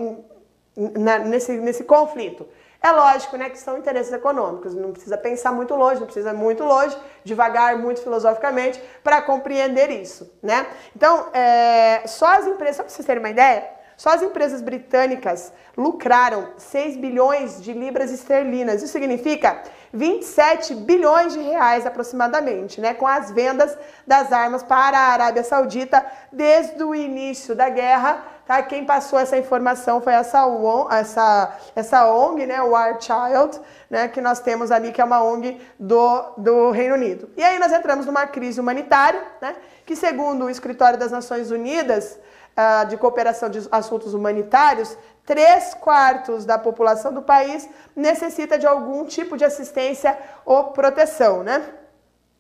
na, 0.77 1.19
nesse, 1.19 1.53
nesse 1.53 1.85
conflito. 1.85 2.47
É 2.83 2.91
lógico, 2.91 3.37
né, 3.37 3.51
que 3.51 3.59
são 3.59 3.79
interesses 3.79 4.13
econômicos, 4.13 4.75
não 4.75 4.93
precisa 4.93 5.17
pensar 5.17 5.53
muito 5.53 5.75
longe, 5.75 5.99
não 5.99 6.07
precisa 6.07 6.33
muito 6.33 6.63
longe, 6.63 6.97
devagar, 7.25 7.77
muito 7.77 8.03
filosoficamente, 8.03 8.83
para 9.03 9.23
compreender 9.23 9.91
isso, 9.91 10.31
né? 10.43 10.67
Então, 10.95 11.29
é, 11.33 12.03
só 12.07 12.27
as 12.27 12.47
empresas, 12.47 12.77
só 12.77 12.83
para 12.83 12.93
vocês 12.93 13.07
terem 13.07 13.23
uma 13.23 13.31
ideia, 13.31 13.77
só 13.97 14.11
as 14.11 14.23
empresas 14.23 14.61
britânicas 14.61 15.53
lucraram 15.77 16.51
6 16.59 16.99
bilhões 16.99 17.63
de 17.63 17.73
libras 17.73 18.11
esterlinas. 18.11 18.83
Isso 18.83 18.93
significa 18.93 19.63
27 19.93 20.75
bilhões 20.75 21.33
de 21.33 21.41
reais 21.41 21.87
aproximadamente, 21.87 22.81
né, 22.81 22.93
com 22.93 23.07
as 23.07 23.31
vendas 23.31 23.77
das 24.07 24.33
armas 24.33 24.63
para 24.63 24.99
a 24.99 25.13
Arábia 25.13 25.43
Saudita 25.43 26.05
desde 26.31 26.83
o 26.85 26.95
início 26.95 27.55
da 27.55 27.71
guerra 27.71 28.23
Tá? 28.47 28.63
Quem 28.63 28.85
passou 28.85 29.19
essa 29.19 29.37
informação 29.37 30.01
foi 30.01 30.13
essa, 30.13 30.47
essa, 30.93 31.59
essa 31.75 32.09
ONG, 32.09 32.47
né, 32.47 32.63
War 32.63 32.97
Child, 33.01 33.61
né, 33.91 34.07
que 34.07 34.21
nós 34.21 34.39
temos 34.39 34.71
ali, 34.71 34.93
que 34.93 35.01
é 35.01 35.05
uma 35.05 35.21
ONG 35.21 35.61
do, 35.81 36.23
do 36.39 36.71
Reino 36.71 36.95
Unido. 36.95 37.29
E 37.37 37.43
aí 37.43 37.59
nós 37.59 37.73
entramos 37.73 38.07
numa 38.07 38.25
crise 38.25 38.61
humanitária, 38.61 39.21
né, 39.41 39.57
que 39.85 39.97
segundo 39.97 40.45
o 40.45 40.51
Escritório 40.51 40.97
das 40.97 41.11
Nações 41.11 41.51
Unidas 41.51 42.21
uh, 42.57 42.87
de 42.87 42.97
Cooperação 42.97 43.49
de 43.49 43.67
Assuntos 43.73 44.15
Humanitários, 44.15 44.97
três 45.25 45.75
quartos 45.75 46.45
da 46.45 46.57
população 46.57 47.13
do 47.13 47.23
país 47.23 47.69
necessita 47.97 48.57
de 48.57 48.67
algum 48.67 49.05
tipo 49.05 49.37
de 49.37 49.45
assistência 49.45 50.17
ou 50.45 50.67
proteção, 50.67 51.43
né? 51.43 51.65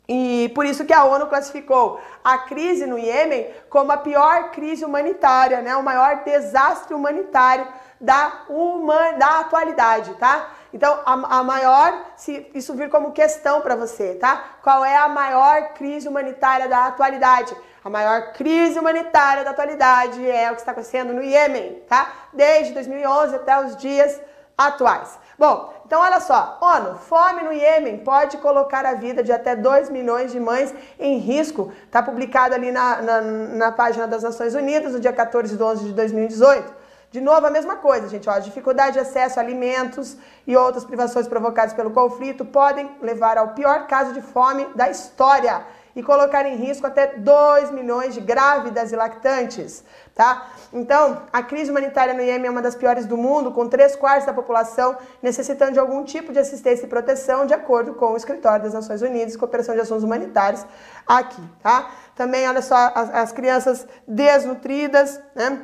E 0.08 0.52
por 0.54 0.64
isso 0.64 0.84
que 0.84 0.92
a 0.92 1.04
ONU 1.04 1.26
classificou 1.26 2.00
a 2.22 2.38
crise 2.38 2.86
no 2.86 2.98
Iêmen 2.98 3.50
como 3.68 3.90
a 3.90 3.96
pior 3.96 4.50
crise 4.52 4.84
humanitária, 4.84 5.60
né? 5.60 5.74
o 5.76 5.82
maior 5.82 6.22
desastre 6.24 6.94
humanitário 6.94 7.66
da, 8.00 8.44
uma, 8.48 9.12
da 9.12 9.40
atualidade, 9.40 10.14
tá? 10.14 10.50
Então, 10.72 11.00
a, 11.04 11.38
a 11.38 11.42
maior, 11.42 11.98
se 12.14 12.50
isso 12.54 12.74
vir 12.74 12.90
como 12.90 13.12
questão 13.12 13.60
para 13.62 13.74
você, 13.74 14.14
tá? 14.14 14.58
Qual 14.62 14.84
é 14.84 14.96
a 14.96 15.08
maior 15.08 15.72
crise 15.72 16.06
humanitária 16.06 16.68
da 16.68 16.86
atualidade? 16.86 17.56
A 17.82 17.88
maior 17.88 18.32
crise 18.32 18.78
humanitária 18.78 19.44
da 19.44 19.50
atualidade 19.50 20.28
é 20.28 20.50
o 20.50 20.54
que 20.54 20.60
está 20.60 20.72
acontecendo 20.72 21.14
no 21.14 21.22
Iêmen, 21.22 21.82
tá? 21.88 22.12
Desde 22.32 22.74
2011 22.74 23.36
até 23.36 23.64
os 23.64 23.76
dias 23.76 24.20
atuais. 24.56 25.18
Bom, 25.38 25.72
então 25.86 26.00
olha 26.00 26.18
só, 26.18 26.58
ONU, 26.60 26.96
fome 26.96 27.44
no 27.44 27.52
Iêmen 27.52 27.98
pode 27.98 28.38
colocar 28.38 28.84
a 28.84 28.94
vida 28.94 29.22
de 29.22 29.30
até 29.30 29.54
2 29.54 29.88
milhões 29.88 30.32
de 30.32 30.40
mães 30.40 30.74
em 30.98 31.18
risco. 31.18 31.72
Está 31.84 32.02
publicado 32.02 32.56
ali 32.56 32.72
na, 32.72 33.00
na, 33.00 33.20
na, 33.20 33.70
página 33.70 34.04
das 34.04 34.24
Nações 34.24 34.56
Unidas, 34.56 34.94
no 34.94 34.98
dia 34.98 35.12
14 35.12 35.56
de 35.56 35.62
11 35.62 35.84
de 35.84 35.92
2018. 35.92 36.74
De 37.12 37.20
novo, 37.20 37.46
a 37.46 37.50
mesma 37.50 37.76
coisa, 37.76 38.08
gente. 38.08 38.28
Ó, 38.28 38.36
dificuldade 38.40 38.94
de 38.94 38.98
acesso 38.98 39.38
a 39.38 39.42
alimentos 39.44 40.16
e 40.44 40.56
outras 40.56 40.84
privações 40.84 41.28
provocadas 41.28 41.72
pelo 41.72 41.92
conflito 41.92 42.44
podem 42.44 42.90
levar 43.00 43.38
ao 43.38 43.50
pior 43.50 43.86
caso 43.86 44.12
de 44.12 44.20
fome 44.20 44.66
da 44.74 44.90
história 44.90 45.64
e 45.96 46.02
colocar 46.02 46.44
em 46.44 46.56
risco 46.56 46.86
até 46.86 47.06
2 47.16 47.70
milhões 47.70 48.12
de 48.12 48.20
grávidas 48.20 48.92
e 48.92 48.96
lactantes, 48.96 49.82
tá? 50.14 50.48
Então, 50.70 51.22
a 51.32 51.42
crise 51.42 51.70
humanitária 51.70 52.12
no 52.12 52.20
Iêmen 52.20 52.48
é 52.48 52.50
uma 52.50 52.60
das 52.60 52.74
piores 52.74 53.06
do 53.06 53.16
mundo, 53.16 53.50
com 53.50 53.66
3 53.66 53.96
quartos 53.96 54.26
da 54.26 54.34
população 54.34 54.98
necessitando 55.22 55.72
de 55.72 55.78
algum 55.78 56.04
tipo 56.04 56.34
de 56.34 56.38
assistência 56.38 56.84
e 56.84 56.88
proteção, 56.88 57.46
de 57.46 57.54
acordo 57.54 57.94
com 57.94 58.12
o 58.12 58.16
Escritório 58.16 58.62
das 58.62 58.74
Nações 58.74 59.00
Unidas 59.00 59.36
Cooperação 59.36 59.74
de 59.74 59.80
Assuntos 59.80 60.04
Humanitários 60.04 60.66
aqui, 61.06 61.42
tá? 61.62 61.90
Também, 62.14 62.46
olha 62.46 62.60
só, 62.60 62.92
as, 62.94 63.14
as 63.14 63.32
crianças 63.32 63.86
desnutridas, 64.06 65.18
né? 65.34 65.62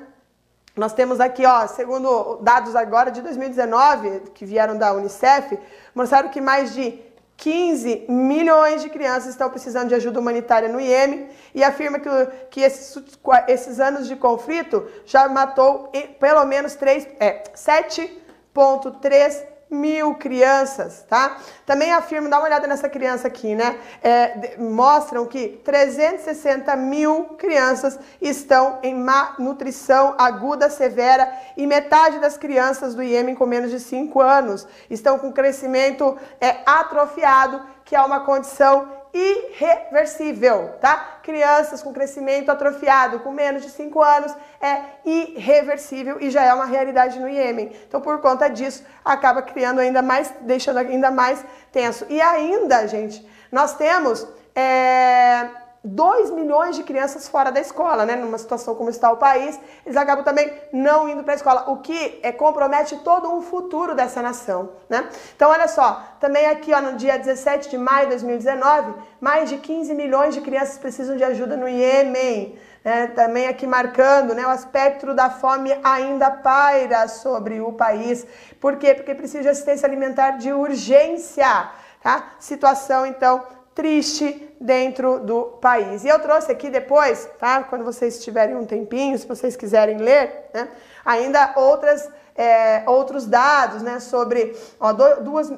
Nós 0.75 0.95
temos 0.95 1.21
aqui, 1.21 1.45
ó, 1.45 1.67
segundo 1.67 2.37
dados 2.37 2.75
agora 2.75 3.11
de 3.11 3.21
2019, 3.21 4.31
que 4.33 4.47
vieram 4.47 4.79
da 4.79 4.95
Unicef, 4.95 5.59
mostraram 5.95 6.31
que 6.31 6.41
mais 6.41 6.73
de 6.73 7.12
15 7.43 8.07
milhões 8.09 8.83
de 8.83 8.89
crianças 8.89 9.31
estão 9.31 9.51
precisando 9.51 9.89
de 9.89 9.97
ajuda 9.97 10.21
humanitária 10.21 10.69
no 10.69 10.81
Iêmen 10.81 11.29
e 11.53 11.65
afirma 11.65 11.99
que, 11.99 12.09
que 12.49 12.61
esses, 12.61 13.03
esses 13.49 13.81
anos 13.81 14.07
de 14.07 14.15
conflito 14.15 14.89
já 15.05 15.29
matou 15.29 15.91
pelo 16.21 16.45
menos 16.45 16.77
3, 16.77 17.09
é, 17.19 17.43
7,3 17.53 19.52
mil 19.73 20.15
crianças, 20.15 21.05
tá? 21.09 21.39
Também 21.65 21.93
afirmo, 21.93 22.29
dá 22.29 22.39
uma 22.39 22.47
olhada 22.47 22.67
nessa 22.67 22.89
criança 22.89 23.27
aqui, 23.27 23.55
né? 23.55 23.79
É, 24.03 24.57
mostram 24.59 25.27
que 25.27 25.61
360 25.65 26.77
mil 26.77 27.25
crianças 27.39 27.99
estão 28.21 28.79
em 28.83 28.95
má 28.95 29.35
nutrição 29.39 30.15
aguda 30.19 30.69
severa 30.69 31.33
e 31.57 31.67
metade 31.67 32.19
das 32.19 32.37
crianças 32.37 32.95
do 32.95 33.03
Iêmen 33.03 33.35
com 33.35 33.47
menos 33.47 33.71
de 33.71 33.81
5 33.81 34.21
anos 34.21 34.67
estão 34.91 35.19
com 35.19 35.33
crescimento 35.33 36.17
é, 36.41 36.59
atrofiado, 36.67 37.63
que 37.85 37.97
é 37.97 38.01
uma 38.03 38.21
condição 38.21 39.02
irreversível, 39.13 40.75
tá? 40.81 41.19
Crianças 41.23 41.83
com 41.83 41.93
crescimento 41.93 42.51
atrofiado 42.51 43.21
com 43.21 43.31
menos 43.31 43.63
de 43.63 43.71
5 43.71 44.03
anos 44.03 44.35
é 44.61 44.81
irreversível 45.05 46.17
e 46.21 46.31
já 46.31 46.43
é 46.45 46.55
uma 46.55 46.65
realidade 46.65 47.21
no 47.21 47.29
Iêmen. 47.29 47.73
Então, 47.87 48.01
por 48.01 48.21
conta 48.21 48.49
disso, 48.49 48.85
acaba 49.05 49.43
criando 49.43 49.81
ainda 49.81 50.01
mais, 50.01 50.33
deixando 50.41 50.79
ainda 50.79 51.11
mais 51.11 51.45
tenso. 51.71 52.07
E 52.09 52.21
ainda, 52.21 52.87
gente, 52.87 53.27
nós 53.51 53.77
temos 53.77 54.27
é, 54.55 55.49
2 55.85 56.31
milhões 56.31 56.77
de 56.77 56.85
crianças 56.85 57.27
fora 57.27 57.51
da 57.51 57.61
escola, 57.61 58.07
né? 58.07 58.15
Numa 58.15 58.39
situação 58.39 58.75
como 58.75 58.89
está 58.89 59.11
o 59.11 59.17
país, 59.17 59.59
eles 59.85 59.97
acabam 59.97 60.25
também 60.25 60.53
não 60.73 61.09
indo 61.09 61.25
para 61.25 61.33
a 61.33 61.37
escola, 61.37 61.71
o 61.71 61.79
que 61.79 62.21
é, 62.23 62.31
compromete 62.31 62.99
todo 62.99 63.29
um 63.29 63.43
futuro 63.43 63.95
dessa 63.95 64.23
nação, 64.23 64.71
né? 64.89 65.09
Então, 65.35 65.51
olha 65.51 65.67
só, 65.67 66.01
também 66.21 66.47
aqui, 66.47 66.73
ó, 66.73 66.81
no 66.81 66.97
dia 66.97 67.19
17 67.19 67.69
de 67.69 67.77
maio 67.77 68.05
de 68.05 68.11
2019, 68.11 68.95
mais 69.21 69.49
de 69.49 69.57
15 69.59 69.93
milhões 69.95 70.35
de 70.35 70.41
crianças 70.41 70.79
precisam 70.79 71.17
de 71.17 71.25
ajuda 71.25 71.57
no 71.57 71.69
Iêmen. 71.69 72.57
Né? 72.85 73.09
Também 73.09 73.47
aqui 73.47 73.67
marcando, 73.67 74.35
né? 74.35 74.45
O 74.47 74.51
aspecto 74.51 75.15
da 75.15 75.31
fome 75.31 75.73
ainda 75.85 76.31
paira 76.31 77.07
sobre 77.07 77.61
o 77.61 77.73
país. 77.73 78.27
Por 78.61 78.77
quê? 78.77 78.95
Porque 78.95 79.15
precisa 79.15 79.43
de 79.43 79.49
assistência 79.49 79.87
alimentar 79.87 80.33
de 80.33 80.53
urgência, 80.53 81.71
tá? 82.03 82.35
Situação, 82.41 83.07
então, 83.07 83.45
triste 83.75 84.52
dentro 84.63 85.19
do 85.19 85.45
país. 85.61 86.05
E 86.05 86.09
eu 86.09 86.19
trouxe 86.21 86.51
aqui 86.51 86.71
depois, 86.71 87.29
tá? 87.39 87.65
Quando 87.65 87.85
vocês 87.85 88.23
tiverem 88.23 88.57
um 88.57 88.65
tempinho, 88.65 89.19
se 89.19 89.27
vocês 89.27 89.57
quiserem 89.57 89.99
ler, 89.99 90.49
né? 90.55 90.69
Ainda 91.05 91.53
outras 91.57 92.09
é, 92.35 92.83
outros 92.87 93.27
dados 93.27 93.83
né, 93.83 94.01
sobre 94.01 94.57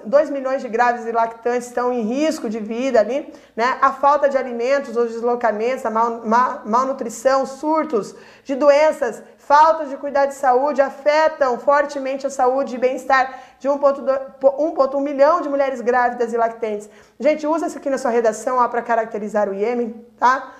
2 0.05 0.31
milhões 0.31 0.61
de 0.61 0.69
grávidas 0.69 1.07
e 1.07 1.13
lactantes 1.13 1.69
estão 1.69 1.93
em 1.93 2.03
risco 2.03 2.49
de 2.51 2.59
vida 2.59 2.99
ali, 2.99 3.33
né, 3.55 3.79
a 3.81 3.93
falta 3.93 4.29
de 4.29 4.37
alimentos, 4.37 4.97
os 4.97 5.13
deslocamentos, 5.13 5.87
a 5.87 5.91
mal, 5.91 6.23
mal, 6.27 6.63
malnutrição, 6.65 7.47
surtos 7.47 8.15
de 8.43 8.55
doenças, 8.57 9.23
falta 9.47 9.87
de 9.87 9.97
cuidado 9.97 10.29
de 10.29 10.35
saúde 10.35 10.81
afetam 10.81 11.59
fortemente 11.59 12.27
a 12.27 12.31
saúde 12.31 12.75
e 12.75 12.79
bem-estar 12.79 13.39
de 13.59 13.69
1,1 13.69 15.01
milhão 15.01 15.41
de 15.41 15.49
mulheres 15.49 15.81
grávidas 15.81 16.33
e 16.33 16.37
lactantes. 16.37 16.89
Gente, 17.21 17.47
usa 17.47 17.67
isso 17.67 17.79
aqui 17.79 17.91
na 17.91 17.99
sua 17.99 18.11
redação 18.11 18.67
para 18.69 18.83
caracterizar 18.83 19.49
o 19.49 19.55
Iêmen, 19.55 20.07
tá? 20.19 20.53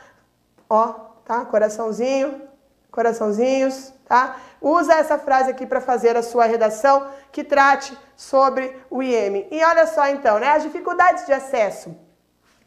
Ó, 0.69 0.95
tá? 1.25 1.45
Coraçãozinho, 1.47 2.43
coraçãozinhos, 2.91 3.93
tá? 4.07 4.37
Usa 4.61 4.95
essa 4.95 5.19
frase 5.19 5.51
aqui 5.51 5.67
para 5.67 5.81
fazer 5.81 6.17
a 6.17 6.23
sua 6.23 6.45
redação 6.45 7.09
que 7.33 7.43
trate 7.43 7.97
sobre 8.17 8.77
o 8.91 9.03
Iêmen. 9.03 9.49
E 9.51 9.65
olha 9.65 9.87
só 9.87 10.09
então, 10.09 10.39
né? 10.39 10.49
As 10.51 10.63
dificuldades 10.63 11.25
de 11.25 11.33
acesso 11.33 12.04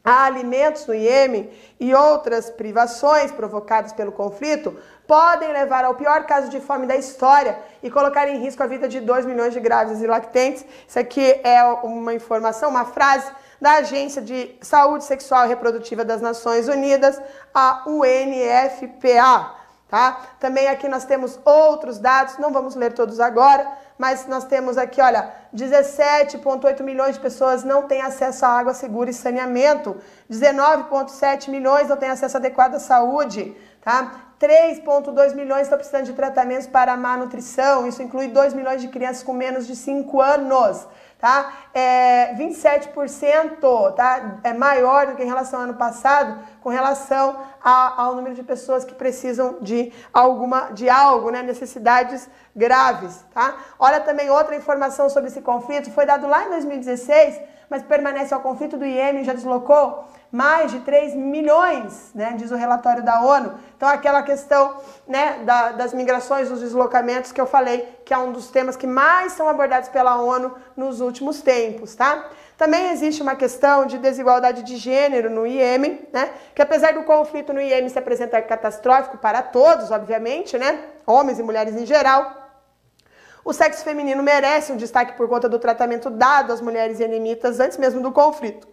a 0.08 0.24
alimentos 0.24 0.88
no 0.88 0.95
Iêmen 0.95 1.51
e 1.78 1.93
outras 1.93 2.49
privações 2.49 3.30
provocadas 3.30 3.91
pelo 3.91 4.14
conflito 4.14 4.74
podem 5.05 5.51
levar 5.51 5.84
ao 5.84 5.95
pior 5.95 6.26
caso 6.26 6.47
de 6.47 6.62
fome 6.62 6.88
da 6.88 6.95
história 6.95 7.60
e 7.84 7.91
colocar 7.91 8.26
em 8.30 8.39
risco 8.39 8.64
a 8.64 8.68
vida 8.68 8.88
de 8.88 9.01
2 9.01 9.26
milhões 9.26 9.53
de 9.53 9.60
grávidas 9.60 10.01
e 10.01 10.08
lactentes. 10.08 10.64
Isso 10.88 10.97
aqui 10.97 11.41
é 11.43 11.62
uma 11.84 12.14
informação, 12.14 12.70
uma 12.70 12.86
frase 12.86 13.30
da 13.60 13.80
Agência 13.80 14.22
de 14.22 14.55
Saúde 14.62 15.03
Sexual 15.03 15.43
e 15.43 15.49
Reprodutiva 15.49 16.05
das 16.05 16.22
Nações 16.22 16.70
Unidas, 16.70 17.22
a 17.53 17.84
UNFPA. 17.86 19.58
Tá? 19.89 20.22
Também 20.39 20.70
aqui 20.70 20.88
nós 20.88 21.03
temos 21.03 21.38
outros 21.43 21.99
dados, 21.99 22.38
não 22.38 22.53
vamos 22.53 22.76
ler 22.76 22.93
todos 22.93 23.20
agora, 23.20 23.70
mas 23.98 24.28
nós 24.28 24.45
temos 24.45 24.78
aqui, 24.78 25.02
olha, 25.02 25.32
17,8 25.56 26.84
milhões 26.84 27.16
de 27.16 27.22
pessoas 27.22 27.64
não 27.64 27.84
têm 27.84 28.02
acesso 28.02 28.45
à 28.45 28.50
água 28.50 28.74
segura 28.74 29.10
e 29.10 29.14
saneamento, 29.14 29.98
19,7 30.30 31.50
milhões 31.50 31.89
não 31.89 31.98
têm 31.98 32.10
acesso 32.10 32.38
adequado 32.38 32.76
à 32.76 32.80
saúde, 32.80 33.56
tá? 33.82 34.28
3,2 34.39 35.34
milhões 35.34 35.64
estão 35.64 35.78
precisando 35.78 36.06
de 36.06 36.14
tratamentos 36.14 36.68
para 36.68 36.95
má 36.95 37.18
nutrição, 37.18 37.88
isso 37.88 38.04
inclui 38.04 38.28
2 38.28 38.54
milhões 38.54 38.82
de 38.82 38.88
crianças 38.88 39.24
com 39.24 39.34
menos 39.34 39.66
de 39.66 39.76
5 39.76 40.22
anos 40.22 40.88
tá? 41.20 41.53
É 41.74 42.36
27%, 42.36 43.93
tá? 43.95 44.39
É 44.43 44.53
maior 44.53 45.07
do 45.07 45.15
que 45.15 45.24
em 45.24 45.28
relação 45.28 45.59
ao 45.59 45.65
ano 45.65 45.74
passado, 45.74 46.39
com 46.61 46.70
relação 46.70 47.38
a, 47.63 48.01
ao 48.01 48.15
número 48.15 48.36
de 48.36 48.43
pessoas 48.43 48.86
que 48.86 48.93
precisam 48.93 49.57
de 49.61 49.91
alguma 50.13 50.72
de 50.72 50.89
algo, 50.89 51.32
né? 51.32 51.41
Necessidades 51.41 52.30
graves, 52.55 53.26
tá? 53.34 53.57
Olha 53.80 53.99
também 53.99 54.30
outra 54.30 54.55
informação 54.55 55.09
sobre 55.09 55.30
esse 55.30 55.41
conflito, 55.41 55.91
foi 55.91 56.05
dado 56.05 56.28
lá 56.28 56.45
em 56.45 56.49
2016, 56.49 57.39
mas 57.70 57.84
permanece 57.84 58.34
ao 58.34 58.39
conflito 58.39 58.78
do 58.78 58.86
Iêmen, 58.86 59.24
já 59.24 59.34
deslocou 59.34 60.05
mais 60.32 60.72
de 60.72 60.80
3 60.82 61.15
milhões, 61.15 62.11
né, 62.13 62.36
diz 62.38 62.51
o 62.51 62.55
relatório 62.55 63.03
da 63.03 63.22
ONU. 63.22 63.53
Então, 63.76 63.88
aquela 63.88 64.22
questão 64.22 64.76
né, 65.07 65.39
da, 65.45 65.72
das 65.72 65.93
migrações, 65.93 66.49
dos 66.49 66.59
deslocamentos 66.59 67.32
que 67.32 67.39
eu 67.39 67.45
falei, 67.45 67.88
que 68.03 68.13
é 68.13 68.18
um 68.18 68.32
dos 68.32 68.49
temas 68.49 68.76
que 68.76 68.86
mais 68.86 69.34
são 69.34 69.47
abordados 69.47 69.89
pela 69.89 70.22
ONU 70.22 70.55
nos 70.76 70.99
últimos 70.99 71.41
tempos, 71.41 71.95
tá? 71.95 72.30
Também 72.57 72.89
existe 72.89 73.22
uma 73.22 73.36
questão 73.36 73.86
de 73.86 73.99
desigualdade 73.99 74.63
de 74.63 74.78
gênero 74.78 75.30
no 75.30 75.45
Iêmen, 75.45 76.07
né? 76.11 76.32
Que 76.55 76.61
apesar 76.61 76.93
do 76.93 77.03
conflito 77.03 77.53
no 77.53 77.61
Iêmen 77.61 77.88
se 77.88 77.99
apresentar 77.99 78.41
catastrófico 78.41 79.18
para 79.18 79.43
todos, 79.43 79.91
obviamente, 79.91 80.57
né? 80.57 80.80
Homens 81.05 81.38
e 81.38 81.43
mulheres 81.43 81.76
em 81.76 81.86
geral, 81.86 82.47
o 83.48 83.54
sexo 83.54 83.82
feminino 83.82 84.22
merece 84.22 84.74
um 84.74 84.76
destaque 84.76 85.14
por 85.14 85.26
conta 85.30 85.48
do 85.48 85.58
tratamento 85.58 86.10
dado 86.10 86.52
às 86.52 86.60
mulheres 86.60 87.00
iemenitas 87.00 87.62
antes 87.62 87.78
mesmo 87.78 88.02
do 88.02 88.12
conflito. 88.12 88.68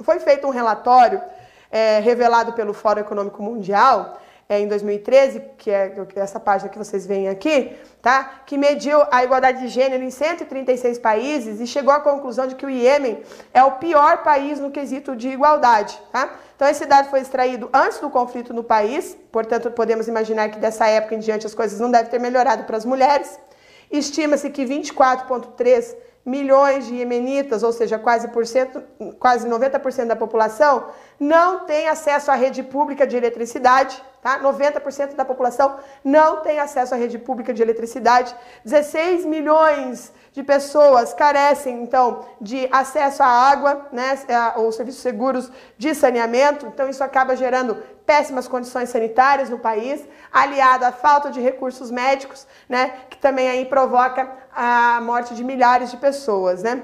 Foi 0.00 0.20
feito 0.20 0.46
um 0.46 0.50
relatório 0.50 1.20
é, 1.68 1.98
revelado 1.98 2.52
pelo 2.52 2.72
Fórum 2.72 3.00
Econômico 3.00 3.42
Mundial 3.42 4.16
é, 4.48 4.60
em 4.60 4.68
2013, 4.68 5.42
que 5.58 5.72
é 5.72 5.92
essa 6.14 6.38
página 6.38 6.70
que 6.70 6.78
vocês 6.78 7.04
veem 7.04 7.28
aqui, 7.28 7.76
tá? 8.00 8.42
que 8.46 8.56
mediu 8.56 9.02
a 9.10 9.24
igualdade 9.24 9.58
de 9.58 9.66
gênero 9.66 10.04
em 10.04 10.10
136 10.10 11.00
países 11.00 11.58
e 11.58 11.66
chegou 11.66 11.92
à 11.92 11.98
conclusão 11.98 12.46
de 12.46 12.54
que 12.54 12.64
o 12.64 12.70
Iêmen 12.70 13.24
é 13.52 13.64
o 13.64 13.72
pior 13.72 14.22
país 14.22 14.60
no 14.60 14.70
quesito 14.70 15.16
de 15.16 15.30
igualdade. 15.30 16.00
Tá? 16.12 16.32
Então, 16.54 16.68
esse 16.68 16.86
dado 16.86 17.10
foi 17.10 17.22
extraído 17.22 17.68
antes 17.72 17.98
do 17.98 18.08
conflito 18.08 18.54
no 18.54 18.62
país, 18.62 19.16
portanto, 19.32 19.68
podemos 19.72 20.06
imaginar 20.06 20.48
que 20.48 20.60
dessa 20.60 20.86
época 20.86 21.16
em 21.16 21.18
diante 21.18 21.44
as 21.44 21.54
coisas 21.54 21.80
não 21.80 21.90
devem 21.90 22.08
ter 22.08 22.20
melhorado 22.20 22.62
para 22.62 22.76
as 22.76 22.84
mulheres. 22.84 23.36
Estima-se 23.92 24.48
que 24.50 24.64
24,3 24.64 25.94
milhões 26.24 26.86
de 26.86 26.94
iemenitas, 26.94 27.62
ou 27.62 27.72
seja, 27.72 27.98
quase, 27.98 28.28
por 28.28 28.46
cento, 28.46 28.82
quase 29.18 29.46
90% 29.48 30.06
da 30.06 30.16
população, 30.16 30.86
não 31.22 31.60
tem 31.60 31.86
acesso 31.86 32.32
à 32.32 32.34
rede 32.34 32.64
pública 32.64 33.06
de 33.06 33.16
eletricidade, 33.16 34.02
tá? 34.20 34.40
90% 34.40 35.14
da 35.14 35.24
população 35.24 35.76
não 36.02 36.38
tem 36.40 36.58
acesso 36.58 36.94
à 36.94 36.96
rede 36.96 37.16
pública 37.16 37.54
de 37.54 37.62
eletricidade. 37.62 38.34
16 38.64 39.24
milhões 39.24 40.12
de 40.32 40.42
pessoas 40.42 41.14
carecem, 41.14 41.80
então, 41.80 42.26
de 42.40 42.68
acesso 42.72 43.22
à 43.22 43.26
água, 43.26 43.86
né, 43.92 44.18
ou 44.56 44.72
serviços 44.72 45.00
seguros 45.00 45.48
de 45.78 45.94
saneamento. 45.94 46.66
Então, 46.66 46.88
isso 46.88 47.04
acaba 47.04 47.36
gerando 47.36 47.76
péssimas 48.04 48.48
condições 48.48 48.88
sanitárias 48.88 49.48
no 49.48 49.60
país, 49.60 50.04
aliado 50.32 50.84
à 50.84 50.90
falta 50.90 51.30
de 51.30 51.40
recursos 51.40 51.88
médicos, 51.88 52.48
né, 52.68 52.94
que 53.08 53.18
também 53.18 53.48
aí 53.48 53.64
provoca 53.66 54.28
a 54.52 55.00
morte 55.00 55.36
de 55.36 55.44
milhares 55.44 55.88
de 55.92 55.98
pessoas, 55.98 56.64
né? 56.64 56.82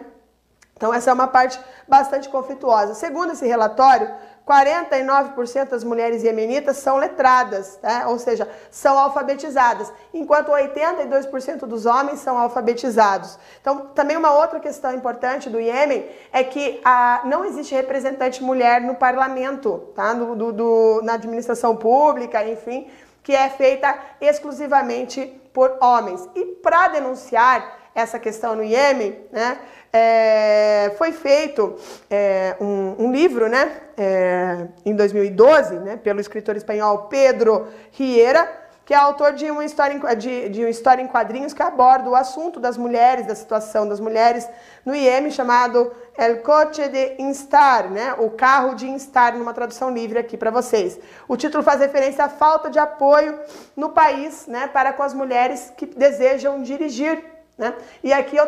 Então, 0.78 0.94
essa 0.94 1.10
é 1.10 1.12
uma 1.12 1.26
parte 1.26 1.58
bastante 1.88 2.28
conflituosa. 2.28 2.94
Segundo 2.94 3.32
esse 3.32 3.44
relatório, 3.44 4.08
49% 4.46 5.70
das 5.70 5.82
mulheres 5.82 6.22
iemenitas 6.22 6.76
são 6.76 6.96
letradas, 6.96 7.80
né? 7.82 8.06
ou 8.06 8.16
seja, 8.16 8.48
são 8.70 8.96
alfabetizadas, 8.96 9.92
enquanto 10.14 10.52
82% 10.52 11.66
dos 11.66 11.84
homens 11.84 12.20
são 12.20 12.38
alfabetizados. 12.38 13.38
Então, 13.60 13.88
também 13.88 14.16
uma 14.16 14.32
outra 14.32 14.60
questão 14.60 14.94
importante 14.94 15.50
do 15.50 15.60
Iêmen 15.60 16.08
é 16.32 16.44
que 16.44 16.80
a, 16.84 17.22
não 17.24 17.44
existe 17.44 17.74
representante 17.74 18.42
mulher 18.42 18.80
no 18.80 18.94
parlamento, 18.94 19.90
tá? 19.96 20.14
do, 20.14 20.52
do 20.52 21.00
na 21.02 21.14
administração 21.14 21.74
pública, 21.74 22.48
enfim, 22.48 22.88
que 23.24 23.34
é 23.34 23.50
feita 23.50 23.98
exclusivamente 24.20 25.26
por 25.52 25.76
homens. 25.82 26.26
E 26.36 26.44
para 26.46 26.86
denunciar 26.88 27.78
essa 27.94 28.18
questão 28.18 28.54
no 28.54 28.62
Iêmen, 28.62 29.18
né, 29.32 29.58
é, 29.92 30.92
foi 30.98 31.12
feito 31.12 31.76
é, 32.10 32.56
um, 32.60 33.06
um, 33.06 33.12
livro 33.12 33.48
né, 33.48 33.72
é, 33.96 34.66
em 34.84 34.94
2012 34.94 35.74
né, 35.76 35.96
pelo 35.96 36.20
escritor 36.20 36.56
espanhol 36.56 37.06
Pedro 37.08 37.68
Riera, 37.92 38.66
que 38.84 38.94
é 38.94 38.96
autor 38.96 39.34
de 39.34 39.50
uma, 39.50 39.64
história 39.66 39.94
em, 39.94 40.16
de, 40.16 40.48
de 40.48 40.60
uma 40.60 40.70
história 40.70 41.02
em 41.02 41.06
quadrinhos 41.06 41.52
que 41.52 41.62
aborda 41.62 42.08
o 42.08 42.14
assunto 42.14 42.58
das 42.58 42.78
mulheres, 42.78 43.26
da 43.26 43.34
situação 43.34 43.86
das 43.86 44.00
mulheres 44.00 44.48
no 44.84 44.94
Iêmen, 44.94 45.30
chamado 45.30 45.92
El 46.16 46.38
Coche 46.38 46.88
de 46.88 47.16
Instar, 47.18 47.90
né? 47.90 48.14
o 48.18 48.30
carro 48.30 48.74
de 48.74 48.88
Instar, 48.88 49.36
numa 49.36 49.52
tradução 49.52 49.90
livre 49.90 50.18
aqui 50.18 50.38
para 50.38 50.50
vocês. 50.50 50.98
O 51.28 51.36
título 51.36 51.62
faz 51.62 51.80
referência 51.80 52.24
à 52.24 52.28
falta 52.30 52.70
de 52.70 52.78
apoio 52.78 53.38
no 53.76 53.90
país 53.90 54.46
né, 54.46 54.66
para 54.66 54.92
com 54.94 55.02
as 55.02 55.12
mulheres 55.12 55.70
que 55.76 55.84
desejam 55.84 56.62
dirigir 56.62 57.22
né? 57.58 57.74
E 58.02 58.12
aqui 58.12 58.36
eu 58.36 58.46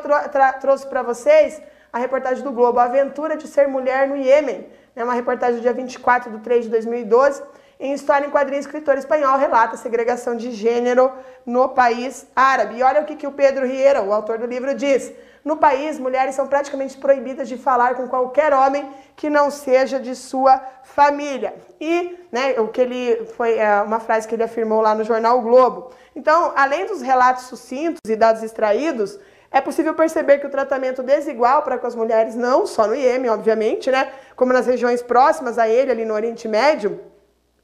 trouxe 0.61 0.87
para 0.87 1.03
vocês 1.03 1.61
a 1.93 1.99
reportagem 1.99 2.45
do 2.45 2.53
Globo, 2.53 2.79
a 2.79 2.85
aventura 2.85 3.37
de 3.37 3.49
ser 3.49 3.67
mulher 3.67 4.07
no 4.07 4.17
Iêmen. 4.17 4.67
É 4.95 5.03
uma 5.03 5.15
reportagem 5.15 5.57
do 5.57 5.63
dia 5.63 5.73
24 5.73 6.31
de 6.31 6.39
3 6.39 6.65
de 6.65 6.71
2012. 6.71 7.43
Em 7.81 7.93
História 7.93 8.27
em 8.27 8.31
Quadrinhos, 8.31 8.67
escritor 8.67 8.97
espanhol 8.99 9.39
relata 9.39 9.75
a 9.75 9.79
segregação 9.79 10.37
de 10.37 10.53
gênero 10.53 11.11
no 11.45 11.71
país 11.71 12.27
árabe. 12.37 12.77
E 12.77 12.83
olha 12.83 13.01
o 13.01 13.05
que, 13.05 13.17
que 13.17 13.27
o 13.27 13.33
Pedro 13.33 13.67
Riera, 13.67 14.03
o 14.03 14.13
autor 14.13 14.39
do 14.39 14.47
livro, 14.47 14.75
diz. 14.75 15.13
No 15.45 15.57
país, 15.57 15.99
mulheres 15.99 16.35
são 16.35 16.47
praticamente 16.47 16.99
proibidas 16.99 17.49
de 17.49 17.57
falar 17.57 17.95
com 17.95 18.07
qualquer 18.07 18.53
homem 18.53 18.89
que 19.17 19.31
não 19.31 19.51
seja 19.51 19.99
de 19.99 20.15
sua 20.15 20.61
família. 20.83 21.55
E, 21.81 22.19
né, 22.31 22.61
o 22.61 22.69
que 22.69 22.81
ele 22.81 23.25
foi 23.37 23.57
é, 23.57 23.81
uma 23.81 24.01
frase 24.01 24.29
que 24.29 24.35
ele 24.35 24.43
afirmou 24.43 24.81
lá 24.81 24.95
no 24.95 25.05
jornal 25.05 25.39
o 25.39 25.43
Globo. 25.43 25.93
Então, 26.15 26.53
além 26.55 26.87
dos 26.87 27.01
relatos 27.01 27.45
sucintos 27.45 28.01
e 28.09 28.17
dados 28.17 28.43
extraídos, 28.43 29.19
é 29.51 29.61
possível 29.61 29.95
perceber 29.95 30.39
que 30.39 30.47
o 30.47 30.51
tratamento 30.51 31.03
desigual 31.03 31.63
para 31.63 31.79
com 31.79 31.87
as 31.87 31.95
mulheres, 31.95 32.35
não 32.35 32.67
só 32.67 32.87
no 32.87 32.95
Iêmen, 32.95 33.31
obviamente, 33.31 33.91
né, 33.91 34.13
como 34.37 34.53
nas 34.53 34.67
regiões 34.67 35.03
próximas 35.03 35.59
a 35.59 35.69
ele, 35.69 35.91
ali 35.91 36.05
no 36.05 36.15
Oriente 36.15 36.47
Médio, 36.47 37.01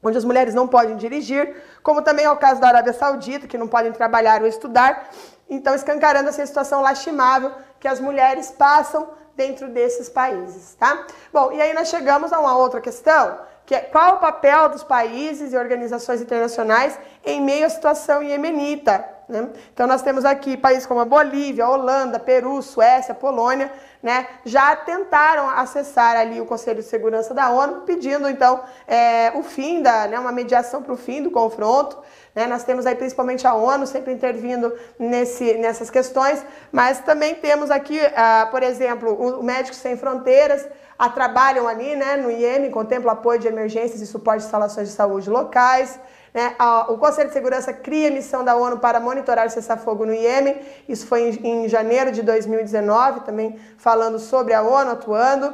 onde 0.03 0.17
as 0.17 0.25
mulheres 0.25 0.53
não 0.53 0.67
podem 0.67 0.95
dirigir, 0.95 1.55
como 1.81 2.01
também 2.01 2.25
é 2.25 2.31
o 2.31 2.37
caso 2.37 2.59
da 2.59 2.67
Arábia 2.67 2.93
Saudita, 2.93 3.47
que 3.47 3.57
não 3.57 3.67
podem 3.67 3.91
trabalhar 3.91 4.41
ou 4.41 4.47
estudar, 4.47 5.09
então 5.49 5.73
escancarando 5.75 6.29
essa 6.29 6.45
situação 6.45 6.81
lastimável 6.81 7.51
que 7.79 7.87
as 7.87 7.99
mulheres 7.99 8.51
passam 8.51 9.09
dentro 9.35 9.69
desses 9.69 10.09
países, 10.09 10.75
tá? 10.75 11.05
Bom, 11.31 11.51
e 11.51 11.61
aí 11.61 11.73
nós 11.73 11.89
chegamos 11.89 12.33
a 12.33 12.39
uma 12.39 12.57
outra 12.57 12.81
questão, 12.81 13.39
que 13.65 13.75
é 13.75 13.79
qual 13.79 14.15
o 14.15 14.19
papel 14.19 14.69
dos 14.69 14.83
países 14.83 15.53
e 15.53 15.57
organizações 15.57 16.21
internacionais 16.21 16.97
em 17.23 17.39
meio 17.41 17.65
à 17.65 17.69
situação 17.69 18.23
iemenita. 18.23 19.05
Né? 19.29 19.49
Então 19.73 19.85
nós 19.85 20.01
temos 20.01 20.25
aqui 20.25 20.57
países 20.57 20.85
como 20.85 21.01
a 21.01 21.05
Bolívia, 21.05 21.67
Holanda, 21.67 22.17
Peru, 22.17 22.61
Suécia, 22.61 23.13
Polônia, 23.13 23.71
né, 24.01 24.27
já 24.45 24.75
tentaram 24.75 25.49
acessar 25.49 26.15
ali 26.15 26.39
o 26.39 26.45
Conselho 26.45 26.81
de 26.81 26.87
Segurança 26.87 27.33
da 27.33 27.49
ONU, 27.49 27.81
pedindo 27.81 28.29
então 28.29 28.61
é, 28.87 29.31
o 29.35 29.43
fim 29.43 29.81
da, 29.81 30.07
né, 30.07 30.19
uma 30.19 30.31
mediação 30.31 30.81
para 30.81 30.93
o 30.93 30.97
fim 30.97 31.23
do 31.23 31.31
confronto. 31.31 31.97
Né? 32.33 32.45
Nós 32.45 32.63
temos 32.63 32.85
aí 32.85 32.95
principalmente 32.95 33.47
a 33.47 33.55
ONU 33.55 33.87
sempre 33.87 34.13
intervindo 34.13 34.71
nesse, 34.99 35.55
nessas 35.55 35.89
questões, 35.89 36.45
mas 36.71 36.99
também 36.99 37.35
temos 37.35 37.71
aqui, 37.71 37.99
ah, 38.15 38.47
por 38.51 38.61
exemplo, 38.61 39.13
o 39.39 39.43
Médicos 39.43 39.79
Sem 39.79 39.97
Fronteiras, 39.97 40.67
a, 40.97 41.09
trabalham 41.09 41.67
ali 41.67 41.95
né, 41.95 42.17
no 42.17 42.29
Iêmen, 42.29 42.71
contempla 42.71 43.13
apoio 43.13 43.39
de 43.39 43.47
emergências 43.47 44.01
e 44.01 44.07
suporte 44.07 44.39
de 44.39 44.45
instalações 44.45 44.87
de 44.89 44.93
saúde 44.93 45.29
locais. 45.29 45.99
Né? 46.33 46.55
O 46.89 46.97
Conselho 46.97 47.27
de 47.27 47.33
Segurança 47.33 47.73
cria 47.73 48.11
missão 48.11 48.43
da 48.43 48.55
ONU 48.55 48.79
para 48.79 48.99
monitorar 48.99 49.47
o 49.47 49.49
cessar-fogo 49.49 50.05
no 50.05 50.13
Iêmen. 50.13 50.57
Isso 50.87 51.07
foi 51.07 51.29
em, 51.29 51.65
em 51.65 51.69
janeiro 51.69 52.11
de 52.11 52.21
2019, 52.21 53.21
também 53.21 53.59
falando 53.77 54.19
sobre 54.19 54.53
a 54.53 54.61
ONU 54.61 54.91
atuando. 54.91 55.53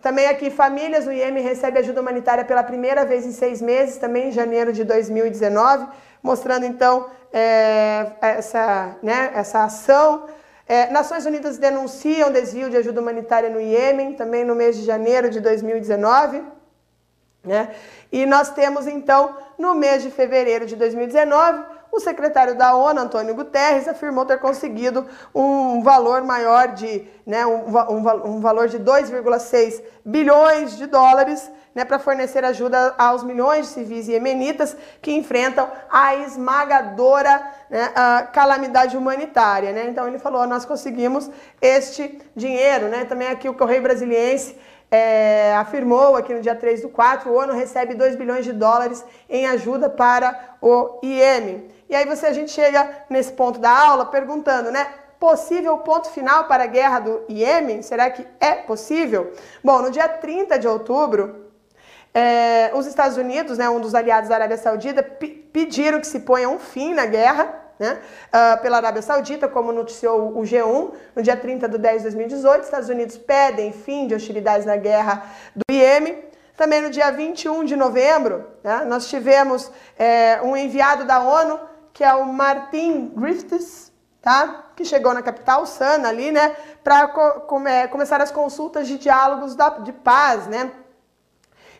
Também 0.00 0.26
aqui, 0.26 0.50
famílias 0.50 1.04
no 1.04 1.12
Iêmen 1.12 1.42
recebem 1.42 1.82
ajuda 1.82 2.00
humanitária 2.00 2.44
pela 2.44 2.62
primeira 2.62 3.04
vez 3.04 3.26
em 3.26 3.32
seis 3.32 3.60
meses, 3.60 3.98
também 3.98 4.28
em 4.28 4.32
janeiro 4.32 4.72
de 4.72 4.82
2019, 4.84 5.86
mostrando 6.22 6.64
então 6.64 7.06
é, 7.32 8.12
essa, 8.20 8.96
né, 9.02 9.30
essa 9.34 9.64
ação. 9.64 10.26
É, 10.66 10.88
Nações 10.90 11.26
Unidas 11.26 11.58
denunciam 11.58 12.30
desvio 12.30 12.70
de 12.70 12.76
ajuda 12.76 13.00
humanitária 13.00 13.50
no 13.50 13.60
Iêmen, 13.60 14.14
também 14.14 14.44
no 14.44 14.54
mês 14.54 14.76
de 14.76 14.84
janeiro 14.84 15.28
de 15.28 15.40
2019. 15.40 16.42
Né? 17.42 17.70
E 18.12 18.26
nós 18.26 18.50
temos 18.50 18.86
então, 18.86 19.36
no 19.58 19.74
mês 19.74 20.02
de 20.02 20.10
fevereiro 20.10 20.66
de 20.66 20.76
2019, 20.76 21.62
o 21.92 22.00
secretário 22.00 22.56
da 22.56 22.74
ONU, 22.74 23.00
Antônio 23.00 23.34
Guterres, 23.34 23.88
afirmou 23.88 24.24
ter 24.24 24.38
conseguido 24.38 25.06
um 25.34 25.82
valor 25.82 26.22
maior 26.22 26.68
de, 26.68 27.06
né, 27.26 27.44
um, 27.44 27.64
um, 27.68 28.36
um 28.36 28.40
valor 28.40 28.68
de 28.68 28.78
2,6 28.78 29.82
bilhões 30.04 30.76
de 30.76 30.86
dólares 30.86 31.50
né, 31.74 31.84
para 31.84 31.98
fornecer 31.98 32.44
ajuda 32.44 32.94
aos 32.98 33.22
milhões 33.22 33.66
de 33.66 33.72
civis 33.72 34.08
iemenitas 34.08 34.76
que 35.00 35.12
enfrentam 35.12 35.68
a 35.90 36.14
esmagadora 36.16 37.42
né, 37.68 37.92
a 37.94 38.22
calamidade 38.22 38.96
humanitária. 38.96 39.72
Né? 39.72 39.86
Então 39.88 40.06
ele 40.06 40.18
falou, 40.18 40.46
nós 40.46 40.64
conseguimos 40.64 41.30
este 41.60 42.20
dinheiro. 42.34 42.88
Né? 42.88 43.04
Também 43.04 43.28
aqui 43.28 43.48
o 43.48 43.54
Correio 43.54 43.82
Brasiliense 43.82 44.56
é, 44.90 45.54
afirmou 45.56 46.16
aqui 46.16 46.34
no 46.34 46.40
dia 46.40 46.54
3 46.54 46.82
do 46.82 46.88
4, 46.88 47.30
o 47.30 47.36
ONU 47.36 47.52
recebe 47.52 47.94
2 47.94 48.16
bilhões 48.16 48.44
de 48.44 48.52
dólares 48.52 49.04
em 49.28 49.46
ajuda 49.46 49.88
para 49.88 50.56
o 50.60 50.98
IEM. 51.02 51.68
E 51.88 51.94
aí 51.94 52.04
você 52.04 52.26
a 52.26 52.32
gente 52.32 52.50
chega 52.50 53.04
nesse 53.08 53.32
ponto 53.32 53.58
da 53.58 53.70
aula 53.70 54.06
perguntando, 54.06 54.70
né? 54.70 54.86
Possível 55.18 55.76
ponto 55.78 56.08
final 56.10 56.44
para 56.44 56.64
a 56.64 56.66
guerra 56.66 57.00
do 57.00 57.22
Iêmen? 57.28 57.82
Será 57.82 58.08
que 58.10 58.26
é 58.40 58.54
possível? 58.54 59.32
Bom, 59.62 59.82
no 59.82 59.90
dia 59.90 60.08
30 60.08 60.58
de 60.58 60.66
outubro, 60.66 61.50
é, 62.14 62.70
os 62.74 62.86
Estados 62.86 63.16
Unidos, 63.16 63.58
né, 63.58 63.68
um 63.68 63.80
dos 63.80 63.94
aliados 63.94 64.30
da 64.30 64.36
Arábia 64.36 64.56
Saudita, 64.56 65.02
pediram 65.02 66.00
que 66.00 66.06
se 66.06 66.20
ponha 66.20 66.48
um 66.48 66.58
fim 66.58 66.94
na 66.94 67.06
guerra 67.06 67.69
né, 67.80 67.98
uh, 68.28 68.60
pela 68.60 68.76
Arábia 68.76 69.00
Saudita, 69.00 69.48
como 69.48 69.72
noticiou 69.72 70.38
o 70.38 70.42
G1 70.42 70.92
no 71.16 71.22
dia 71.22 71.34
30 71.34 71.66
de 71.66 71.78
10 71.78 71.96
de 71.96 72.02
2018. 72.02 72.64
Estados 72.64 72.90
Unidos 72.90 73.16
pedem 73.16 73.72
fim 73.72 74.06
de 74.06 74.14
hostilidades 74.14 74.66
na 74.66 74.76
guerra 74.76 75.24
do 75.56 75.74
Iêmen. 75.74 76.22
Também 76.58 76.82
no 76.82 76.90
dia 76.90 77.10
21 77.10 77.64
de 77.64 77.74
novembro, 77.74 78.46
né, 78.62 78.84
nós 78.86 79.08
tivemos 79.08 79.72
é, 79.98 80.40
um 80.42 80.54
enviado 80.54 81.06
da 81.06 81.20
ONU, 81.20 81.58
que 81.94 82.04
é 82.04 82.12
o 82.12 82.26
Martin 82.26 83.14
Griffiths, 83.16 83.90
tá? 84.20 84.66
que 84.76 84.84
chegou 84.84 85.14
na 85.14 85.22
capital, 85.22 85.64
Sana, 85.64 86.10
ali, 86.10 86.30
né, 86.30 86.54
para 86.84 87.08
co 87.08 87.40
come 87.46 87.88
começar 87.88 88.20
as 88.20 88.30
consultas 88.30 88.86
de 88.86 88.98
diálogos 88.98 89.54
da, 89.54 89.70
de 89.78 89.92
paz, 89.92 90.46
né, 90.46 90.70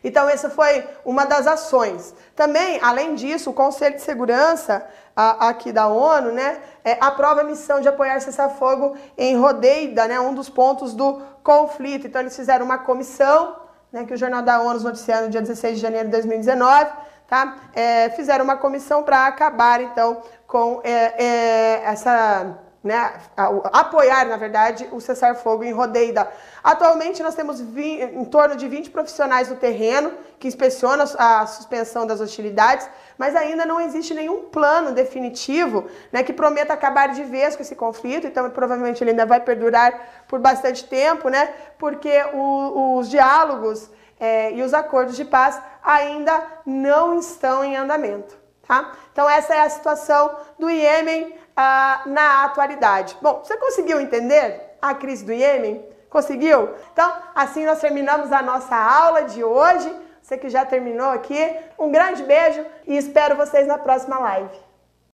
então, 0.03 0.27
essa 0.27 0.49
foi 0.49 0.83
uma 1.05 1.25
das 1.25 1.45
ações. 1.45 2.13
Também, 2.35 2.79
além 2.81 3.13
disso, 3.13 3.51
o 3.51 3.53
Conselho 3.53 3.95
de 3.95 4.01
Segurança 4.01 4.85
a, 5.15 5.49
aqui 5.49 5.71
da 5.71 5.87
ONU 5.87 6.31
né, 6.31 6.59
é, 6.83 6.97
aprova 6.99 7.41
a 7.41 7.43
missão 7.43 7.79
de 7.79 7.87
apoiar 7.87 8.19
cessar-fogo 8.19 8.97
em 9.17 9.37
Rodeida, 9.37 10.07
né, 10.07 10.19
um 10.19 10.33
dos 10.33 10.49
pontos 10.49 10.93
do 10.93 11.21
conflito. 11.43 12.07
Então, 12.07 12.21
eles 12.21 12.35
fizeram 12.35 12.65
uma 12.65 12.79
comissão, 12.79 13.55
né, 13.91 14.03
que 14.05 14.13
o 14.13 14.17
Jornal 14.17 14.41
da 14.41 14.59
ONU 14.61 14.79
noticiou 14.79 15.21
no 15.21 15.29
dia 15.29 15.41
16 15.41 15.75
de 15.75 15.81
janeiro 15.81 16.07
de 16.07 16.13
2019, 16.13 16.91
tá? 17.27 17.57
É, 17.73 18.09
fizeram 18.09 18.43
uma 18.43 18.57
comissão 18.57 19.03
para 19.03 19.27
acabar, 19.27 19.81
então, 19.81 20.21
com 20.47 20.81
é, 20.83 21.23
é 21.23 21.81
essa 21.85 22.57
né, 22.83 23.13
apoiar, 23.37 24.25
na 24.25 24.37
verdade, 24.37 24.89
o 24.91 24.99
cessar-fogo 24.99 25.63
em 25.63 25.71
Rodeida. 25.71 26.27
Atualmente, 26.63 27.21
nós 27.21 27.35
temos 27.35 27.59
em 27.59 28.25
torno 28.25 28.55
de 28.55 28.67
20 28.67 28.89
profissionais 28.89 29.49
no 29.49 29.55
terreno 29.55 30.13
que 30.39 30.47
inspecionam 30.47 31.05
a 31.19 31.45
suspensão 31.45 32.07
das 32.07 32.19
hostilidades, 32.19 32.89
mas 33.19 33.35
ainda 33.35 33.67
não 33.67 33.79
existe 33.79 34.15
nenhum 34.15 34.45
plano 34.45 34.93
definitivo 34.93 35.85
né, 36.11 36.23
que 36.23 36.33
prometa 36.33 36.73
acabar 36.73 37.09
de 37.09 37.23
vez 37.23 37.55
com 37.55 37.61
esse 37.61 37.75
conflito, 37.75 38.25
então 38.25 38.49
provavelmente 38.49 39.03
ele 39.03 39.11
ainda 39.11 39.27
vai 39.27 39.39
perdurar 39.39 40.25
por 40.27 40.39
bastante 40.39 40.83
tempo, 40.85 41.29
né, 41.29 41.53
porque 41.77 42.23
o, 42.33 42.97
os 42.97 43.09
diálogos 43.09 43.91
é, 44.19 44.51
e 44.53 44.63
os 44.63 44.73
acordos 44.73 45.15
de 45.15 45.25
paz 45.25 45.61
ainda 45.83 46.43
não 46.65 47.19
estão 47.19 47.63
em 47.63 47.75
andamento. 47.75 48.41
Tá? 48.67 48.93
Então, 49.11 49.29
essa 49.29 49.53
é 49.53 49.61
a 49.61 49.69
situação 49.69 50.35
do 50.57 50.69
Iêmen 50.69 51.35
ah, 51.55 52.01
na 52.05 52.45
atualidade. 52.45 53.17
Bom, 53.21 53.41
você 53.43 53.57
conseguiu 53.57 53.99
entender 53.99 54.75
a 54.81 54.93
crise 54.93 55.25
do 55.25 55.33
Iêmen? 55.33 55.85
Conseguiu? 56.09 56.69
Então, 56.91 57.13
assim 57.33 57.65
nós 57.65 57.79
terminamos 57.79 58.31
a 58.31 58.41
nossa 58.41 58.75
aula 58.75 59.23
de 59.23 59.43
hoje. 59.43 59.93
Você 60.21 60.37
que 60.37 60.49
já 60.49 60.65
terminou 60.65 61.09
aqui, 61.09 61.55
um 61.79 61.91
grande 61.91 62.23
beijo 62.23 62.65
e 62.85 62.95
espero 62.95 63.35
vocês 63.35 63.65
na 63.67 63.77
próxima 63.77 64.19
live. 64.19 64.70